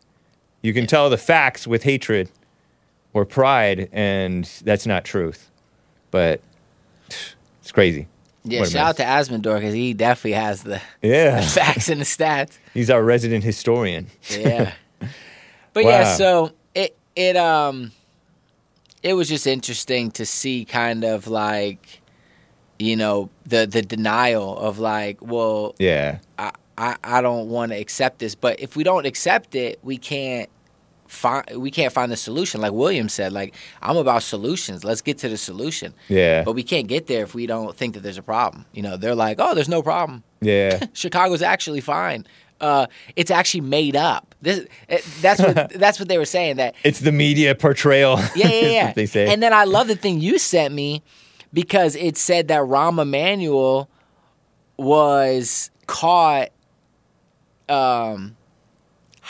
[0.63, 2.29] You can tell the facts with hatred
[3.15, 5.51] or pride, and that's not truth.
[6.11, 6.41] But
[7.61, 8.09] it's crazy.
[8.45, 11.41] Yeah, What shout out to Asmundor because he definitely has the Yeah.
[11.43, 12.59] facts and the stats.
[12.75, 14.09] He's our resident historian.
[14.31, 14.73] Yeah.
[15.75, 17.93] But yeah, so it it um
[19.03, 22.03] it was just interesting to see kind of like
[22.79, 26.19] you know the the denial of like well Yeah.
[26.39, 29.97] I I, I don't want to accept this but if we don't accept it we
[29.97, 30.51] can't
[31.13, 35.19] find we can't find the solution like William said like I'm about solutions let's get
[35.19, 36.43] to the solution Yeah.
[36.43, 38.97] but we can't get there if we don't think that there's a problem you know
[38.97, 40.85] they're like oh there's no problem Yeah.
[40.95, 42.27] Chicago's actually fine.
[42.61, 42.87] Uh,
[43.17, 44.37] it's actually made up.
[44.41, 46.57] This it, that's what that's what they were saying.
[46.57, 48.19] That It's the media portrayal.
[48.37, 48.93] yeah, yeah, yeah.
[48.93, 49.33] they say.
[49.33, 51.03] And then I love the thing you sent me
[51.53, 53.89] because it said that Rahm Emanuel
[54.77, 56.51] was caught
[57.69, 58.37] um,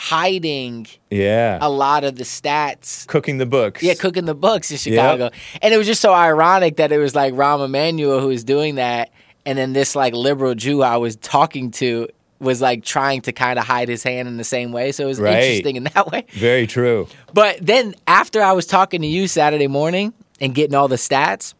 [0.03, 1.57] hiding yeah.
[1.61, 3.81] a lot of the stats Cooking the books.
[3.81, 5.29] yeah, cooking the books in Chicago.
[5.61, 8.75] And it was just so ironic that it was like Rahm Emanuel who was doing
[8.75, 9.11] that,
[9.45, 12.09] and then this like liberal Jew I was talking to
[12.39, 14.91] was like trying to kind of hide his hand in the same way.
[14.91, 15.37] So it was Right.
[15.41, 16.25] interesting in that way.
[16.33, 17.07] Very true.
[17.33, 21.53] But then after I was talking to you Saturday morning and getting all the stats,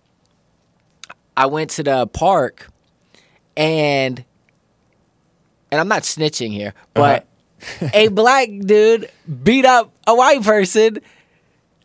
[1.38, 2.68] I went to the park
[3.56, 4.26] and
[5.72, 7.26] and I'm not snitching here, but uh-huh.
[7.94, 9.10] a black dude
[9.44, 11.00] beat up a white person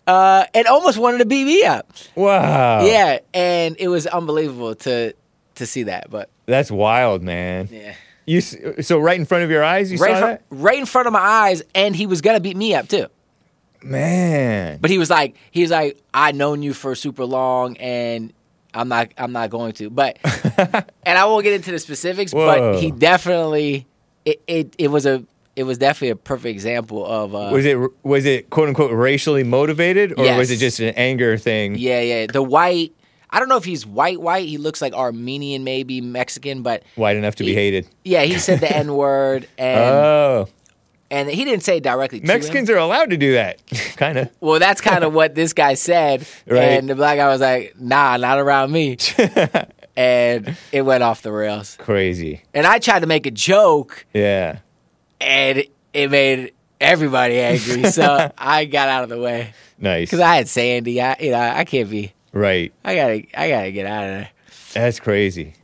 [0.06, 1.92] uh, and almost wanted to beat me up.
[2.14, 2.84] Wow.
[2.84, 5.14] Yeah, and it was unbelievable to
[5.56, 6.10] to see that.
[6.10, 7.68] But That's wild, man.
[7.70, 7.94] yeah,
[8.26, 10.42] You so right in front of your eyes, you right, saw fr- that?
[10.50, 13.06] right in front of my eyes, and he was gonna beat me up too.
[13.82, 14.78] Man.
[14.80, 18.32] But he was like, he was like, I known you for super long, and
[18.74, 19.88] I'm not, I'm not going to.
[19.90, 20.18] But,
[21.05, 22.72] and I won't get into the specifics, Whoa.
[22.72, 23.86] but he definitely,
[24.24, 25.24] it, it, it was a,
[25.59, 29.43] it was definitely a perfect example of, uh, Was it was it quote unquote racially
[29.44, 31.74] motivated or was it just an anger thing?
[31.76, 32.93] yeah, yeah, the white.
[33.30, 34.48] I don't know if he's white, white.
[34.48, 37.86] He looks like Armenian, maybe Mexican, but White enough to be hated.
[38.05, 40.48] yeah, he said the N word, and Oh.
[41.10, 42.20] and he didn't say it directly.
[42.20, 43.60] Mexicans are allowed to do that.
[43.97, 44.30] kind of.
[44.40, 46.26] Well, that's kind of what this guy said.
[46.47, 46.62] Right.
[46.78, 48.97] And the black guy was like, nah, not around me.
[49.97, 51.76] and it went off the rails.
[51.80, 52.43] Crazy.
[52.55, 54.60] And I tried to make a joke, Yeah.
[55.20, 57.90] And it made everybody angry.
[57.90, 59.53] so I got out of the way.
[59.78, 60.09] Nice.
[60.09, 61.01] Because I had Sandy.
[61.01, 62.12] I, you know, I can't be.
[62.32, 62.73] right.
[62.85, 64.31] I gotta, I gotta get out of there.
[64.74, 65.55] That's crazy.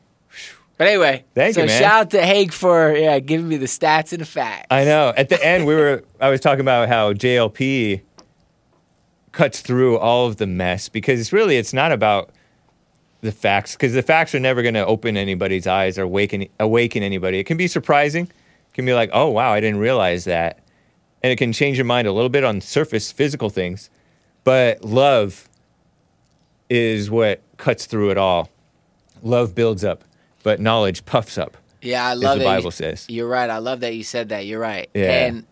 [0.76, 1.78] But anyway, Thank so you, man.
[1.78, 4.66] So shout out to Hake for yeah giving me the stats and the facts.
[4.70, 5.12] I know.
[5.16, 6.02] At the end, we were.
[6.20, 8.01] I was talking about how JLP
[9.31, 12.31] cuts through all of the mess because it's really it's not about
[13.20, 17.02] the facts because the facts are never going to open anybody's eyes or awaken awaken
[17.02, 17.39] anybody.
[17.39, 18.31] It can be surprising.
[18.74, 20.59] Can be like, oh wow, I didn't realize that,
[21.22, 23.88] and it can change your mind a little bit on surface physical things,
[24.42, 25.48] but love
[26.68, 28.51] is what cuts through it all.
[29.22, 30.05] Love builds up,
[30.42, 31.56] but knowledge puffs up.
[31.82, 33.06] Yeah, I love the you- Bible says.
[33.09, 33.48] You're right.
[33.48, 34.46] I love that you said that.
[34.46, 34.88] You're right.
[34.94, 35.26] Yeah.
[35.26, 35.46] And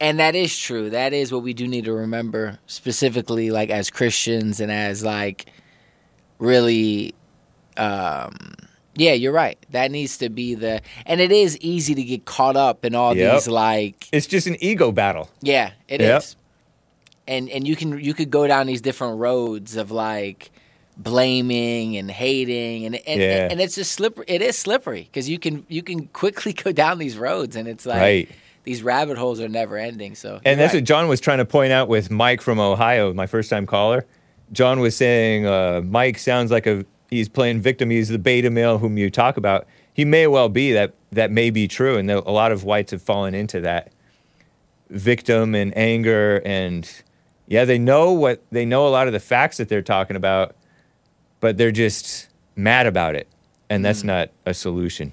[0.00, 0.90] and that is true.
[0.90, 5.46] That is what we do need to remember specifically like as Christians and as like
[6.38, 7.14] really
[7.76, 8.54] um
[8.98, 9.58] yeah, you're right.
[9.70, 13.16] That needs to be the and it is easy to get caught up in all
[13.16, 13.32] Yep.
[13.34, 15.30] these like It's just an ego battle.
[15.40, 16.06] yeah, it is.
[16.08, 16.22] Yep.
[17.28, 20.50] And and you can you could go down these different roads of like
[20.96, 23.48] blaming and hating and and, Yeah.
[23.50, 26.98] and it's just slippery it is slippery because you can you can quickly go down
[26.98, 28.28] these roads and it's like Right.
[28.64, 30.78] these rabbit holes are never ending so And that's right.
[30.80, 34.06] what John was trying to point out with Mike from Ohio, my first time caller.
[34.52, 37.90] John was saying uh, Mike sounds like a he's playing victim.
[37.90, 39.66] He's the beta male whom you talk about.
[39.92, 43.02] He may well be that that may be true, and a lot of whites have
[43.02, 43.92] fallen into that
[44.90, 47.02] victim and anger and
[47.48, 50.54] yeah, they know what they know a lot of the facts that they're talking about,
[51.40, 53.26] but they're just mad about it,
[53.70, 54.06] and that's mm.
[54.06, 55.12] not a solution.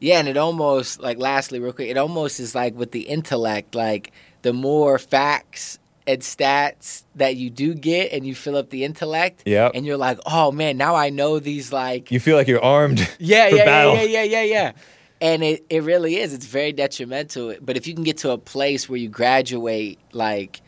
[0.00, 3.76] Yeah, and it almost like lastly, real quick, it almost is like with the intellect,
[3.76, 4.10] like
[4.42, 9.42] the more facts and stats that you do get and you fill up the intellect,
[9.46, 9.72] Yep.
[9.74, 12.98] and you're like, oh man, now I know these like You feel like you're armed
[13.18, 13.94] yeah, for yeah, battle.
[13.96, 14.72] yeah, yeah, yeah, yeah, yeah.
[15.20, 16.34] And it, it really is.
[16.34, 17.54] It's very detrimental.
[17.60, 20.60] But if you can get to a place where you graduate like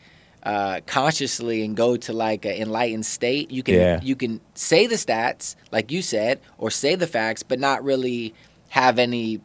[0.43, 3.99] uh, consciously and go to like an enlightened state, you can Yeah.
[4.01, 8.33] you can say the stats like you said, or say the facts, but not really
[8.69, 9.41] have any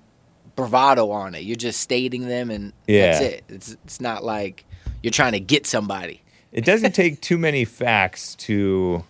[0.57, 1.41] bravado on it.
[1.43, 3.07] You're just stating them, and Yeah.
[3.13, 3.45] that's it.
[3.49, 4.65] It's it's not like
[5.03, 6.21] you're trying to get somebody.
[6.53, 9.05] it doesn't take too many facts to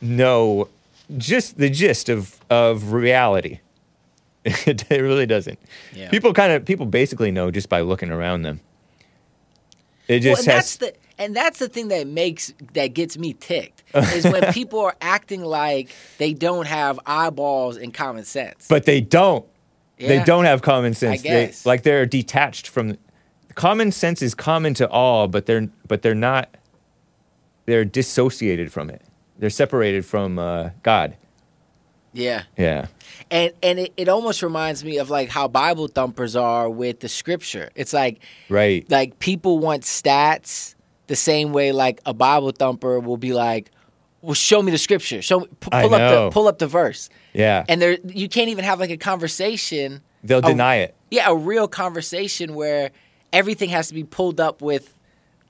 [0.00, 0.68] know
[1.16, 3.60] just the gist of of reality.
[4.44, 5.58] it, really doesn't.
[5.94, 6.10] Yeah.
[6.10, 8.60] People kind of people basically know just by looking around them.
[10.06, 13.16] It Well, just and has that's the and that's the thing that makes that gets
[13.16, 18.66] me ticked is when people are acting like they don't have eyeballs and common sense.
[18.68, 19.46] but they don't.
[19.96, 21.22] They don't have common sense.
[21.22, 22.98] They- like they're detached from
[23.54, 26.56] common sense is common to all, but they're but they're not
[27.66, 29.02] they're dissociated from it.
[29.38, 31.16] They're separated from uh, God.
[32.12, 32.42] yeah.
[32.58, 32.86] Yeah.
[33.30, 37.08] And and it, it almost reminds me of like how Bible thumpers are with the
[37.08, 37.70] scripture.
[37.74, 38.88] It's like Right.
[38.90, 40.74] like people want stats
[41.06, 43.70] the same way like a Bible thumper will be like,
[44.22, 45.20] "Well, show me the scripture.
[45.22, 47.64] Show me, I pull up the pull up the verse." Yeah.
[47.68, 50.00] And there you can't even have like a conversation.
[50.22, 50.94] They'll a- deny it.
[51.10, 52.90] Yeah, a real conversation where
[53.34, 54.94] everything has to be pulled up with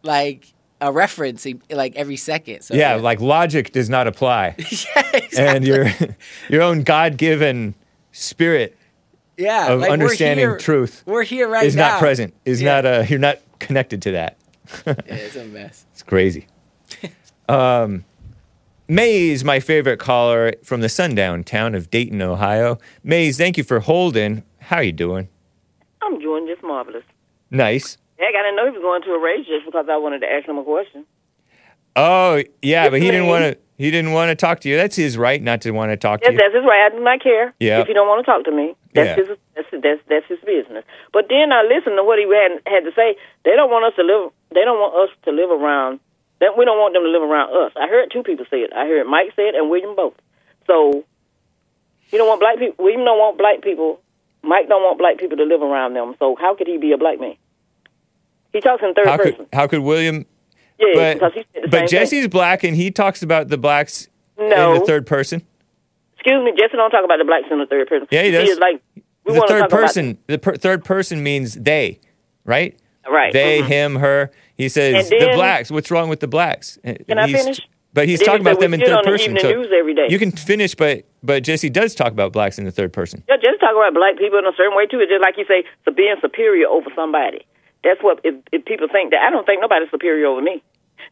[0.02, 2.62] like a reference like every second.
[2.62, 4.54] So yeah, like logic does not apply.
[4.58, 5.38] yeah, exactly.
[5.38, 5.86] And your
[6.48, 7.74] your own God given
[8.12, 8.76] spirit
[9.36, 11.90] yeah, of like, we're understanding here- truth We're here right is now.
[11.90, 12.34] not present.
[12.44, 12.74] Is Yeah.
[12.80, 14.36] not uh you're not connected to that.
[14.86, 15.86] Yeah, it's a mess.
[15.92, 16.46] It's crazy.
[17.48, 18.04] um,
[18.88, 22.78] Maze, my favorite caller from the sundown town of Dayton, Ohio.
[23.02, 24.42] Maze, thank you for holding.
[24.60, 25.28] How are you doing?
[26.02, 27.04] I'm doing just marvelous.
[27.54, 27.96] Nice.
[28.18, 30.30] Heck, I didn't know he was going to a race just because I wanted to
[30.30, 31.04] ask him a question.
[31.96, 33.58] Oh yeah, but he didn't want to.
[33.76, 34.76] He didn't want to talk to you.
[34.76, 36.38] That's his right not to want to talk to Yes, you.
[36.38, 36.86] that's his right.
[36.86, 37.80] I do not care Yeah.
[37.80, 38.74] if you don't want to talk to me.
[38.94, 39.16] That's Yeah.
[39.16, 39.38] his.
[39.54, 40.84] That's, that's that's his business.
[41.12, 43.16] But then I listened to what he had had to say.
[43.44, 44.30] They don't want us to live.
[44.54, 46.00] They don't want us to live around.
[46.40, 47.72] That we don't want them to live around us.
[47.76, 48.72] I heard two people say it.
[48.74, 50.14] I heard Mike say it and William both.
[50.66, 51.04] So
[52.10, 52.82] you don't want black people.
[52.84, 54.00] William don't want black people.
[54.42, 56.14] Mike don't want black people to live around them.
[56.18, 57.36] So how could he be a black man?
[58.54, 59.34] He talks in third How person.
[59.34, 60.24] could how could William?
[60.78, 64.08] yeah, because But he but Jesse's black and he talks about the blacks.
[64.38, 65.42] No, in the third person.
[66.14, 66.52] excuse me.
[66.58, 68.08] Jesse don't talk about the blacks in the third person.
[68.10, 68.48] Yeah, he does.
[68.48, 70.18] It's like we the third talk about- person.
[70.26, 72.00] The per- third person means they,
[72.44, 72.76] right?
[73.08, 73.32] Right.
[73.32, 73.66] They, mhm.
[73.66, 74.30] him, her.
[74.56, 75.70] He says And the blacks.
[75.70, 76.78] What's wrong with the blacks?
[76.84, 77.60] Can I finish?
[77.92, 79.38] But he's Then he talking about them in third on person.
[79.38, 80.06] So news every day.
[80.08, 83.22] you can finish, but but Jesse does talk about blacks in the third person.
[83.28, 84.98] Yeah, just talk about black people in a certain way too.
[85.00, 85.64] It's just like you say,
[85.94, 87.46] being superior over somebody.
[87.84, 89.20] That's what if, if people think that.
[89.22, 90.62] I don't think nobody's superior over me.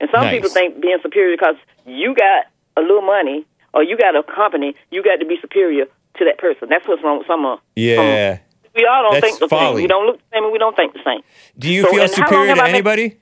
[0.00, 0.34] And some Nice.
[0.34, 2.46] people think being superior because you got
[2.76, 3.44] a little money
[3.74, 5.84] or you got a company, you got to be superior
[6.18, 6.68] to that person.
[6.70, 7.58] That's what's wrong with some of.
[7.76, 8.38] Yeah.
[8.74, 9.76] We all don't That's think the folly.
[9.76, 9.82] same.
[9.82, 11.20] We don't look the same, and we don't think the same.
[11.58, 13.16] Do you So, feel and how long superior to I been- anybody?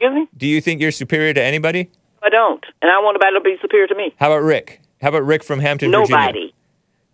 [0.00, 0.28] Excuse me.
[0.36, 1.90] Do you think you're superior to anybody?
[2.22, 4.14] I don't, and I want somebody to be superior to me.
[4.18, 4.80] How about Rick?
[5.02, 6.16] How about Rick from Hampton, Virginia?
[6.16, 6.54] Nobody.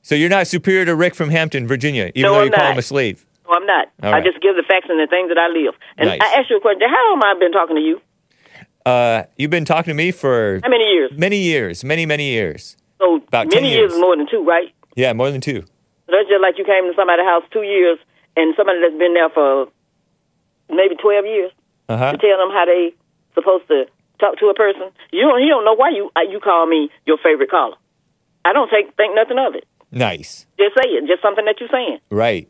[0.02, 2.64] So you're not superior to Rick from Hampton, Virginia, even No, though I'm you call
[2.64, 2.72] not.
[2.72, 3.26] him a slave.
[3.46, 3.88] No, I'm not.
[4.02, 4.24] All I right.
[4.24, 5.74] just give the facts and the things that I live.
[5.98, 6.20] And Nice.
[6.22, 6.88] I ask you a question.
[6.88, 8.00] How long have I been talking to you?
[8.86, 11.10] Uh, you've been talking to me for How many years?
[11.16, 12.76] many years, many many years.
[13.00, 14.00] So About 10 many years years.
[14.00, 14.72] more than two, right?
[14.96, 15.62] Yeah, more than two.
[16.06, 17.98] So that's just like you came to somebody's house two years
[18.36, 19.68] and somebody that's been there for
[20.68, 21.50] maybe twelve years
[21.88, 22.12] Uh huh.
[22.12, 22.94] to tell them how they
[23.34, 23.86] supposed to
[24.20, 24.90] talk to a person.
[25.12, 27.76] You don't you don't know why you uh, you call me your favorite caller.
[28.44, 29.64] I don't take think nothing of it.
[29.90, 30.46] Nice.
[30.58, 31.06] Just say it.
[31.08, 31.98] Just something that you're saying.
[32.10, 32.48] Right.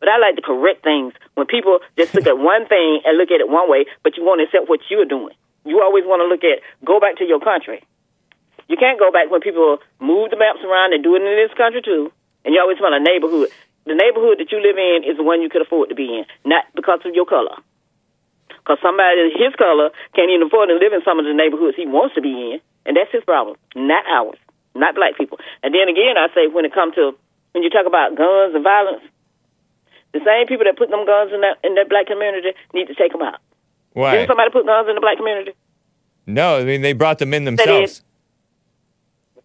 [0.00, 3.30] But I like to correct things when people just look at one thing and look
[3.30, 5.34] at it one way, but you want to accept what you're doing.
[5.66, 7.82] You always want to look at go back to your country.
[8.68, 11.56] You can't go back when people move the maps around and do it in this
[11.56, 12.12] country too.
[12.44, 13.50] And you always want a neighborhood.
[13.88, 16.24] The neighborhood that you live in is the one you could afford to be in,
[16.44, 17.56] not because of your color.
[18.60, 21.88] Because somebody his color can't even afford to live in some of the neighborhoods he
[21.88, 24.36] wants to be in, and that's his problem, not ours,
[24.76, 25.40] not black people.
[25.64, 27.16] And then again, I say when it comes to
[27.52, 29.00] when you talk about guns and violence,
[30.12, 32.94] the same people that put them guns in that in that black community need to
[32.94, 33.40] take them out.
[33.92, 34.16] Why?
[34.16, 35.52] Didn't somebody put guns in the black community?
[36.26, 38.02] No, I mean they brought them in themselves.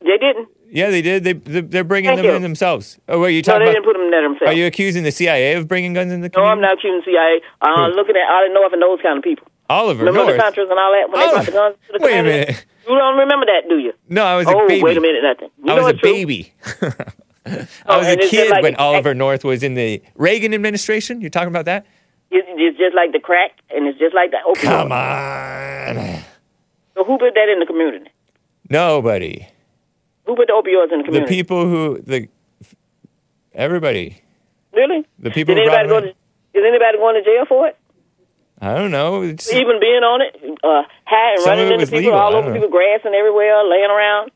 [0.02, 0.50] They didn't.
[0.70, 1.24] Yeah, they did.
[1.24, 2.36] They they- they're bringing Thank them you.
[2.36, 3.00] in themselves.
[3.08, 3.74] Oh, wait, you talking No, they about?
[3.74, 4.50] didn't put them in there themselves.
[4.52, 6.48] Are you accusing the CIA of bringing guns in the community?
[6.48, 7.40] no, I'm not accusing CIA.
[7.62, 7.96] Uh, Who?
[7.96, 9.48] looking at Olive North and those kind of people.
[9.70, 10.36] Oliver Remember North.
[10.38, 12.52] the countries and all that when they brought the guns to the Wait a community?
[12.52, 12.66] minute.
[12.90, 13.94] You don't remember that, do you?
[14.10, 14.84] No, I was oh, a baby.
[14.84, 15.50] wait a minute, nothing.
[15.64, 16.54] You I was a baby.
[17.46, 20.54] I Oh, was a it's just kid like when Oliver North was in the Reagan
[20.54, 21.22] administration.
[21.22, 21.86] You're talking about that?
[22.32, 24.62] It's, just like the crack, and it's just like the opioid.
[24.62, 26.24] Come on.
[26.96, 28.10] So who put that in the community?
[28.70, 29.48] Nobody.
[30.26, 31.20] Who put the opioids in the community?
[31.20, 32.28] The people who the
[33.54, 34.22] everybody.
[34.74, 35.06] Really?
[35.20, 36.08] The people Did anybody go to?
[36.08, 37.78] Is anybody going to jail for it?
[38.62, 39.22] I don't know.
[39.22, 42.70] It's Even being on it, uh, high and running into people legal, all over people,
[42.70, 44.32] grass and everywhere, laying around,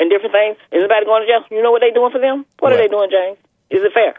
[0.00, 0.56] and different things.
[0.72, 1.44] Is anybody going to jail?
[1.50, 2.44] You know what they doing for them?
[2.58, 3.38] What, are they doing, James?
[3.70, 4.14] Is it fair?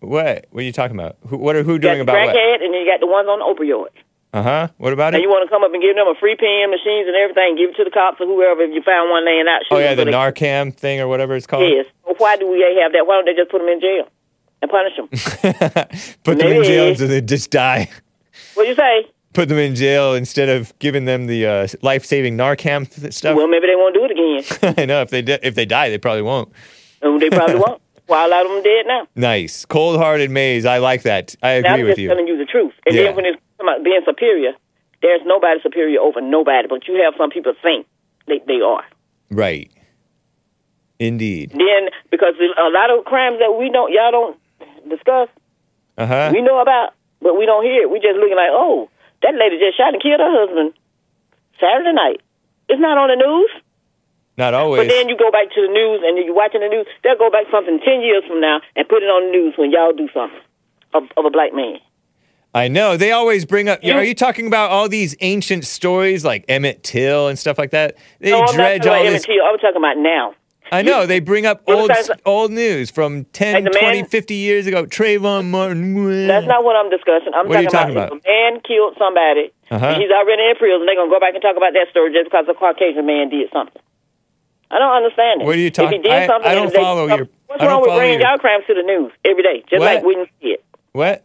[0.00, 0.46] what?
[0.50, 1.16] What are you talking about?
[1.28, 2.36] Who, what are who You got doing the about what?
[2.36, 3.96] crackhead, and then you got the ones on opioids.
[4.32, 4.68] Uh huh.
[4.76, 5.18] What about And it?
[5.18, 7.56] And you want to come up and give them a free pen, machines, and everything,
[7.56, 9.62] give it to the cops or whoever if you found one laying out.
[9.70, 11.70] Oh yeah, the Narcan thing or whatever it's called.
[11.70, 11.86] Yes.
[12.04, 13.06] Well, why do we have that?
[13.06, 14.08] Why don't they just put them in jail
[14.60, 15.08] and punish them?
[16.24, 17.88] Put them in jail so they just die.
[18.54, 19.06] what you say?
[19.36, 23.36] Put them in jail instead of giving them the uh, life-saving Narcan stuff.
[23.36, 24.74] Well, maybe they won't do it again.
[24.78, 26.50] I know if they di- if they die, they probably won't.
[27.02, 27.82] Oh, they probably won't.
[28.06, 29.06] Why a lot of them dead now?
[29.14, 30.64] Nice, cold-hearted Maze.
[30.64, 31.34] I like that.
[31.42, 32.08] I agree Now, I'm with just you.
[32.08, 32.72] telling you the truth.
[32.86, 33.02] And Yeah.
[33.02, 34.52] then when it's about being superior,
[35.02, 36.66] there's nobody superior over nobody.
[36.66, 37.86] But you have some people think
[38.26, 38.84] they, they are.
[39.30, 39.70] Right.
[40.98, 41.50] Indeed.
[41.50, 44.36] Then because a lot of crimes that we don't, y'all don't
[44.88, 45.28] discuss,
[45.98, 46.30] Uh huh.
[46.32, 47.90] we know about, but we don't hear it.
[47.90, 48.88] We just looking like, oh,
[49.22, 50.72] that lady just shot and killed her husband
[51.60, 52.20] Saturday night.
[52.68, 53.50] It's not on the news.
[54.36, 54.82] Not always.
[54.82, 56.86] But then you go back to the news and you're watching the news.
[57.02, 59.70] They'll go back something ten years from now and put it on the news when
[59.72, 60.38] y'all do something
[60.92, 61.78] of, of a black man.
[62.54, 63.82] I know they always bring up.
[63.82, 67.70] You- are you talking about all these ancient stories like Emmett Till and stuff like
[67.70, 67.96] that?
[68.18, 69.24] They no, I'm not dredge talking all about this.
[69.28, 69.44] Emmett Till.
[69.46, 70.34] I'm talking about now.
[70.72, 71.90] I know they bring up old
[72.24, 74.84] old news from 10, Like 20, man- 50 years ago.
[74.84, 76.26] Trayvon Martin.
[76.26, 77.32] That's not what I'm discussing.
[77.34, 79.52] I'm What are you talking, talking about, if a man killed somebody.
[79.70, 79.98] Uh-huh.
[79.98, 80.86] He's already in prison.
[80.86, 83.48] They're gonna go back and talk about that story just because a Caucasian man did
[83.52, 83.80] something.
[84.70, 85.44] I don't understand it.
[85.46, 87.82] What are you If he talking- did I- something, I don't follow your- What's wrong
[87.82, 89.94] with bringing your- y'all crimes to the news every day, just What?
[89.94, 90.64] like we didn't see it?
[90.92, 91.22] What?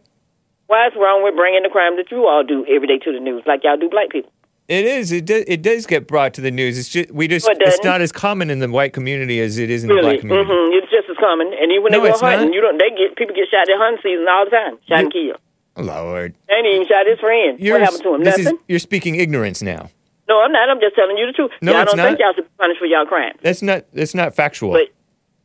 [0.68, 3.18] Why is wrong with bringing the crime that you all do every day to the
[3.18, 4.30] news, like y'all do black people?
[4.72, 5.12] It is.
[5.12, 5.44] It does.
[5.46, 6.78] It does get brought to the news.
[6.78, 7.46] It's just we just.
[7.46, 8.00] It it's doesn't.
[8.00, 10.48] as common in the white community as it is in the black community.
[10.48, 11.52] hmm It's just as common.
[11.52, 12.54] And even when No, they go hunting, not.
[12.54, 12.78] you don't.
[12.80, 15.36] They get people get shot at hunting season all the time, shot and killed.
[15.76, 17.60] Lord, They ain't even shot his friend.
[17.60, 18.24] you're what happened to him?
[18.24, 18.56] this Nothing.
[18.56, 19.90] is you're speaking ignorance now.
[20.28, 20.68] No, I'm not.
[20.72, 21.50] I'm just telling you the truth.
[21.60, 23.40] No, y'all it's don't think y'all should be punished for y'all crimes.
[23.44, 23.84] That's not.
[23.92, 24.72] That's not factual.
[24.72, 24.88] But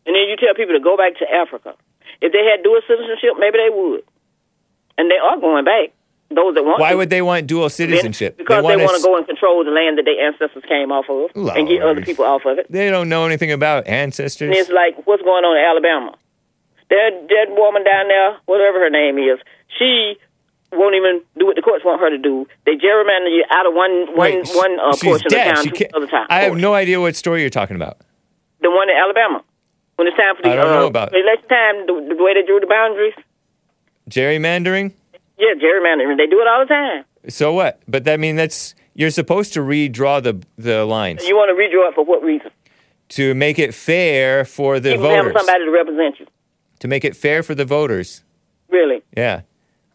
[0.08, 1.76] and then you tell people to go back to Africa.
[2.24, 4.04] If they had dual citizenship, maybe they would.
[4.98, 5.92] And they are going back.
[6.30, 6.98] Those that want Why to.
[6.98, 8.38] would they want dual citizenship?
[8.38, 11.06] Because they, want s- to go and control the land that their ancestors came off
[11.10, 12.68] of and get other people off of it.
[12.70, 14.50] They don't know anything about ancestors.
[14.50, 16.18] And it's like what's going on in Alabama.
[16.90, 19.40] That that woman down there, whatever her name is,
[19.80, 20.16] she
[20.74, 22.46] won't even do what the courts want her to do.
[22.66, 25.48] They gerrymander you out of one one Wait, one uh, portion dead.
[25.58, 26.28] of town to another time.
[26.30, 27.98] I have no idea what story you're talking about.
[28.62, 29.44] the one in Alabama.
[29.96, 31.24] When it's time for the I don't uh, know about it.
[31.24, 33.14] election time, the, the way they drew the boundaries.
[34.10, 34.94] Gerrymandering.
[35.38, 36.18] Yeah, gerrymandering.
[36.18, 37.06] They do it all the time.
[37.30, 37.82] So what?
[37.88, 41.90] But that mean that's you're supposed to redraw the the lines You want to redraw
[41.90, 42.52] it for what reason?
[43.10, 45.34] to make it fair for the voters.
[45.34, 46.28] somebody to represent you.
[46.80, 48.22] To make it fair for the voters.
[48.70, 49.02] Really.
[49.16, 49.42] Yeah.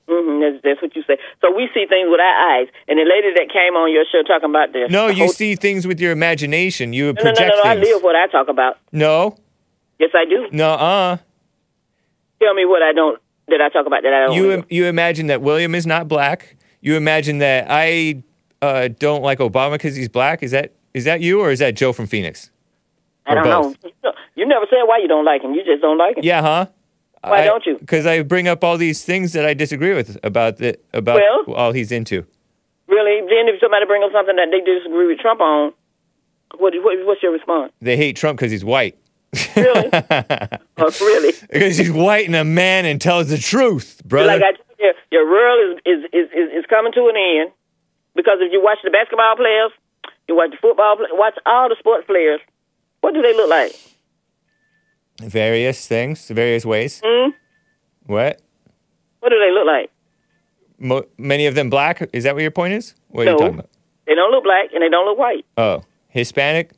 [0.08, 1.18] Mm-hmm, That's, that's what you say.
[1.42, 2.68] So we see things with our eyes.
[2.88, 4.90] And the lady that came on your show talking about this.
[4.90, 6.92] No, you see things with your imagination.
[6.94, 7.70] You No, no, project no, no, no.
[7.70, 8.78] I live what I talk about.
[8.92, 9.36] No,
[9.98, 10.48] Yes, I do.
[10.50, 11.16] no, uh.
[12.42, 13.20] Tell me what I don't
[13.52, 14.36] that I talk about that I don't.
[14.36, 14.66] You live.
[14.68, 16.56] you imagine that William is not black.
[16.80, 18.22] You imagine that I
[18.60, 20.42] uh, don't like Obama because he's black.
[20.42, 22.50] Is that is that you or is that Joe from Phoenix?
[23.26, 23.84] I don't both.
[24.02, 24.12] know.
[24.34, 25.52] You never said why you don't like him.
[25.52, 26.24] You just don't like him.
[26.24, 26.66] Yeah, huh?
[27.22, 27.76] Why don't you?
[27.78, 31.54] Because I bring up all these things that I disagree with about the about Well-
[31.54, 32.26] all he's into.
[32.88, 33.20] Really?
[33.20, 35.72] Then if somebody brings up something that they disagree with Trump on,
[36.58, 37.72] what, what what's your response?
[37.80, 38.98] They hate Trump because he's white.
[39.56, 39.90] Really?
[40.76, 41.34] oh, really?
[41.50, 44.26] Because he's white and a man and tells the truth, brother.
[44.26, 47.52] Like I told you, your world is, is, is, is, is coming to an end
[48.14, 49.70] because if you watch the basketball players,
[50.28, 52.40] you watch the football players, watch all the sports players,
[53.00, 53.72] what do they look like?
[55.20, 57.00] various things, various ways.
[57.04, 57.30] Hmm?
[58.06, 58.40] What?
[59.20, 59.90] What do they look like?
[60.78, 62.08] Mo- many of them black.
[62.12, 62.94] Is that what your point is?
[63.08, 63.70] What are you talking about?
[64.06, 65.44] They don't look black and they don't look white.
[65.56, 66.72] Oh, Hispanic.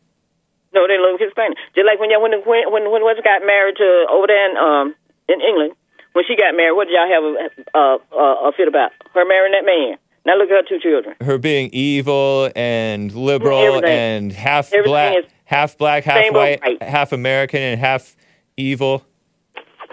[0.74, 1.56] No, they look Hispanic.
[1.74, 4.56] Just like when y'all when the, when when when got married to over there in
[4.58, 4.94] um
[5.28, 5.72] in England,
[6.12, 7.34] when she got married, what did y'all have a
[7.78, 8.90] uh, uh, a fit about?
[9.14, 9.96] Her marrying that man.
[10.26, 11.14] Now look at her two children.
[11.20, 13.90] Her being evil and liberal Everything.
[13.90, 16.82] and half Everything black, half black, half white, white.
[16.82, 18.16] half American, and half
[18.56, 19.04] evil.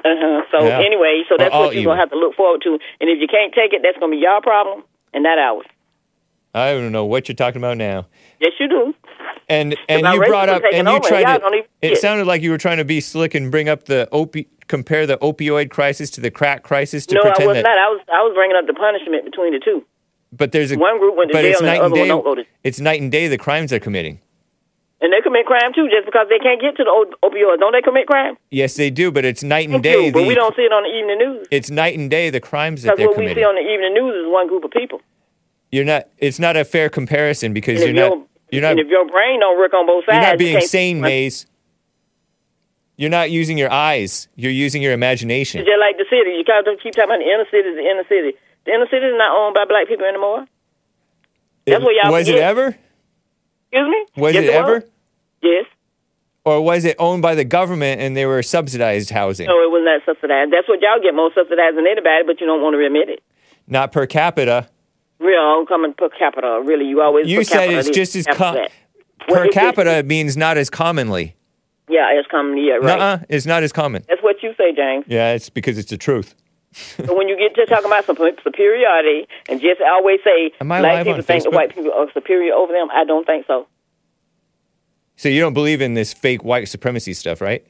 [0.03, 0.41] Uh huh.
[0.51, 0.79] So Yeah.
[0.79, 1.91] anyway, so that's what you're evil.
[1.91, 2.79] gonna have to look forward to.
[2.99, 4.83] And if you can't take it, that's gonna be your problem
[5.13, 5.65] and not ours.
[6.53, 8.07] I don't know what you're talking about now.
[8.39, 8.93] Yes, you do.
[9.51, 11.57] And and you brought up and you over, tried y'all to.
[11.81, 11.97] It it.
[11.97, 15.17] sounded like you were trying to be slick and bring up the opi- compare the
[15.17, 17.63] opioid crisis to the crack crisis to no, I pretend was that.
[17.63, 17.77] not.
[17.77, 19.83] I was I was bringing up the punishment between the two.
[20.31, 22.07] But there's a One group went to jail and the other and one day.
[22.07, 24.21] don't go to- It's night and day the crimes they're committing.
[25.01, 27.59] And they commit crime too, just because they can't get to the op- opioids.
[27.59, 28.37] Don't they commit crime?
[28.51, 30.11] Yes, they do, but it's night and day.
[30.11, 31.47] but the, we don't see it on the evening news.
[31.51, 33.33] It's night and day the crimes that they're committing.
[33.35, 35.01] Because what we see on the evening news is one group of people.
[35.71, 36.07] You're not.
[36.19, 38.27] It's not a fair comparison because And you're not.
[38.51, 38.71] Your- You're not.
[38.71, 41.45] and if your brain don't work on both sides, You're not being sane, Maze.
[42.97, 44.27] You're not using your eyes.
[44.35, 45.61] You're using your imagination.
[45.61, 46.31] It's just like the city.
[46.37, 48.37] You keep talking about the inner city, the inner city.
[48.65, 50.45] The inner city is not owned by black people anymore.
[51.65, 52.49] That's what y'all was it forget.
[52.49, 52.67] ever?
[53.71, 54.21] Excuse me.
[54.21, 54.73] Was Yes, it ever?
[54.75, 54.83] Was.
[55.41, 55.65] Yes.
[56.43, 59.47] Or was it owned by the government and they were subsidized housing?
[59.47, 60.51] No, it was not subsidized.
[60.51, 63.23] That's what y'all get more subsidized than anybody, but you don't want to admit it.
[63.67, 64.67] Not per capita.
[65.21, 66.61] Real coming per capita.
[66.65, 67.27] Really, you always.
[67.27, 68.67] You said capita it's just as com- per
[69.29, 71.35] Well, it's- capita means not as commonly.
[71.89, 72.57] Yeah, it's coming.
[72.63, 72.97] Yeah, right.
[72.97, 74.03] Nuh-uh, it's not as common.
[74.07, 75.05] That's what you say, James.
[75.07, 76.35] Yeah, it's because it's the truth.
[76.71, 81.21] so when you get to talking about sup- superiority and just always say black people
[81.21, 81.53] think Facebook?
[81.53, 83.67] white people are superior over them, I don't think so.
[85.17, 87.65] So you don't believe in this fake white supremacy stuff, right?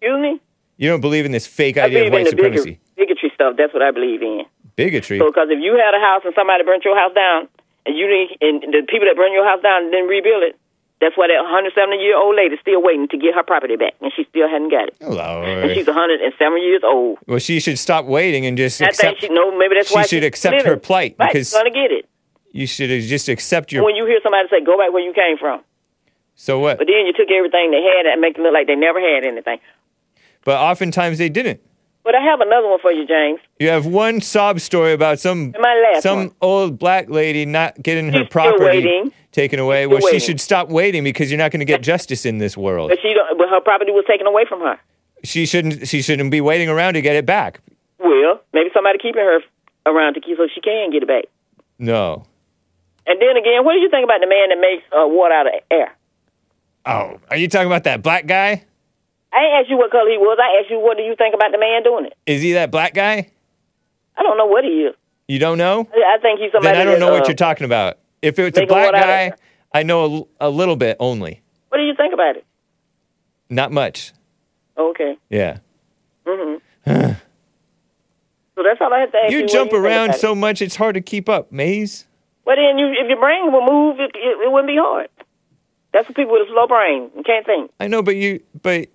[0.00, 0.40] Excuse me.
[0.76, 2.78] You don't believe in this fake I idea of white the supremacy.
[2.96, 3.54] bigotry stuff.
[3.58, 4.42] That's what I believe in.
[4.76, 5.18] Bigotry.
[5.18, 7.48] So, because if you had a house and somebody burnt your house down,
[7.86, 10.58] and you didn't, and the people that burned your house down didn't rebuild it,
[11.00, 14.12] that's why that 170 year old lady still waiting to get her property back, and
[14.16, 14.96] she still hadn't got it.
[15.00, 17.18] Oh, And she's 107 years old.
[17.26, 19.20] Well, she should stop waiting and just I accept.
[19.20, 20.70] think she no, maybe that's she why she should accept living.
[20.72, 22.08] her plight Right, because she's gonna get it.
[22.52, 23.84] you should just accept your.
[23.84, 25.60] when you hear somebody say, "Go back where you came from,"
[26.34, 26.78] So what?
[26.78, 29.24] but then you took everything they had and make it look like they never had
[29.24, 29.58] anything.
[30.44, 31.60] But oftentimes they didn't.
[32.06, 33.40] But I have another one for you, James.
[33.58, 35.52] You have one sob story about some
[35.98, 36.30] some one.
[36.40, 39.12] old black lady not getting her She's property waiting.
[39.32, 39.88] taken away.
[39.88, 42.56] Well, still she should stop waiting because you're not going to get justice in this
[42.56, 42.90] world.
[42.90, 44.78] But she, don't, but her property was taken away from her.
[45.24, 45.88] She shouldn't.
[45.88, 47.60] She shouldn't be waiting around to get it back.
[47.98, 49.40] Well, maybe somebody keeping her
[49.84, 51.24] around to keep so she can get it back.
[51.80, 52.24] No.
[53.08, 55.48] And then again, what do you think about the man that makes uh, water out
[55.48, 55.92] of air?
[56.86, 58.64] Oh, are you talking about that black guy?
[59.36, 60.38] I ain't asked you what color he was.
[60.40, 62.14] I asked you what do you think about the man doing it.
[62.24, 63.30] Is he that black guy?
[64.16, 64.94] I don't know what he is.
[65.28, 65.86] You don't know?
[65.92, 66.76] I I think he's somebody.
[66.76, 67.98] Then I don't know what uh, you're talking about.
[68.22, 69.36] If it's a black water out of guy, air.
[69.74, 71.42] I know a little bit only.
[71.68, 72.46] What do you think about it?
[73.50, 74.12] Not much.
[74.78, 75.18] Okay.
[75.28, 75.58] Yeah.
[76.26, 76.58] Mm-hmm.
[76.86, 79.40] so that's all I have to ask you.
[79.40, 80.20] You jump you around about it?
[80.20, 82.06] so much, it's hard to keep up, Maze.
[82.46, 85.08] Well, then, you, if your brain will move, it, it, it wouldn't be hard.
[85.92, 87.70] That's for people with a slow brain and can't think.
[87.80, 88.88] I know, but you, but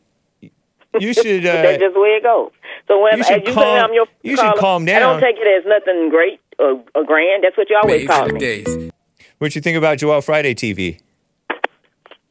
[0.99, 1.43] you should.
[1.43, 2.51] But that's Uh, just the way it goes.
[2.88, 5.22] So when you as should you calm- I'm your you should caller, calm I don't
[5.22, 7.43] take it as nothing great or, or grand.
[7.43, 8.91] That's what you always call me.
[9.39, 10.99] what you think about Joel Friday TV?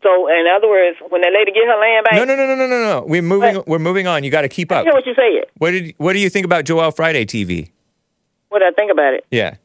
[0.03, 2.55] So in other words, when that lady get her land back, No, no, no, no,
[2.55, 3.05] no, no, no.
[3.07, 3.63] We're moving.
[3.67, 4.25] We're moving on.
[4.25, 4.85] You got to keep I up.
[4.85, 5.51] hear what you said.
[5.59, 5.95] What did?
[5.99, 7.71] What do you think about Joel Friday TV?
[8.49, 9.27] What I think about it.
[9.31, 9.57] Yeah.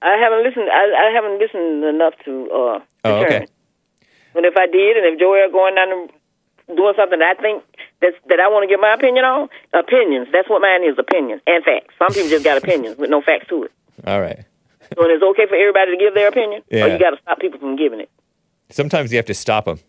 [0.00, 0.68] I haven't listened.
[0.70, 2.48] I, I haven't listened enough to.
[2.50, 3.46] uh Oh, okay.
[4.32, 7.62] But if I did, and if Joel going down and doing something that I think
[8.04, 10.28] that's, that I want to give my opinion on, opinions.
[10.30, 11.94] That's what mine is, opinions and facts.
[11.98, 13.72] Some people just got opinions with no facts to it.
[14.06, 14.44] All right.
[14.92, 17.58] So it's okay for everybody to give their opinion, or you got to stop people
[17.58, 18.10] from giving it.
[18.68, 19.80] Sometimes you have to stop them.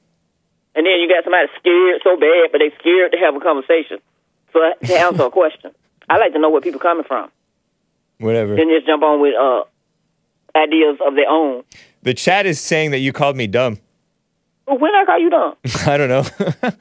[0.76, 4.00] And then you got somebody scared so bad, but they scared to have a conversation.
[4.54, 5.72] So to answer a question,
[6.10, 7.30] I like to know where people coming from.
[8.20, 8.56] Whatever.
[8.56, 9.64] Then just jump on with uh,
[10.56, 11.64] ideas of their own.
[12.04, 13.80] The chat is saying that you called me dumb.
[14.68, 15.56] Well, when I call you dumb?
[15.86, 16.26] I don't know.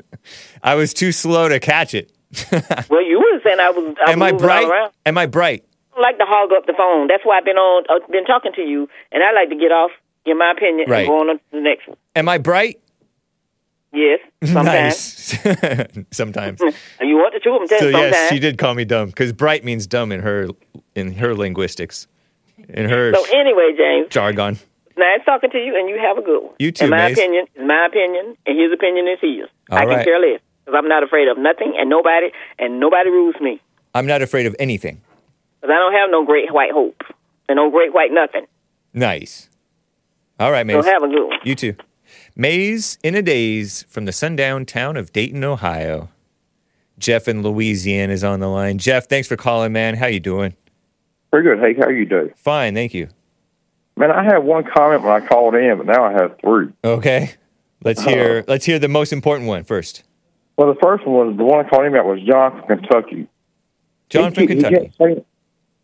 [0.62, 2.10] I was too slow to catch it.
[2.90, 3.94] well, you were saying I was.
[4.06, 4.90] I Am was I bright?
[5.06, 5.64] Am I bright?
[5.96, 7.06] I like to hog up the phone.
[7.06, 9.70] That's why I've been on, uh, been talking to you, and I like to get
[9.70, 9.92] off,
[10.26, 11.00] give my opinion, Right.
[11.00, 11.96] and go on to the next one.
[12.16, 12.80] Am I bright?
[13.92, 15.44] Yes, sometimes.
[15.44, 15.88] Nice.
[16.10, 16.60] sometimes.
[16.60, 17.60] And you want the truth?
[17.60, 18.12] I'm telling So sometimes.
[18.12, 20.48] yes, she did call me dumb because bright means dumb in her
[20.96, 22.08] in her linguistics,
[22.68, 24.58] in her So anyway, James, jargon.
[24.96, 26.54] Nice talking to you, and you have a good one.
[26.58, 27.18] You too, And my Maze.
[27.18, 29.48] opinion is my opinion, and his opinion is his.
[29.70, 33.10] All I can care less because I'm not afraid of nothing and nobody, and nobody
[33.10, 33.60] rules me
[33.94, 35.00] I'm not afraid of anything.
[35.60, 37.02] because I don't have no great white hope
[37.48, 38.46] and no great white nothing.
[38.92, 39.48] Nice.
[40.40, 40.84] All right, So Maze.
[40.86, 41.38] have a good one.
[41.44, 41.74] You too.
[42.36, 46.08] Maze in a daze from the sundown town of Dayton, Ohio.
[46.98, 48.78] Jeff in Louisiana is on the line.
[48.78, 49.94] Jeff, thanks for calling, man.
[49.96, 50.54] How you doing?
[51.30, 51.58] Pretty good.
[51.58, 52.30] Hey, how you doing?
[52.36, 53.08] Fine, thank you.
[53.96, 56.68] Man, I had one comment when I called in, but now I have three.
[56.82, 57.32] Okay.
[57.84, 58.10] Let's uh-huh.
[58.10, 60.02] hear let's hear the most important one first.
[60.56, 63.28] Well, the first one was the one I called in about was John from Kentucky.
[64.08, 64.74] John he, from kept- Kentucky.
[64.74, 65.24] He kept, saying,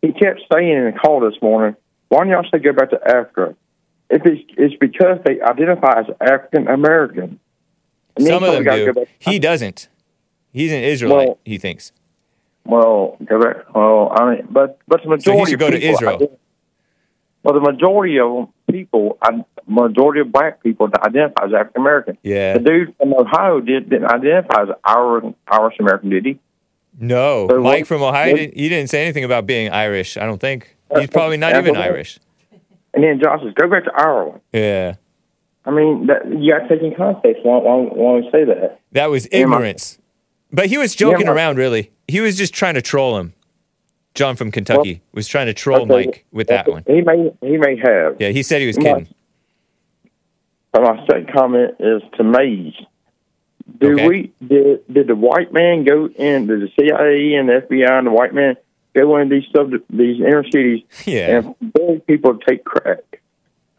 [0.01, 1.75] he kept saying in the call this morning,
[2.09, 3.55] why don't y'all say go back to Africa?
[4.09, 7.39] If it's, it's because they identify as African American.
[8.19, 8.93] Some of them do.
[8.93, 9.87] Go He doesn't.
[10.51, 11.91] He's an Israelite, Well- he thinks.
[12.63, 13.73] Well, go back.
[13.73, 16.39] Well, I mean, but but the So majority he should go to Israel.
[17.43, 19.17] Well, the majority of people,
[19.67, 22.17] majority of black people identify as African American.
[22.23, 22.53] Yeah.
[22.53, 26.39] The dude from Ohio did, didn't identify as Irish Irish American, did he?
[26.99, 27.47] No.
[27.49, 30.25] So Mike what- from Ohio, what- didn't, he didn't say anything about being Irish, I
[30.25, 30.75] don't think.
[30.95, 32.19] He's uh, probably not even Irish.
[32.93, 34.95] And then Josh says, "Go back to Ireland." Yeah.
[35.65, 37.45] I mean, that, you got to take in context.
[37.45, 38.79] Why, why, why we say that?
[38.91, 39.97] That was Yeah, my- ignorance.
[40.51, 41.91] But he was joking Yeah, my- around, really.
[42.09, 43.33] He was just trying to troll him.
[44.13, 46.83] John from Kentucky was trying to troll Okay, Mike with that okay, one.
[46.87, 48.17] He may he may have.
[48.19, 49.07] Yeah, he said he was My- kidding.
[50.71, 52.73] But my second comment is to Maze.
[53.79, 54.07] Do Okay.
[54.07, 56.47] we did did the white man go in?
[56.47, 58.55] Did the CIA and the FBI and the white man
[58.95, 61.37] go in these sub these inner cities Yeah.
[61.39, 63.21] and beg people to take crack?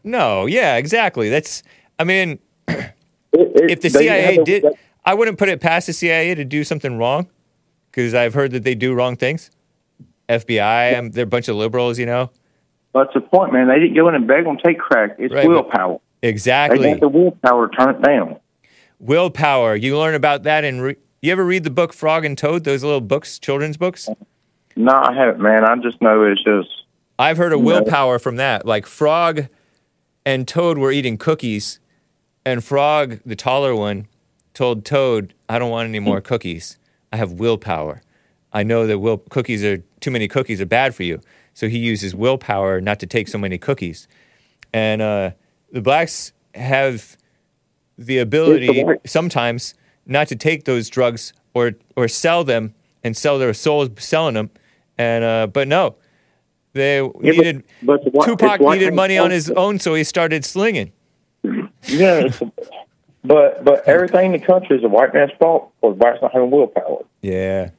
[0.03, 1.29] No, yeah, exactly.
[1.29, 1.63] That's,
[1.97, 2.91] I mean, It-
[3.33, 4.65] it- if the CIA a- did,
[5.05, 7.27] I wouldn't put it past the CIA to do something wrong
[7.89, 9.49] because I've heard that they do wrong things.
[10.29, 12.31] FBI, um, they're a bunch of liberals, you know?
[12.93, 13.67] That's the point, man.
[13.67, 15.15] They didn't go in and beg them to take crack.
[15.17, 15.99] It's Right, willpower.
[16.21, 16.91] They Exactly.
[16.91, 18.37] got the willpower to turn it down.
[18.99, 19.75] Willpower.
[19.75, 20.81] You learn about that in.
[20.81, 22.63] Re- you ever read the book Frog and Toad?
[22.63, 24.07] Those little books, children's books.
[24.75, 25.65] No, I haven't, man.
[25.65, 26.69] I just know it's just
[27.19, 28.65] I've heard of willpower from that.
[28.65, 29.47] Like Frog
[30.25, 31.79] and Toad were eating cookies,
[32.45, 34.07] and Frog, the taller one,
[34.53, 36.77] told Toad, "I don't want any more cookies.
[37.11, 38.01] I have willpower.
[38.53, 41.19] I know that will cookies are too many cookies are bad for you."
[41.53, 44.07] So he uses willpower not to take so many cookies.
[44.73, 45.31] And uh,
[45.71, 47.17] the blacks have
[47.97, 49.73] the ability sometimes
[50.05, 52.73] not to take those drugs or or sell them
[53.03, 54.49] and sell their souls selling them.
[54.97, 55.95] And uh, but no,
[56.73, 60.43] they but- needed but the white- Tupac needed money on his own, so he started
[60.45, 60.91] slinging.
[61.87, 62.29] yeah.
[63.25, 66.51] But but everything in the country is a white man's fault the whites not having
[66.51, 67.05] willpower.
[67.21, 67.69] Yeah,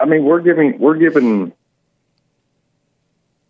[0.00, 1.52] I mean, we're giving we're giving.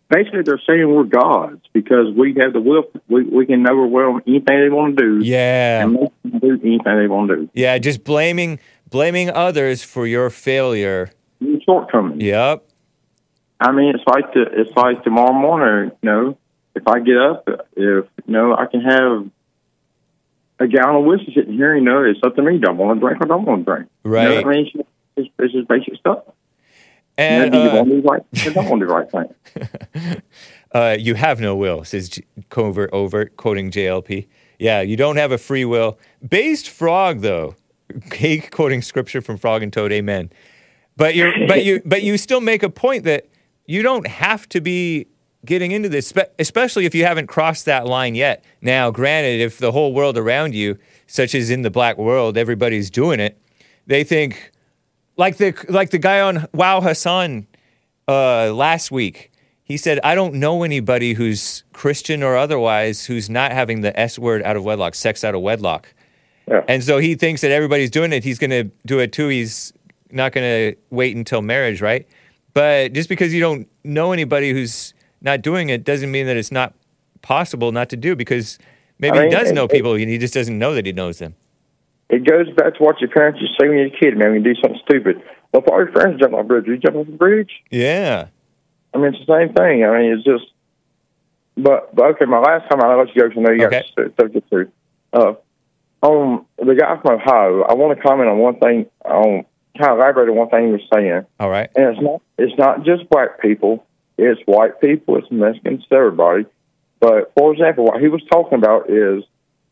[0.09, 2.91] Basically, they're saying we're gods because we have the will.
[3.07, 5.25] We we can well anything they want to do.
[5.25, 7.49] yeah, and make them do anything they want to do.
[7.53, 7.77] yeah.
[7.77, 8.59] Just blaming
[8.89, 11.11] blaming others for your failure.
[11.39, 12.21] Your shortcomings.
[12.21, 12.65] Yep.
[13.61, 15.91] I mean, it's like the, it's like tomorrow morning.
[16.01, 16.37] You know,
[16.75, 19.29] if I get up, if you know, I can have
[20.59, 21.73] a gallon of whiskey sitting here.
[21.75, 22.57] You know, it's up to me.
[22.57, 23.89] Don't want to drink or don't want to drink.
[24.03, 24.45] You know Right.
[24.45, 24.71] I mean,
[25.15, 26.23] it's just basic stuff.
[27.21, 28.23] And you uh, want to do the right?
[28.33, 29.11] You don't do the right
[30.03, 30.21] thing.
[30.71, 32.19] uh, you have no will, says
[32.49, 34.27] covert overt, quoting JLP.
[34.57, 35.99] Yeah, you don't have a free will.
[36.27, 37.55] Based frog though,
[38.51, 39.91] quoting scripture from Frog and Toad.
[39.91, 40.31] Amen.
[40.97, 43.27] But you but you but you still make a point that
[43.65, 45.07] you don't have to be
[45.45, 48.43] getting into this, especially if you haven't crossed that line yet.
[48.61, 50.77] Now, granted, if the whole world around you,
[51.07, 53.41] such as in the black world, everybody's doing it,
[53.87, 54.51] they think
[55.21, 57.47] like the like the guy on Wow Hassan
[58.07, 59.31] uh, last week.
[59.63, 64.17] He said, "I don't know anybody who's Christian or otherwise who's not having the S
[64.19, 65.93] word out of wedlock, sex out of wedlock."
[66.47, 66.63] Yeah.
[66.67, 68.23] And so he thinks that everybody's doing it.
[68.23, 69.27] He's going to do it too.
[69.29, 69.71] He's
[70.11, 72.05] not going to wait until marriage, right?
[72.53, 76.51] But just because you don't know anybody who's not doing it doesn't mean that it's
[76.51, 76.73] not
[77.21, 78.15] possible not to do.
[78.15, 78.57] Because
[78.99, 80.85] maybe I mean, he does it- know it- people, and he just doesn't know that
[80.85, 81.35] he knows them.
[82.11, 84.17] It goes back to what your parents used to say when you were a kid,
[84.17, 84.31] man.
[84.33, 86.77] When you do something stupid, well, if all your friends jump off a bridge, you
[86.77, 87.51] jump off a bridge.
[87.71, 88.27] Yeah.
[88.93, 89.83] I mean, it's the same thing.
[89.85, 90.45] I mean, it's just.
[91.57, 93.81] But, but okay, my last time I let you go, 'cause I know you Okay.
[93.95, 94.67] got stuff to get to.
[95.13, 95.33] Uh,
[96.01, 98.87] on the guy from Ohio, I want to comment on one thing.
[99.05, 99.45] On
[99.77, 101.69] kind of elaborate on one thing he was saying, All right.
[101.75, 103.85] and it's not it's not just black people.
[104.17, 105.17] It's white people.
[105.17, 105.83] It's Mexicans.
[105.83, 106.45] It's everybody.
[106.99, 109.23] But for example, what he was talking about is,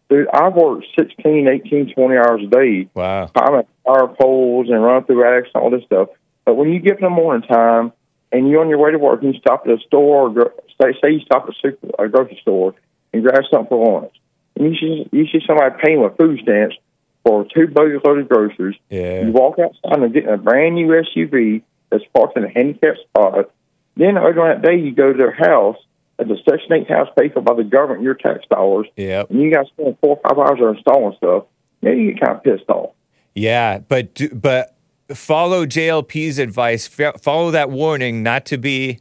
[0.09, 3.27] dude, I've worked 16, 18, 20 hours a day Wow.
[3.27, 6.09] climbing power poles and run through attics and all this stuff.
[6.45, 7.93] But when you get in the morning time
[8.31, 10.97] and you're on your way to work and you stop at a store, or say,
[11.01, 12.75] say you stop at a, super, a grocery store
[13.13, 14.13] and grab something for lunch,
[14.55, 16.75] and you see, you see somebody paying with food stamps
[17.23, 19.25] for two bogus loaded groceries, Yeah.
[19.25, 22.99] you walk outside and get in a brand new SUV that's parked in a handicapped
[22.99, 23.49] spot.
[23.97, 25.77] Then later on that day, you go to their house
[26.19, 29.29] at the Section 8 house paid for by the government, your tax dollars, Yep.
[29.29, 31.45] and you got to spend four or five hours there installing stuff.
[31.81, 32.91] Then you get kind of pissed off.
[33.35, 34.75] Yeah, but but
[35.13, 36.87] follow JLP's advice.
[36.87, 38.99] Follow that warning not to be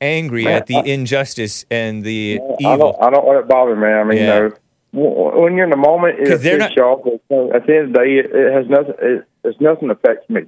[0.00, 2.92] angry Man, at the I- injustice and the I evil.
[2.92, 3.86] don't, I don't let it bother me.
[3.88, 4.36] I mean, Yeah.
[4.42, 4.48] you
[4.92, 7.00] know, when you're in the moment, it 'Cause they're pisses off.
[7.04, 8.94] But you know, at the end of the day, it, it has nothing.
[9.00, 10.42] It, it's nothing affects me.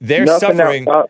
[0.00, 0.88] They're nothing suffering.
[0.88, 1.08] outside-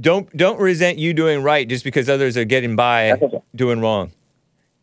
[0.00, 3.20] Don't don't resent you doing right just because others are getting by
[3.54, 4.10] doing wrong.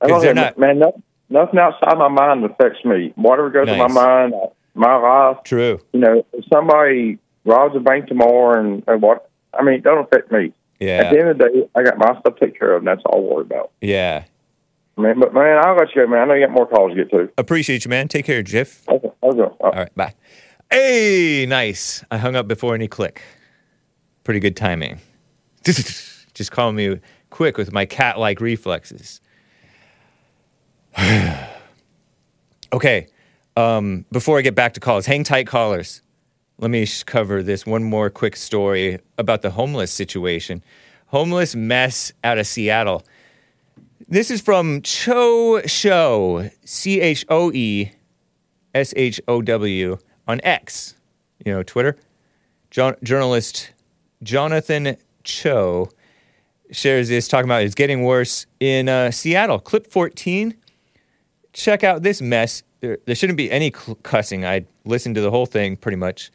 [0.02, 0.80] I 'Cause don't they're not man.
[0.80, 3.12] Nothing, nothing outside my mind affects me.
[3.16, 5.38] Whatever goes in my mind, uh, my life.
[5.44, 5.80] true.
[5.94, 10.00] You know, if somebody robs a bank tomorrow and, and what, I mean, it don't
[10.06, 10.54] affect me.
[10.80, 11.02] Yeah.
[11.04, 13.02] At the end of the day, I got my stuff taken care of, and that's
[13.06, 13.72] all I worry about.
[13.82, 14.24] yeah.
[14.98, 16.20] I mean, but man, I'll let you go, man.
[16.20, 17.30] I know you got more calls to get to.
[17.38, 18.10] Appreciate you, man.
[18.10, 18.86] Take care, Jeff.
[18.90, 19.42] Okay, okay.
[19.62, 20.14] All right, bye.
[20.70, 22.04] Hey, nice.
[22.12, 23.22] I hung up before any click.
[24.30, 25.00] Pretty good timing.
[25.64, 27.00] Just call me
[27.32, 29.22] quick with my cat-like reflexes.
[32.72, 33.08] okay.
[33.58, 36.04] Um, before I get back to calls, hang tight, callers.
[36.60, 40.64] Let me cover this one more quick story about the homeless situation.
[41.08, 43.02] homeless mess out of Seattle.
[44.08, 47.94] This is from Choe Show, C H O E
[48.76, 49.98] S H O W,
[50.28, 50.94] on X,
[51.44, 51.98] you know, Twitter.
[52.70, 53.72] Jo- journalist
[54.24, 55.90] Jonathan Choe
[56.72, 59.60] shares this, talking about it's getting worse in uh, Seattle.
[59.60, 60.56] Clip 14.
[61.54, 62.64] Check out this mess.
[62.82, 64.46] There, there shouldn't be any cl- cussing.
[64.46, 66.32] I listened to the whole thing pretty much.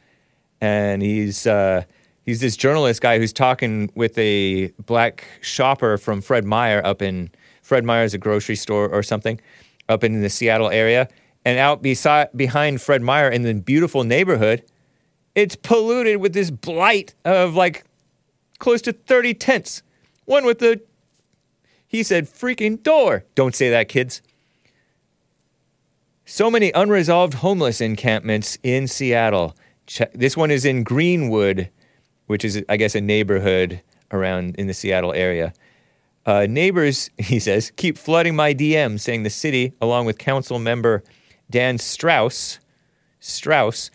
[0.61, 1.85] And he's, uh,
[2.25, 7.31] he's this journalist guy who's talking with a black shopper from Fred Meyer up in
[7.63, 9.41] Fred Meyer's a grocery store or something
[9.89, 11.09] up in the Seattle area.
[11.45, 14.65] And out beside, behind Fred Meyer in the beautiful neighborhood,
[15.35, 17.85] it's polluted with this blight of like
[18.59, 19.83] close to 30 tents.
[20.25, 20.81] One with the,
[21.87, 23.25] he said, freaking door.
[23.35, 24.23] Don't say that, kids.
[26.25, 29.55] So many unresolved homeless encampments in Seattle.
[30.15, 31.69] This one is in Greenwood,
[32.27, 35.53] which is, I guess, a neighborhood around in the Seattle area.
[36.25, 41.03] Uh, neighbors, he says, keep flooding my DMs, saying the city, along with council member
[41.51, 42.59] Dan Strauss,
[43.21, 43.91] Strauss,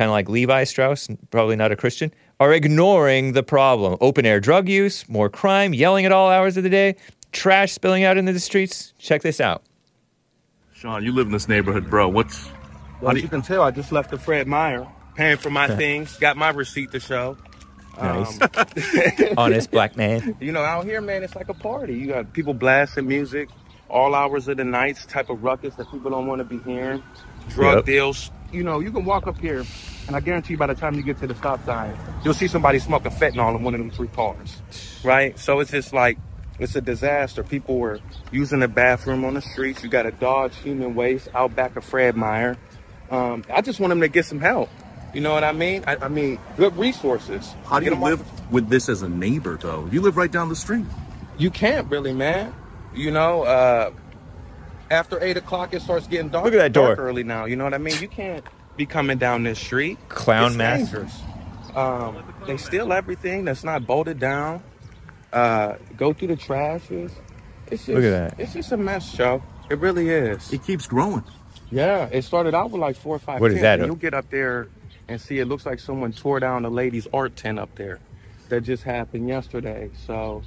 [0.00, 2.10] kind of like Levi Strauss, probably not a Christian,
[2.40, 3.98] are ignoring the problem.
[4.00, 6.96] Open air drug use, more crime, yelling at all hours of the day,
[7.32, 8.94] trash spilling out into the streets.
[8.96, 9.62] Check this out.
[10.72, 12.08] Sean, you live in this neighborhood, bro.
[12.08, 12.48] What's
[13.02, 14.86] Well, as you can tell, I just left the Fred Meyer,
[15.16, 17.36] paying for my things, got my receipt to show.
[18.00, 18.40] Nice.
[18.40, 18.48] Um,
[19.36, 20.34] Honest black man.
[20.40, 21.92] you know, out here, man, it's like a party.
[21.92, 23.50] You got people blasting music,
[23.90, 27.02] all hours of the nights, type of ruckus that people don't want to be hearing,
[27.50, 27.84] drug Yep.
[27.84, 28.30] deals.
[28.52, 29.64] You know, you can walk up here,
[30.06, 32.48] and I guarantee you by the time you get to the stop sign, you'll see
[32.48, 34.60] somebody smoking fentanyl in one of them three cars,
[35.04, 35.38] right?
[35.38, 36.18] So it's just like,
[36.58, 37.42] it's a disaster.
[37.44, 38.00] People were
[38.32, 39.82] using the bathroom on the streets.
[39.84, 42.56] You got to dodge human waste out back of Fred Meyer.
[43.10, 44.68] Um, I just want them to get some help.
[45.14, 45.84] You know what I mean?
[45.86, 47.54] I, I mean, good resources.
[47.66, 49.88] how do you 'em off live with this as a neighbor, though?
[49.90, 50.84] You live right down the street.
[51.38, 52.52] you can't really, man.
[52.94, 53.90] You know, uh,
[54.90, 56.44] after eight o'clock, it starts getting dark.
[56.44, 56.88] Look at that door.
[56.88, 57.44] dark early now.
[57.44, 58.00] You know what I mean?
[58.00, 58.44] You can't
[58.76, 59.98] be coming down this street.
[60.08, 61.12] Clown masters.
[61.74, 64.62] Um, they steal everything that's not bolted down.
[65.32, 67.12] Uh, go through the trashes.
[67.70, 68.40] It's just, Look at that.
[68.40, 69.42] It's just a mess, Joe.
[69.70, 70.52] It really is.
[70.52, 71.22] It keeps growing.
[71.70, 73.40] Yeah, it started out with like four or five.
[73.40, 73.86] What is tents, that?
[73.86, 74.68] You'll get up there
[75.06, 78.00] and see it looks like someone tore down a lady's art tent up there.
[78.48, 79.90] That just happened yesterday.
[80.06, 80.42] So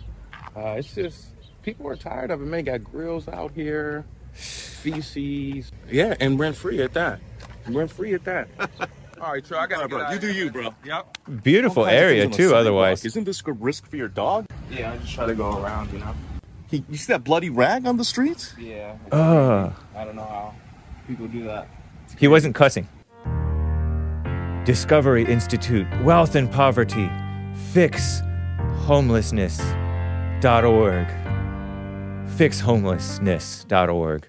[0.58, 1.28] uh, it's just
[1.62, 2.46] people are tired of it.
[2.46, 4.04] Man, got grills out here,
[4.34, 5.72] feces.
[5.90, 7.20] Yeah, and rent free at that.
[7.68, 8.48] Rent free at that.
[9.22, 10.10] All right, Troy, I got All right, bro.
[10.12, 10.74] You do you, bro.
[10.84, 11.18] Yep.
[11.44, 12.60] Beautiful All kinds of area, things on the too, sidewalk.
[12.60, 13.06] otherwise.
[13.06, 14.46] Isn't this a risk for your dog?
[14.70, 16.14] Yeah, I just try to go around, you know.
[16.70, 18.54] He, you see that bloody rag on the streets?
[18.60, 18.98] Yeah.
[19.12, 20.54] Uh, I don't know how
[21.08, 21.68] people do that.
[22.18, 22.90] he wasn't cussing.
[24.66, 27.10] Discovery Institute, Wealth and Poverty,
[27.72, 28.22] Fix
[28.86, 31.08] Homelessness.org.
[32.38, 34.28] FixHomelessness.org.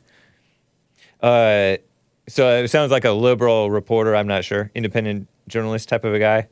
[1.20, 1.76] Uh,
[2.28, 4.70] so it sounds like a liberal reporter, I'm not sure.
[4.74, 6.48] Independent journalist type of a guy.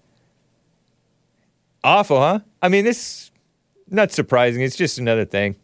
[1.85, 2.41] Awful, huh?
[2.61, 3.31] I mean, this
[3.89, 4.62] not surprising.
[4.62, 5.57] It's just another thing.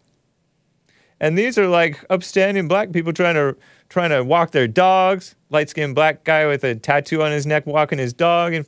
[1.21, 3.57] And these are like upstanding black people trying to
[3.89, 5.35] trying to walk their dogs.
[5.51, 8.67] Light skinned black guy with a tattoo on his neck walking his dog and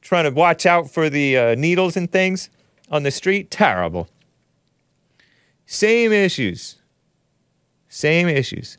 [0.00, 2.50] trying to watch out for the uh, needles and things
[2.90, 3.50] on the street.
[3.50, 4.08] Terrible.
[5.66, 6.76] Same issues.
[7.88, 8.76] Same issues.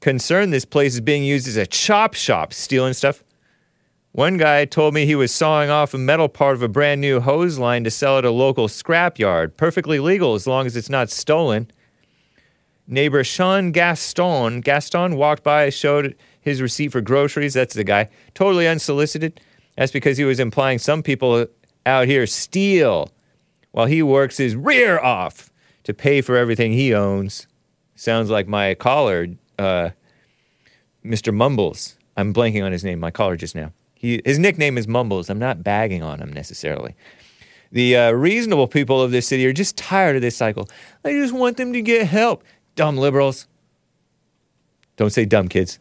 [0.00, 3.24] Concerned this place is being used as a chop shop, stealing stuff.
[4.12, 7.20] One guy told me he was sawing off a metal part of a brand new
[7.20, 9.56] hose line to sell at a local scrapyard.
[9.56, 11.70] Perfectly legal as long as it's not stolen.
[12.86, 17.54] Neighbor Sean Gaston Gaston walked by, showed his receipt for groceries.
[17.54, 18.10] That's the guy.
[18.34, 19.40] Totally unsolicited.
[19.76, 21.46] That's because he was implying some people
[21.86, 23.10] out here steal
[23.72, 25.50] while he works his rear off
[25.84, 27.46] to pay for everything he owns.
[27.94, 29.28] Sounds like my caller,
[29.58, 29.90] uh,
[31.04, 31.32] Mr.
[31.32, 31.96] Mumbles.
[32.16, 32.98] I'm blanking on his name.
[33.00, 33.72] My caller just now.
[33.94, 35.30] He, his nickname is Mumbles.
[35.30, 36.94] I'm not bagging on him necessarily.
[37.72, 40.68] The uh, reasonable people of this city are just tired of this cycle.
[41.02, 42.44] They just want them to get help.
[42.76, 43.46] Dumb liberals.
[44.96, 45.78] Don't say dumb, kids.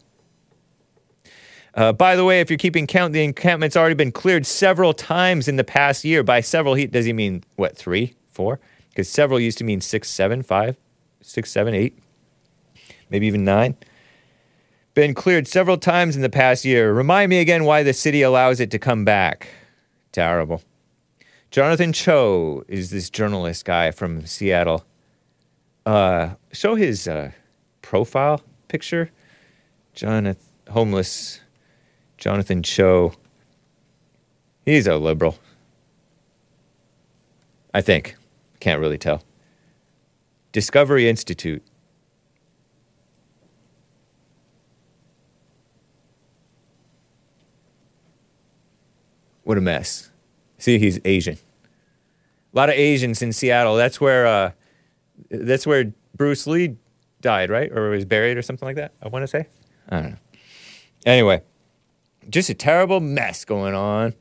[1.75, 5.47] Uh, by the way, if you're keeping count, the encampment's already been cleared several times
[5.47, 6.23] in the past year.
[6.23, 7.75] By several, he, does he mean what?
[7.75, 8.59] Three, four?
[8.93, 10.77] Because several used to mean six, seven, five,
[11.19, 11.97] six, seven, eight,
[13.09, 13.75] maybe even nine.
[14.93, 16.93] Been cleared several times in the past year.
[16.93, 19.47] Remind me again why the city allows it to come back.
[20.11, 20.61] Terrible.
[21.49, 24.85] Jonathan Choe is this journalist guy from Seattle.
[25.87, 27.31] Uh, show his uh,
[27.81, 29.09] profile picture.
[29.95, 30.37] Jonathan,
[30.69, 31.41] homeless
[32.19, 33.13] Jonathan Choe.
[34.65, 35.39] He's a liberal.
[37.73, 38.15] I think.
[38.63, 39.21] Can't really tell.
[40.53, 41.61] Discovery Institute.
[49.43, 50.11] What a mess.
[50.57, 51.33] See, he's Asian.
[51.33, 51.37] A
[52.53, 53.75] lot of Asians in Seattle.
[53.75, 54.51] That's where uh,
[55.29, 56.77] that's where Bruce Lee
[57.19, 57.69] died, right?
[57.69, 58.93] Or was buried or something like that.
[59.01, 59.49] I want to say.
[59.89, 60.17] I don't know.
[61.05, 61.41] Anyway,
[62.29, 64.13] just a terrible mess going on.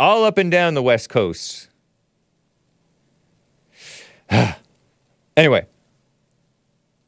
[0.00, 1.68] All up and down the West Coast.
[5.36, 5.66] anyway,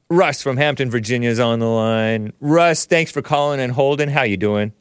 [0.09, 2.33] Russ from Hampton, Virginia is on the line.
[2.41, 4.09] Russ, thanks for calling and holding.
[4.09, 4.73] How you doing?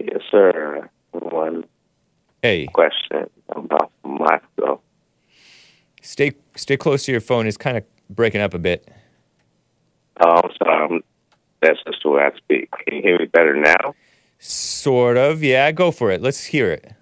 [0.00, 0.88] Yes, sir.
[1.12, 1.64] One
[2.42, 4.80] Hey, question about myself.
[6.02, 7.46] stay stay close to your phone.
[7.46, 8.88] It's kind of breaking up a bit.
[10.24, 10.84] Oh, sorry.
[10.84, 11.00] I'm, um,
[11.62, 12.70] that's just the way I speak.
[12.70, 13.94] Can you hear me better now?
[14.38, 15.42] Sort of.
[15.42, 16.22] Yeah, go for it.
[16.22, 16.92] Let's hear it.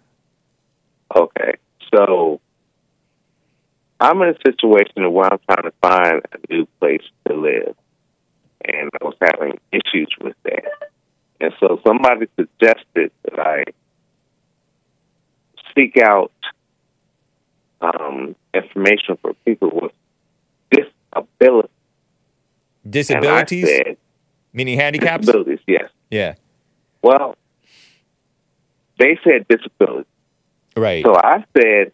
[1.15, 1.53] Okay.
[1.95, 2.41] So
[3.99, 7.75] I'm in a situation where I'm trying to find a new place to live.
[8.65, 10.91] And I was having issues with that.
[11.41, 13.65] And so somebody suggested that I
[15.75, 16.33] seek out
[17.81, 19.93] um, information for people with
[20.71, 21.71] disabilities.
[22.89, 23.97] Disabilities, said,
[24.53, 25.27] meaning handicaps.
[25.27, 25.91] disabilities, yes.
[26.11, 26.35] Yeah.
[27.03, 27.37] Well,
[28.99, 30.09] they said disability.
[30.77, 31.05] Right.
[31.05, 31.93] So I said,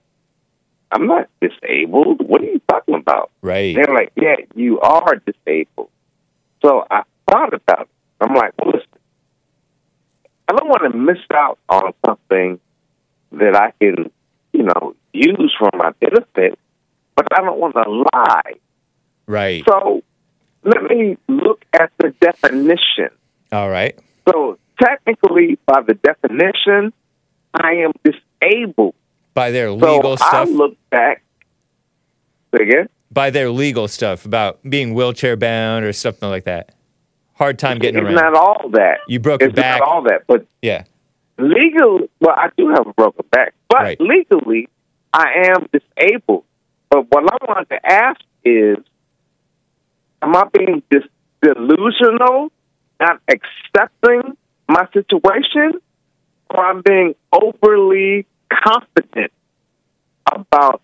[0.93, 2.21] I'm not disabled.
[2.27, 3.31] What are you talking about?
[3.41, 3.75] Right.
[3.75, 5.89] They're like, yeah, you are disabled.
[6.63, 7.89] So I thought about it.
[8.21, 8.89] I'm like, well, listen,
[10.49, 12.61] I don't want to miss out on something
[13.33, 14.11] that I can,
[14.53, 16.59] you know, use for my benefit,
[17.17, 18.53] but I don't want to lie.
[19.27, 19.65] Right.
[19.67, 20.03] So
[20.63, 23.09] let me look at the definition.
[23.51, 23.99] All right.
[24.29, 26.93] So technically, by the definition,
[27.55, 28.95] I am disabled.
[29.35, 30.49] By their legal so stuff.
[30.49, 31.23] I look back.
[32.53, 32.89] Again?
[33.11, 36.75] by their legal stuff about being wheelchair bound or something like that.
[37.35, 38.15] Hard time getting it's around.
[38.33, 38.99] not all that.
[39.07, 39.81] you broke it's your back.
[39.81, 40.85] not all that, but Yeah.
[41.39, 42.09] legal.
[42.21, 44.69] Well, I do have a broken back, but legally,
[45.13, 46.45] I am disabled.
[46.89, 48.79] But what I wanted to ask is,
[50.23, 51.03] am I being dis-
[51.43, 52.51] delusional,
[53.01, 54.37] not accepting
[54.69, 55.81] my situation,
[56.49, 58.27] or I'm being overly
[58.65, 59.33] confident
[60.31, 60.83] about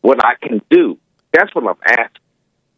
[0.00, 0.98] what I can do?
[1.32, 2.22] That's what I'm asking.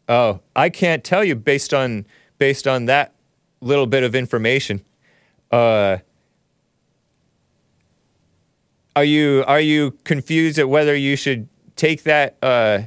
[0.07, 2.05] Oh, I can't tell you based on
[2.39, 3.13] based on that
[3.61, 4.81] little bit of information.
[5.51, 5.97] Uh,
[8.95, 12.81] are you are you confused at whether you should take that uh,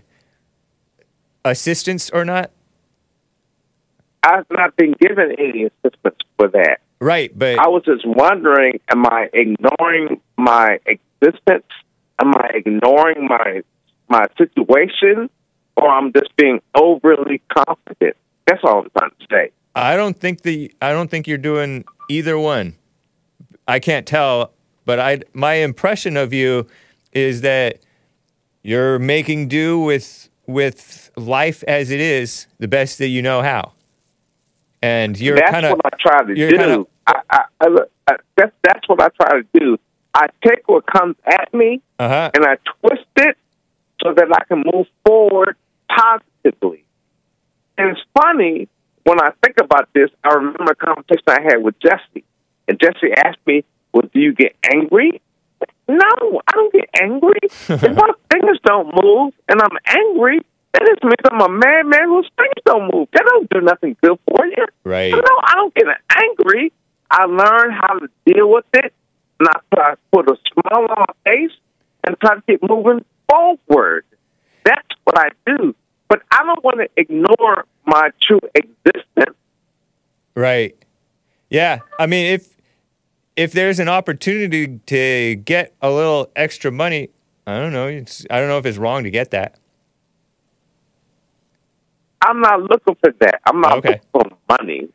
[1.44, 2.50] assistance or not?
[4.24, 6.80] I've not been given any assistance for that.
[7.00, 10.78] Right, but I was just wondering, am I ignoring my
[12.20, 13.62] Am I ignoring my
[14.08, 15.30] my situation?
[15.76, 18.16] Or I'm just being overly confident.
[18.46, 19.50] That's all I'm trying to say.
[19.74, 22.74] I don't think the I don't think you're doing either one.
[23.66, 24.52] I can't tell,
[24.84, 26.66] but I my impression of you
[27.12, 27.78] is that
[28.62, 33.72] you're making do with with life as it is, the best that you know how.
[34.82, 36.50] And you're that's kind of what I try to do.
[36.50, 37.66] kinda- I, I,
[38.08, 39.78] I, that's that's what I try to do.
[40.14, 42.30] I take what comes at me uh-huh.
[42.34, 43.36] and I twist it
[44.02, 45.56] so that I can move forward
[45.88, 46.84] positively.
[47.78, 48.68] And it's funny
[49.04, 50.10] when I think about this.
[50.22, 52.24] I remember a conversation I had with Jesse,
[52.68, 55.20] and Jesse asked me, "Well, do you get angry?"
[55.88, 57.38] No, I don't get angry.
[57.42, 60.40] if my fingers don't move and I'm angry,
[60.72, 63.08] that just means I'm a madman whose fingers don't move.
[63.12, 64.66] That don't do nothing good for you.
[64.84, 65.12] Right.
[65.12, 66.72] So no, I don't get angry.
[67.10, 68.92] I learn how to deal with it,
[69.42, 71.50] and I try to put a smile on my face
[72.06, 74.04] and try to keep moving forward.
[74.64, 75.74] That's what I do.
[76.08, 79.36] But I don't want to ignore my true existence.
[80.34, 80.76] Right.
[81.50, 81.80] Yeah.
[81.98, 82.56] I mean, if
[83.34, 87.08] if there's an opportunity to get a little extra money,
[87.46, 87.86] I don't know.
[87.88, 89.56] It's, I don't know if it's wrong to get that.
[92.24, 93.40] I'm not looking for that.
[93.46, 94.00] I'm not Okay.
[94.12, 94.88] looking for money.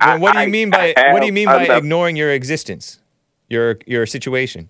[0.00, 2.30] Then what do you mean by I what do you mean by enough- ignoring your
[2.32, 2.98] existence,
[3.48, 4.68] your your situation?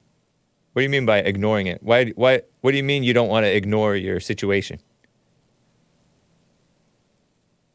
[0.73, 1.83] What do you mean by ignoring it?
[1.83, 4.81] Why why what do you mean you don't want to ignore your situation?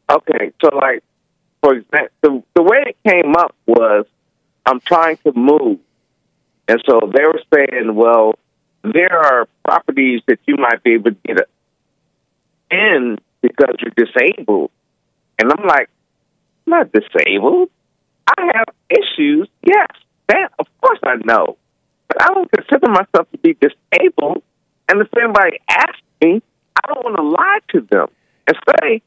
[0.09, 1.03] Okay, so like,
[1.61, 4.05] for example, the, the way it came up was
[4.65, 5.79] I'm trying to move.
[6.67, 8.33] And so they were saying, well,
[8.83, 11.37] there are properties that you might be able to get
[12.71, 14.71] in because you're disabled.
[15.37, 15.89] And I'm like,
[16.65, 17.69] I'm not disabled.
[18.27, 19.47] I have issues.
[19.63, 19.87] Yes,
[20.29, 21.57] that, of course I know.
[22.07, 24.41] But I don't consider myself to be disabled
[24.91, 26.41] And if anybody asks me,
[26.83, 28.07] I don't want to lie to them
[28.47, 29.01] and say,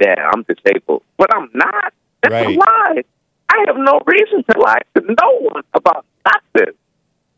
[0.00, 1.92] "Yeah, I'm disabled," but I'm not.
[2.22, 2.46] That's Right.
[2.56, 3.04] a lie.
[3.48, 6.74] I have no reason to lie to no one about nothing.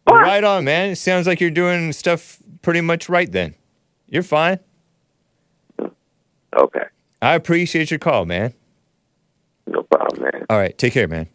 [0.08, 0.90] Right on, man.
[0.92, 3.54] It sounds like you're doing stuff pretty much right then.
[4.08, 4.58] You're fine.
[6.56, 6.84] Okay.
[7.20, 8.54] I appreciate your call, man.
[9.66, 10.46] No problem, man.
[10.50, 11.28] All right, take care, man.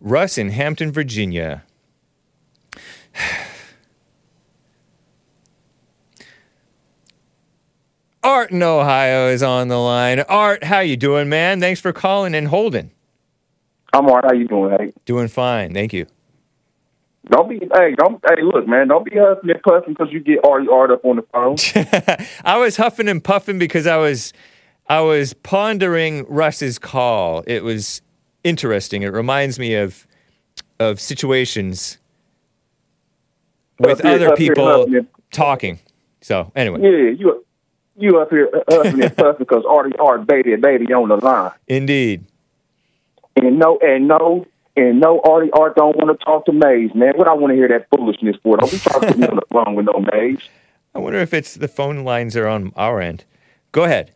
[0.00, 1.64] Russ in Hampton, Virginia.
[8.22, 10.20] Art in Ohio is on the line.
[10.20, 11.60] Art, how you doing, man?
[11.60, 12.90] Thanks for calling and holding.
[13.92, 14.24] I'm right.
[14.24, 14.92] How you doing, hey?
[15.06, 16.06] Doing fine, thank you.
[17.30, 20.38] Don't be, hey, don't, hey, look, man, don't be huffing and puffing because you get
[20.40, 21.56] already art up on the phone.
[22.44, 24.32] I was huffing and puffing because I was
[24.88, 27.44] I was pondering Russ's call.
[27.46, 28.00] It was
[28.48, 29.02] interesting.
[29.02, 30.06] It reminds me of
[30.80, 31.98] of situations
[33.78, 34.86] with here- other people
[35.32, 35.78] talking.
[36.20, 37.44] So anyway, Yeah, you
[37.96, 41.52] you up here huffing and puffing because already art baby baby on the line.
[41.66, 42.24] indeed.
[43.36, 44.46] And no, and no,
[44.76, 47.14] and no, Artie Art don't want to talk to Maze, man.
[47.16, 48.56] What I want to hear that foolishness for?
[48.56, 50.40] Don't be talking to me on the phone with no Maze.
[50.92, 53.24] I wonder if it's the phone lines are on our end.
[53.70, 54.12] Go ahead.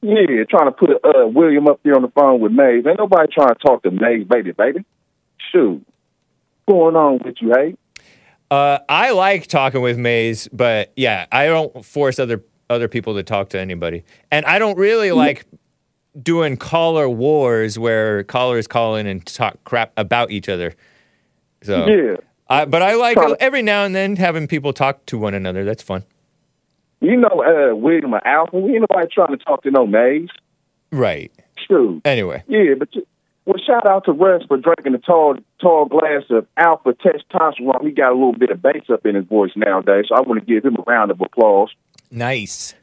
[0.00, 2.84] Yeah, trying to put uh, William up there on the phone with Maze.
[2.86, 4.84] Ain't nobody trying to talk to Maze, baby, baby.
[5.52, 5.84] Shoot,
[6.64, 7.76] what's going on with you, hey?
[8.50, 13.22] Uh, I like talking with Maze, but yeah, I don't force other other people to
[13.22, 15.46] talk to anybody, and I don't really like
[16.22, 20.74] doing caller wars where callers call in and talk crap about each other.
[21.62, 22.16] So Yeah.
[22.50, 25.64] I, but I like every now and then having people talk to one another.
[25.64, 26.04] That's fun.
[27.00, 28.58] You know, uh, William or Alpha.
[28.58, 30.28] We ain't nobody trying to talk to no Maze.
[30.90, 31.30] Right.
[31.66, 32.00] True.
[32.04, 33.06] Anyway, Yeah, but you,
[33.44, 37.82] well, shout out to Russ for drinking a tall, tall glass of alpha testosterone.
[37.82, 40.40] He got a little bit of bass up in his voice nowadays, so I want
[40.40, 41.70] to give him a round of applause.
[42.10, 42.74] nice.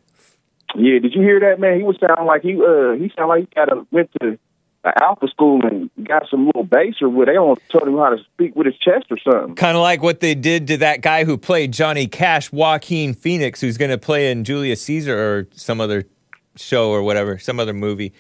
[0.76, 1.78] Yeah, did you hear that, man?
[1.78, 4.38] He was sounding like he uh he sounded like he got a went to
[4.86, 8.10] a alpha school and got some little bass or what they don't told him how
[8.10, 9.56] to speak with his chest or something.
[9.56, 13.60] Kind of like what they did to that guy who played Johnny Cash, Joaquin Phoenix,
[13.60, 16.06] who's going to play in Julius Caesar or some other
[16.56, 18.14] show or whatever, some other movie.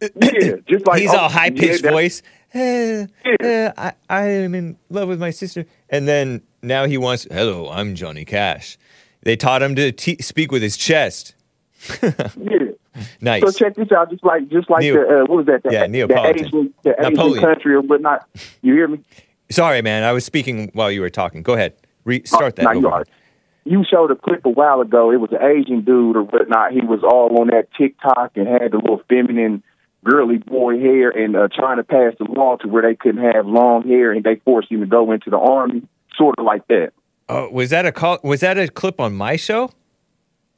[0.00, 2.22] Yeah, just like He's all high pitched yeah, voice.
[2.54, 3.06] "Eh,
[3.40, 5.66] eh, I, I am in love with my sister.
[5.88, 8.78] And then now he wants, hello, I'm Johnny Cash.
[9.22, 11.34] They taught him to te- speak with his chest.
[12.02, 12.65] Yeah.
[13.20, 13.42] Nice.
[13.42, 15.62] So check this out, just like just like Neo- the uh, what was that?
[15.62, 18.28] The, Yeah, the Asian, the Asian country or whatnot.
[18.62, 19.00] You hear me?
[19.50, 20.02] Sorry, man.
[20.02, 21.42] I was speaking while you were talking.
[21.42, 21.74] Go ahead.
[22.04, 22.64] Re- start that.
[22.64, 23.04] Now you are.
[23.64, 25.10] You showed a clip a while ago.
[25.10, 26.72] It was an Asian dude or whatnot.
[26.72, 29.62] He was all on that TikTok and had the little feminine,
[30.04, 33.46] girly boy hair and uh, trying to pass the law to where they couldn't have
[33.46, 35.82] long hair and they forced him to go into the army,
[36.16, 36.92] sort of like that.
[37.28, 38.18] Oh, was that a call?
[38.22, 39.70] Was that a clip on my show?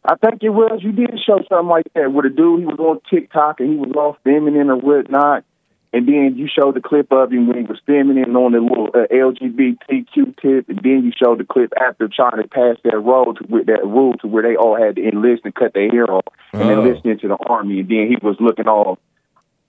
[0.05, 0.81] I think it was.
[0.83, 2.61] You did show something like that with a dude.
[2.61, 5.45] He was on TikTok and he was all feminine or whatnot.
[5.93, 8.89] And then you showed the clip of him when he was feminine on the little
[8.95, 10.69] uh, LGBTQ tip.
[10.69, 13.85] And then you showed the clip after trying to pass that rule to where, that
[13.85, 16.83] rule to where they all had to enlist and cut their hair off and Oh.
[16.83, 17.81] enlist into the army.
[17.81, 18.99] And then he was looking all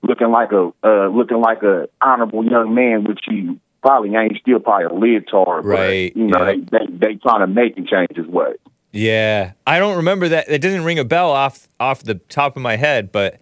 [0.02, 4.60] looking like a uh, looking like a honorable young man, which he probably ain't still
[4.60, 5.66] probably a leotard.
[5.66, 6.56] Right, But, you know, yeah.
[6.72, 8.54] they, they they trying to make him change his way.
[8.92, 10.50] Yeah, I don't remember that.
[10.50, 13.40] It doesn't ring a bell off off the top of my head, but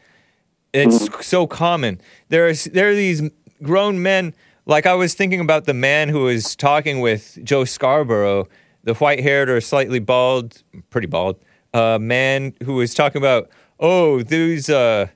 [0.74, 1.22] it's Mm-hmm.
[1.22, 2.02] so common.
[2.30, 3.22] There's there are these
[3.64, 4.34] grown men.
[4.66, 8.50] Like I was thinking about the man who was talking with Joe Scarborough,
[8.84, 11.40] the white-haired or slightly bald, pretty bald,
[11.74, 13.50] uh, man who was talking about,
[13.80, 15.08] oh, those uh,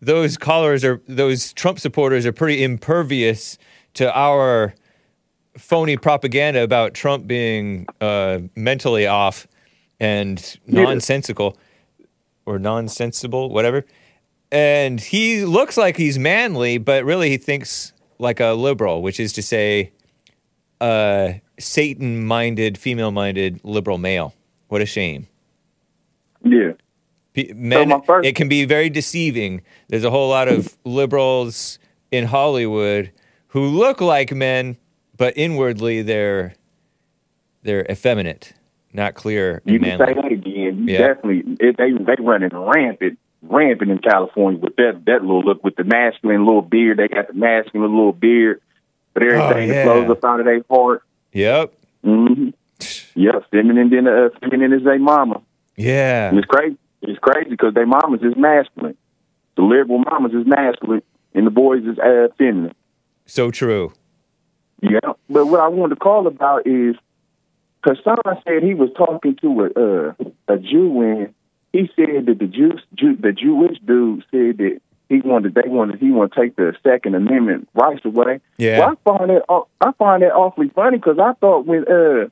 [0.00, 3.58] those callers are those Trump supporters are pretty impervious
[3.94, 4.74] to our
[5.58, 9.46] phony propaganda about Trump being uh, mentally off
[10.04, 11.56] and nonsensical
[12.46, 13.84] or nonsensible, whatever.
[14.52, 19.32] And he looks like he's manly, but really he thinks like a liberal, which is
[19.32, 19.92] to say,
[20.80, 24.34] uh, Satan minded, female minded liberal male.
[24.68, 25.26] What a shame.
[26.42, 26.72] Yeah.
[27.32, 29.62] P- Men, my first- it can be very deceiving.
[29.88, 31.78] There's a whole lot of liberals
[32.10, 33.10] in Hollywood
[33.48, 34.76] who look like men,
[35.16, 36.54] but inwardly they're
[37.62, 38.52] they're effeminate,
[38.94, 40.86] not clear You can say that again.
[40.88, 40.98] You Yeah.
[41.08, 45.76] definitely it, they they running rampant, rampant in California with that that little look with
[45.76, 46.98] the masculine little beard.
[46.98, 48.60] They got the masculine little beard,
[49.12, 49.84] but everything Oh, yeah.
[49.84, 51.02] that flows up out of their heart.
[51.32, 51.72] Yep.
[52.04, 52.48] Mm-hmm.
[53.16, 55.42] Yeah, feminine than uh, feminine is their mama.
[55.76, 56.28] Yeah.
[56.30, 56.76] And it's crazy.
[57.02, 58.96] It's crazy because their mamas is masculine.
[59.56, 61.02] The liberal mamas is masculine,
[61.34, 62.74] and the boys is uh, feminine.
[63.26, 63.92] So true.
[64.82, 65.00] Yeah,
[65.30, 66.96] but what I wanted to call about is
[67.84, 70.14] Hassan said he was talking to a uh,
[70.48, 71.34] a Jew and
[71.72, 74.80] he said that the Jews, Jew, the Jewish dude said that
[75.10, 78.40] he wanted they wanted he want to take the Second Amendment rights away.
[78.56, 78.78] Yeah.
[78.78, 82.28] Well, I find that I find that awfully funny because I thought when uh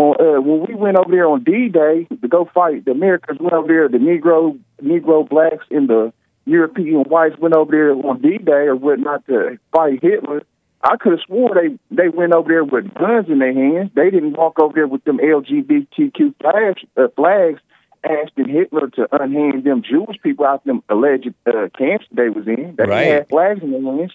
[0.00, 3.40] on uh when we went over there on D Day to go fight, the Americans
[3.40, 6.12] went over there, the Negro Negro blacks and the
[6.46, 10.42] European whites went over there on D Day or whatnot to fight Hitler.
[10.82, 13.90] I could have swore they they went over there with guns in their hands.
[13.94, 17.60] They didn't walk over there with them LGBTQ flags, uh, flags
[18.04, 22.76] asking Hitler to unhand them Jewish people out them alleged uh, camps they was in.
[22.76, 23.06] They Right.
[23.08, 24.12] had flags in their hands.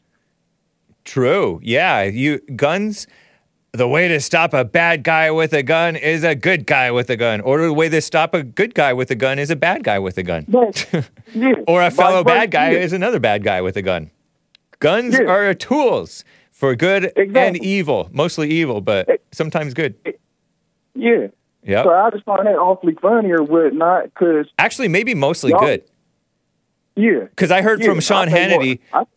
[1.04, 1.60] True.
[1.64, 2.04] Yeah.
[2.04, 3.08] You guns.
[3.76, 7.10] The way to stop a bad guy with a gun is a good guy with
[7.10, 9.56] a gun, or the way to stop a good guy with a gun is a
[9.56, 10.46] bad guy with a gun,
[11.34, 12.82] yeah, or a fellow Vice bad guy versa.
[12.84, 14.12] is another bad guy with a gun.
[14.78, 15.26] Guns Yeah.
[15.26, 16.24] are tools
[16.64, 19.96] for good and evil, mostly evil, but sometimes good.
[20.96, 21.28] Yeah.
[21.64, 21.84] Yep.
[21.84, 25.84] So I just find that awfully funny or whatnot because Actually, maybe mostly good.
[26.96, 29.08] yeah, Because I heard Yeah, from Sean I'll tell you what, Hannity.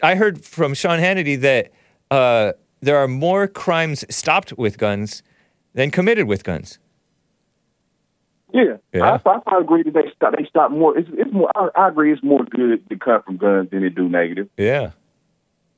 [0.00, 1.72] I- I heard from Sean Hannity that
[2.12, 5.24] uh, there are more crimes stopped with guns
[5.74, 6.78] than committed with guns.
[8.54, 8.76] yeah.
[8.94, 9.18] Yeah.
[9.26, 10.36] I, I agree that they stop.
[10.38, 10.96] They stop more.
[10.96, 11.50] It's, it's more.
[11.56, 12.12] I, I agree.
[12.12, 14.48] It's more good to come from guns than it do negative.
[14.56, 14.90] Yeah.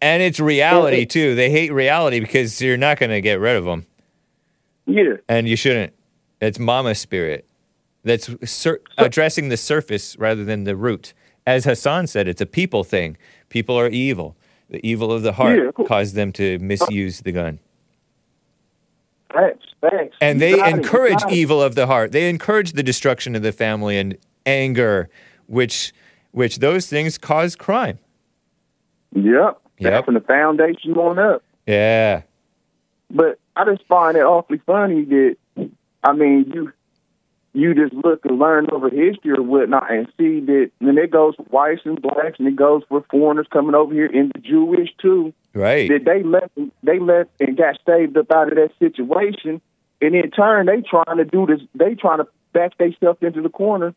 [0.04, 1.34] And it's reality too.
[1.34, 3.86] They hate reality because you're not going to get rid of them,
[4.86, 5.14] Yeah.
[5.28, 5.94] and you shouldn't.
[6.42, 7.46] It's mama spirit.
[8.02, 11.14] That's sur- addressing the surface rather than the root.
[11.46, 13.16] As Hassan said, it's a people thing.
[13.48, 14.36] People are evil.
[14.68, 15.86] The evil of the heart Yeah, cool.
[15.86, 17.60] caused them to misuse the gun.
[19.32, 19.66] Facts.
[19.80, 20.16] Facts.
[20.20, 21.32] And they got it, you encourage it.
[21.32, 22.12] evil of the heart.
[22.12, 25.08] They encourage the destruction of the family and anger,
[25.46, 25.92] which
[26.32, 27.98] which those things cause crime.
[29.14, 29.60] Yep.
[29.78, 30.04] Yep.
[30.04, 31.42] From the foundation on up.
[31.66, 32.22] Yeah.
[33.10, 35.36] But I just find it awfully funny that
[36.02, 36.72] I mean you
[37.52, 41.36] you just look and learn over history or whatnot and see that and it goes
[41.36, 44.90] for whites and blacks and it goes for foreigners coming over here and the Jewish
[45.00, 45.32] too.
[45.54, 45.88] Right.
[45.88, 49.60] That they left they left and got saved up out of that situation
[50.00, 53.48] and in turn they trying to do this they trying to back themselves into the
[53.48, 53.94] corner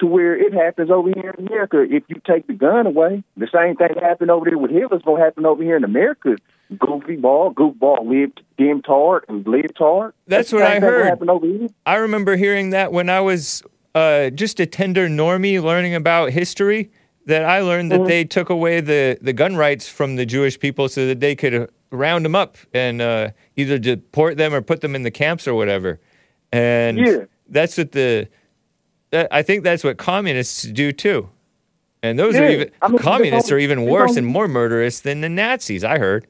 [0.00, 1.82] to where it happens over here in America.
[1.82, 5.22] If you take the gun away, the same thing happened over there with Hitler's gonna
[5.22, 6.36] happen over here in America.
[6.78, 10.12] Goofy ball, goofball, lived dim tard and lived tard.
[10.26, 11.06] That's the what I heard.
[11.06, 11.68] happen over here.
[11.86, 13.62] I remember hearing that when I was
[13.94, 16.90] uh, just a tender normie learning about history.
[17.26, 18.06] That I learned that Mhm.
[18.06, 21.54] they took away the, the gun rights from the Jewish people so that they could
[21.54, 25.46] uh, round them up and uh, either deport them or put them in the camps
[25.46, 26.00] or whatever.
[26.50, 27.18] And Yeah.
[27.48, 28.28] that's what the
[29.10, 31.28] that, I think that's what communists do too.
[32.02, 35.28] And those are even I mean, communists are even worse and more murderous than the
[35.28, 35.84] Nazis.
[35.84, 36.26] I heard.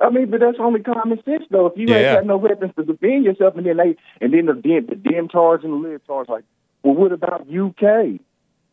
[0.00, 1.66] I mean, but that's only common sense, though.
[1.66, 1.96] If you Yeah.
[1.96, 5.16] ain't got no weapons to defend yourself, and then they, and then the dim, the
[5.16, 6.44] and the live tards, like,
[6.82, 8.20] well, what about UK?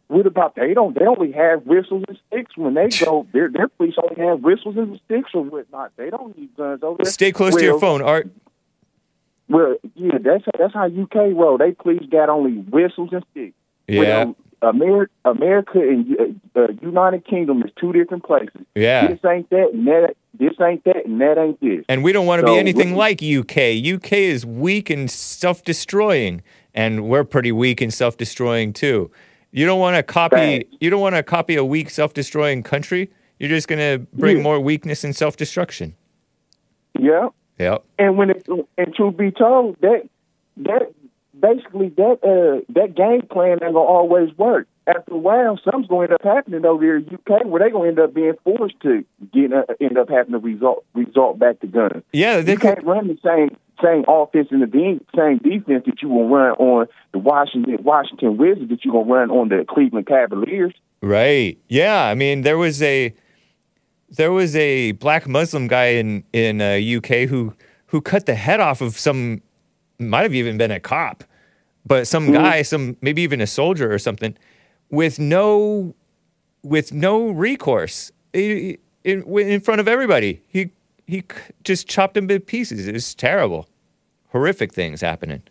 [0.07, 0.98] What about they don't?
[0.98, 3.28] They only have whistles and sticks when they go.
[3.34, 5.91] Their their police only have whistles and sticks or whatnot.
[5.98, 7.11] They don't need guns over there.
[7.11, 8.30] Stay close to your phone, Art.
[9.49, 11.57] Well, yeah, that's that's how UK roll.
[11.57, 13.56] They please got only whistles and sticks.
[13.88, 14.32] Yeah.
[14.61, 16.18] America, America and
[16.56, 18.60] uh, uh, United Kingdom is two different places.
[18.74, 19.06] Yeah.
[19.07, 20.15] This ain't that, and that.
[20.38, 21.86] This ain't that, and that ain't this.
[21.88, 23.57] And we don't want to So, be anything we- like UK.
[23.95, 26.41] UK is weak and self destroying,
[26.74, 29.11] and we're pretty weak and self destroying too.
[29.52, 30.68] You don't want to copy.
[30.82, 33.10] You don't want to copy a weak, self destroying country.
[33.40, 34.44] You're just going to bring Yeah.
[34.44, 35.95] more weakness and self destruction.
[36.99, 37.30] Yeah.
[37.60, 37.84] Yep.
[37.98, 38.48] And when it,
[38.78, 40.08] and truth be told, that
[40.58, 40.92] that
[41.40, 44.68] basically that uh that game plan ain't gonna always work.
[44.86, 47.72] After a while, something's going to end up happening over there in UK where they're
[47.72, 49.04] going to end up being forced to
[49.34, 52.04] get uh, end up having to resort resort back to guns.
[52.14, 56.10] Yeah, they you can't run the same same offense and the same defense that you
[56.10, 60.74] will run on the Washington Washington Wizards that you're gonna run on the Cleveland Cavaliers.
[61.02, 61.58] Right.
[61.68, 62.06] Yeah.
[62.06, 63.14] I mean, there was a
[64.10, 67.54] there was a black Muslim guy in in uh, UK who
[67.88, 69.42] who cut the head off of some
[70.00, 71.24] might have even been a cop,
[71.86, 74.38] but some guy, some maybe even a soldier or something,
[74.90, 75.96] with no
[76.64, 80.42] with no recourse in, in, in front of everybody.
[80.48, 80.72] He
[81.06, 81.24] he
[81.64, 82.88] just chopped him to pieces.
[82.88, 83.68] It was terrible,
[84.30, 85.42] horrific things happening.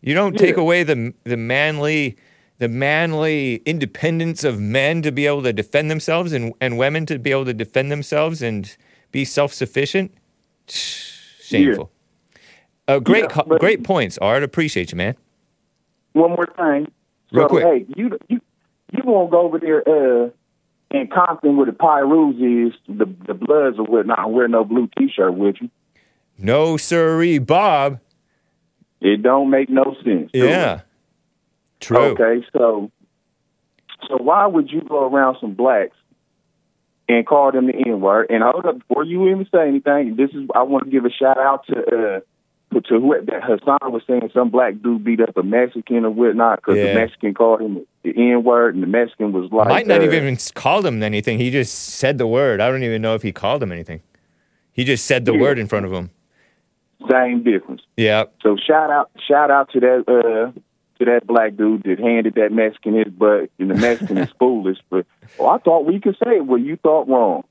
[0.00, 2.16] You don't take away the the manly
[2.58, 7.18] the manly independence of men to be able to defend themselves and, and women to
[7.18, 8.76] be able to defend themselves and
[9.12, 10.12] be self sufficient.
[10.66, 11.90] Shameful.
[12.86, 14.42] Uh, great Yeah, but- great points, Art.
[14.42, 15.14] Appreciate you, man.
[16.12, 16.90] One more thing.
[17.30, 17.64] Real so, quick.
[17.64, 18.40] Hey, you you
[18.92, 20.30] you won't go over there uh,
[20.90, 24.88] in Compton where the Pirus is, the the Bloods or whatnot, and wear no blue
[24.98, 25.70] T-shirt with you.
[26.38, 28.00] No sirree, Bob.
[29.00, 30.30] It don't make no sense.
[30.32, 30.80] Yeah.
[31.80, 31.98] True.
[32.18, 32.90] Okay, so
[34.08, 35.96] so why would you go around some blacks
[37.08, 38.26] and call them the N word?
[38.30, 41.10] And hold up, before you even say anything, this is I want to give a
[41.10, 42.20] shout out to uh
[42.74, 46.56] to, who that Hassan was saying some black dude beat up a Mexican or whatnot
[46.60, 46.88] because Yeah.
[46.88, 50.04] the Mexican called him the N word and the Mexican was like Might not uh,
[50.04, 51.38] even called him anything.
[51.38, 52.60] He just said the word.
[52.60, 54.00] I don't even know if he called him anything.
[54.72, 55.40] He just said the Yeah.
[55.40, 56.10] word in front of him.
[57.10, 57.82] same difference.
[57.96, 58.24] Yeah.
[58.42, 60.60] So shout out, shout out to that uh,
[60.98, 64.78] to that black dude that handed that Mexican his butt, and the Mexican is foolish.
[64.90, 65.06] But
[65.38, 66.46] oh, I thought we could say it.
[66.46, 67.44] Well, you thought wrong.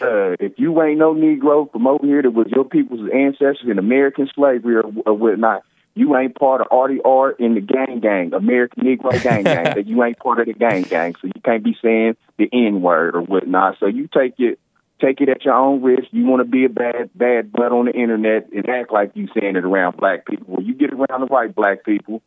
[0.00, 3.78] Uh, if you ain't no Negro from over here that was your people's ancestors in
[3.78, 5.64] American slavery or, or whatnot,
[5.94, 6.68] you ain't part of
[7.04, 9.64] Art in the gang gang, American Negro gang gang.
[9.76, 12.80] that you ain't part of the gang gang, so you can't be saying the N
[12.80, 13.76] word or whatnot.
[13.78, 14.58] So you take it
[15.00, 16.04] take it at your own risk.
[16.12, 19.28] You want to be a bad bad butt on the internet and act like you
[19.38, 20.46] saying it around black people.
[20.48, 22.22] Well, you get around the right black people,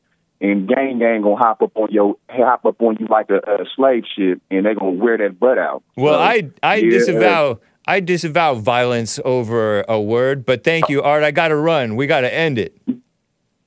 [0.51, 3.65] and gang gang gonna hop up on your hop up on you like a, a
[3.76, 5.84] slave ship, and they gonna wear that butt out.
[5.95, 11.01] Well, So, I I yeah, disavow I disavow violence over a word, but thank you,
[11.03, 11.23] Art.
[11.23, 11.95] I got to run.
[11.95, 12.76] We got to end it.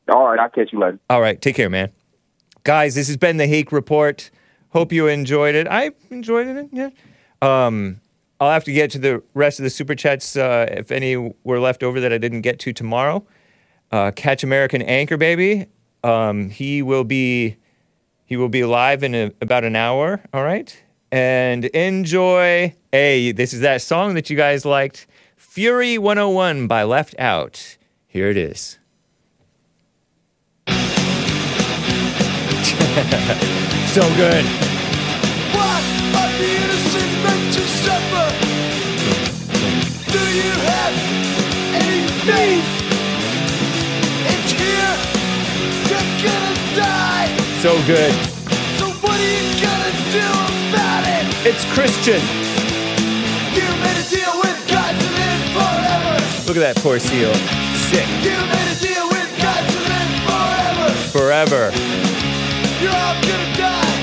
[0.09, 0.99] All right, I'll catch you later.
[1.09, 1.93] All right, take care, man.
[2.65, 4.31] Guys, this has been the Hake Report.
[4.71, 5.69] Hope you enjoyed it.
[5.69, 6.69] I enjoyed it.
[6.73, 6.91] Yeah.
[7.41, 8.01] Um,
[8.41, 11.61] I'll have to get to the rest of the super chats uh, if any were
[11.61, 13.25] left over that I didn't get to tomorrow.
[13.91, 15.67] Uh, Catch American Anchor Baby.
[16.05, 17.57] Um, he will be
[18.25, 20.21] he will be live in a, about an hour.
[20.33, 22.75] All right, and enjoy.
[22.93, 25.07] Hey, this is that song that you guys liked,
[25.37, 27.77] Fury 101 by Left Out.
[28.07, 28.79] Here it is.
[33.89, 34.45] so good.
[35.55, 35.83] What
[36.15, 38.29] are the innocent meant to suffer?
[40.13, 40.95] Do you have
[41.75, 42.78] any faith?
[46.79, 47.27] Die.
[47.59, 48.15] So good.
[48.79, 50.27] So what are you gonna do
[50.71, 51.25] about it?
[51.43, 52.23] It's Christian.
[53.59, 56.15] You made a deal with God to live forever.
[56.47, 57.35] Look at that poor seal.
[57.91, 58.07] Sick.
[58.23, 60.89] You made a deal with God to live forever.
[61.11, 61.63] Forever.
[62.81, 63.99] You're all gonna die.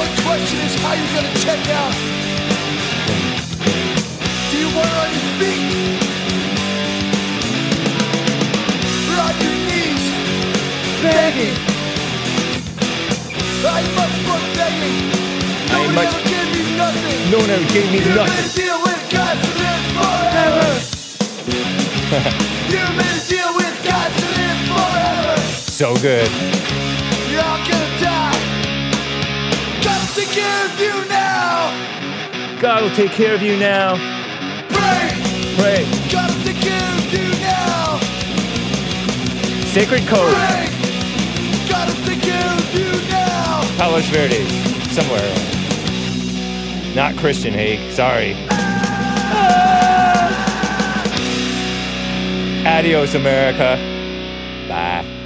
[0.00, 1.94] Only question is how you're gonna check out.
[4.50, 5.99] Do you want on your feet?
[11.02, 11.56] Begging.
[13.62, 13.82] I
[14.26, 14.96] for begging.
[15.70, 17.18] I ain't Nobody ever gave me nothing.
[17.30, 18.36] No one ever gave me You nothing.
[18.36, 20.68] made a deal with God to live forever.
[22.70, 25.36] You made a deal with God to live forever.
[25.80, 26.30] so good.
[27.30, 28.38] You're all gonna die.
[30.14, 31.72] Take care of you now.
[32.60, 33.96] God will take care of you now.
[34.68, 35.10] Pray.
[35.56, 35.84] Pray.
[36.44, 37.98] Take care of you now.
[39.66, 40.34] Sacred code.
[40.34, 40.69] Pray.
[43.76, 44.48] Palos Verdes.
[44.92, 45.34] Somewhere.
[46.94, 47.92] Not Christian Hake.
[47.92, 48.34] Sorry.
[52.66, 53.78] Adios, America.
[54.68, 55.19] Bye.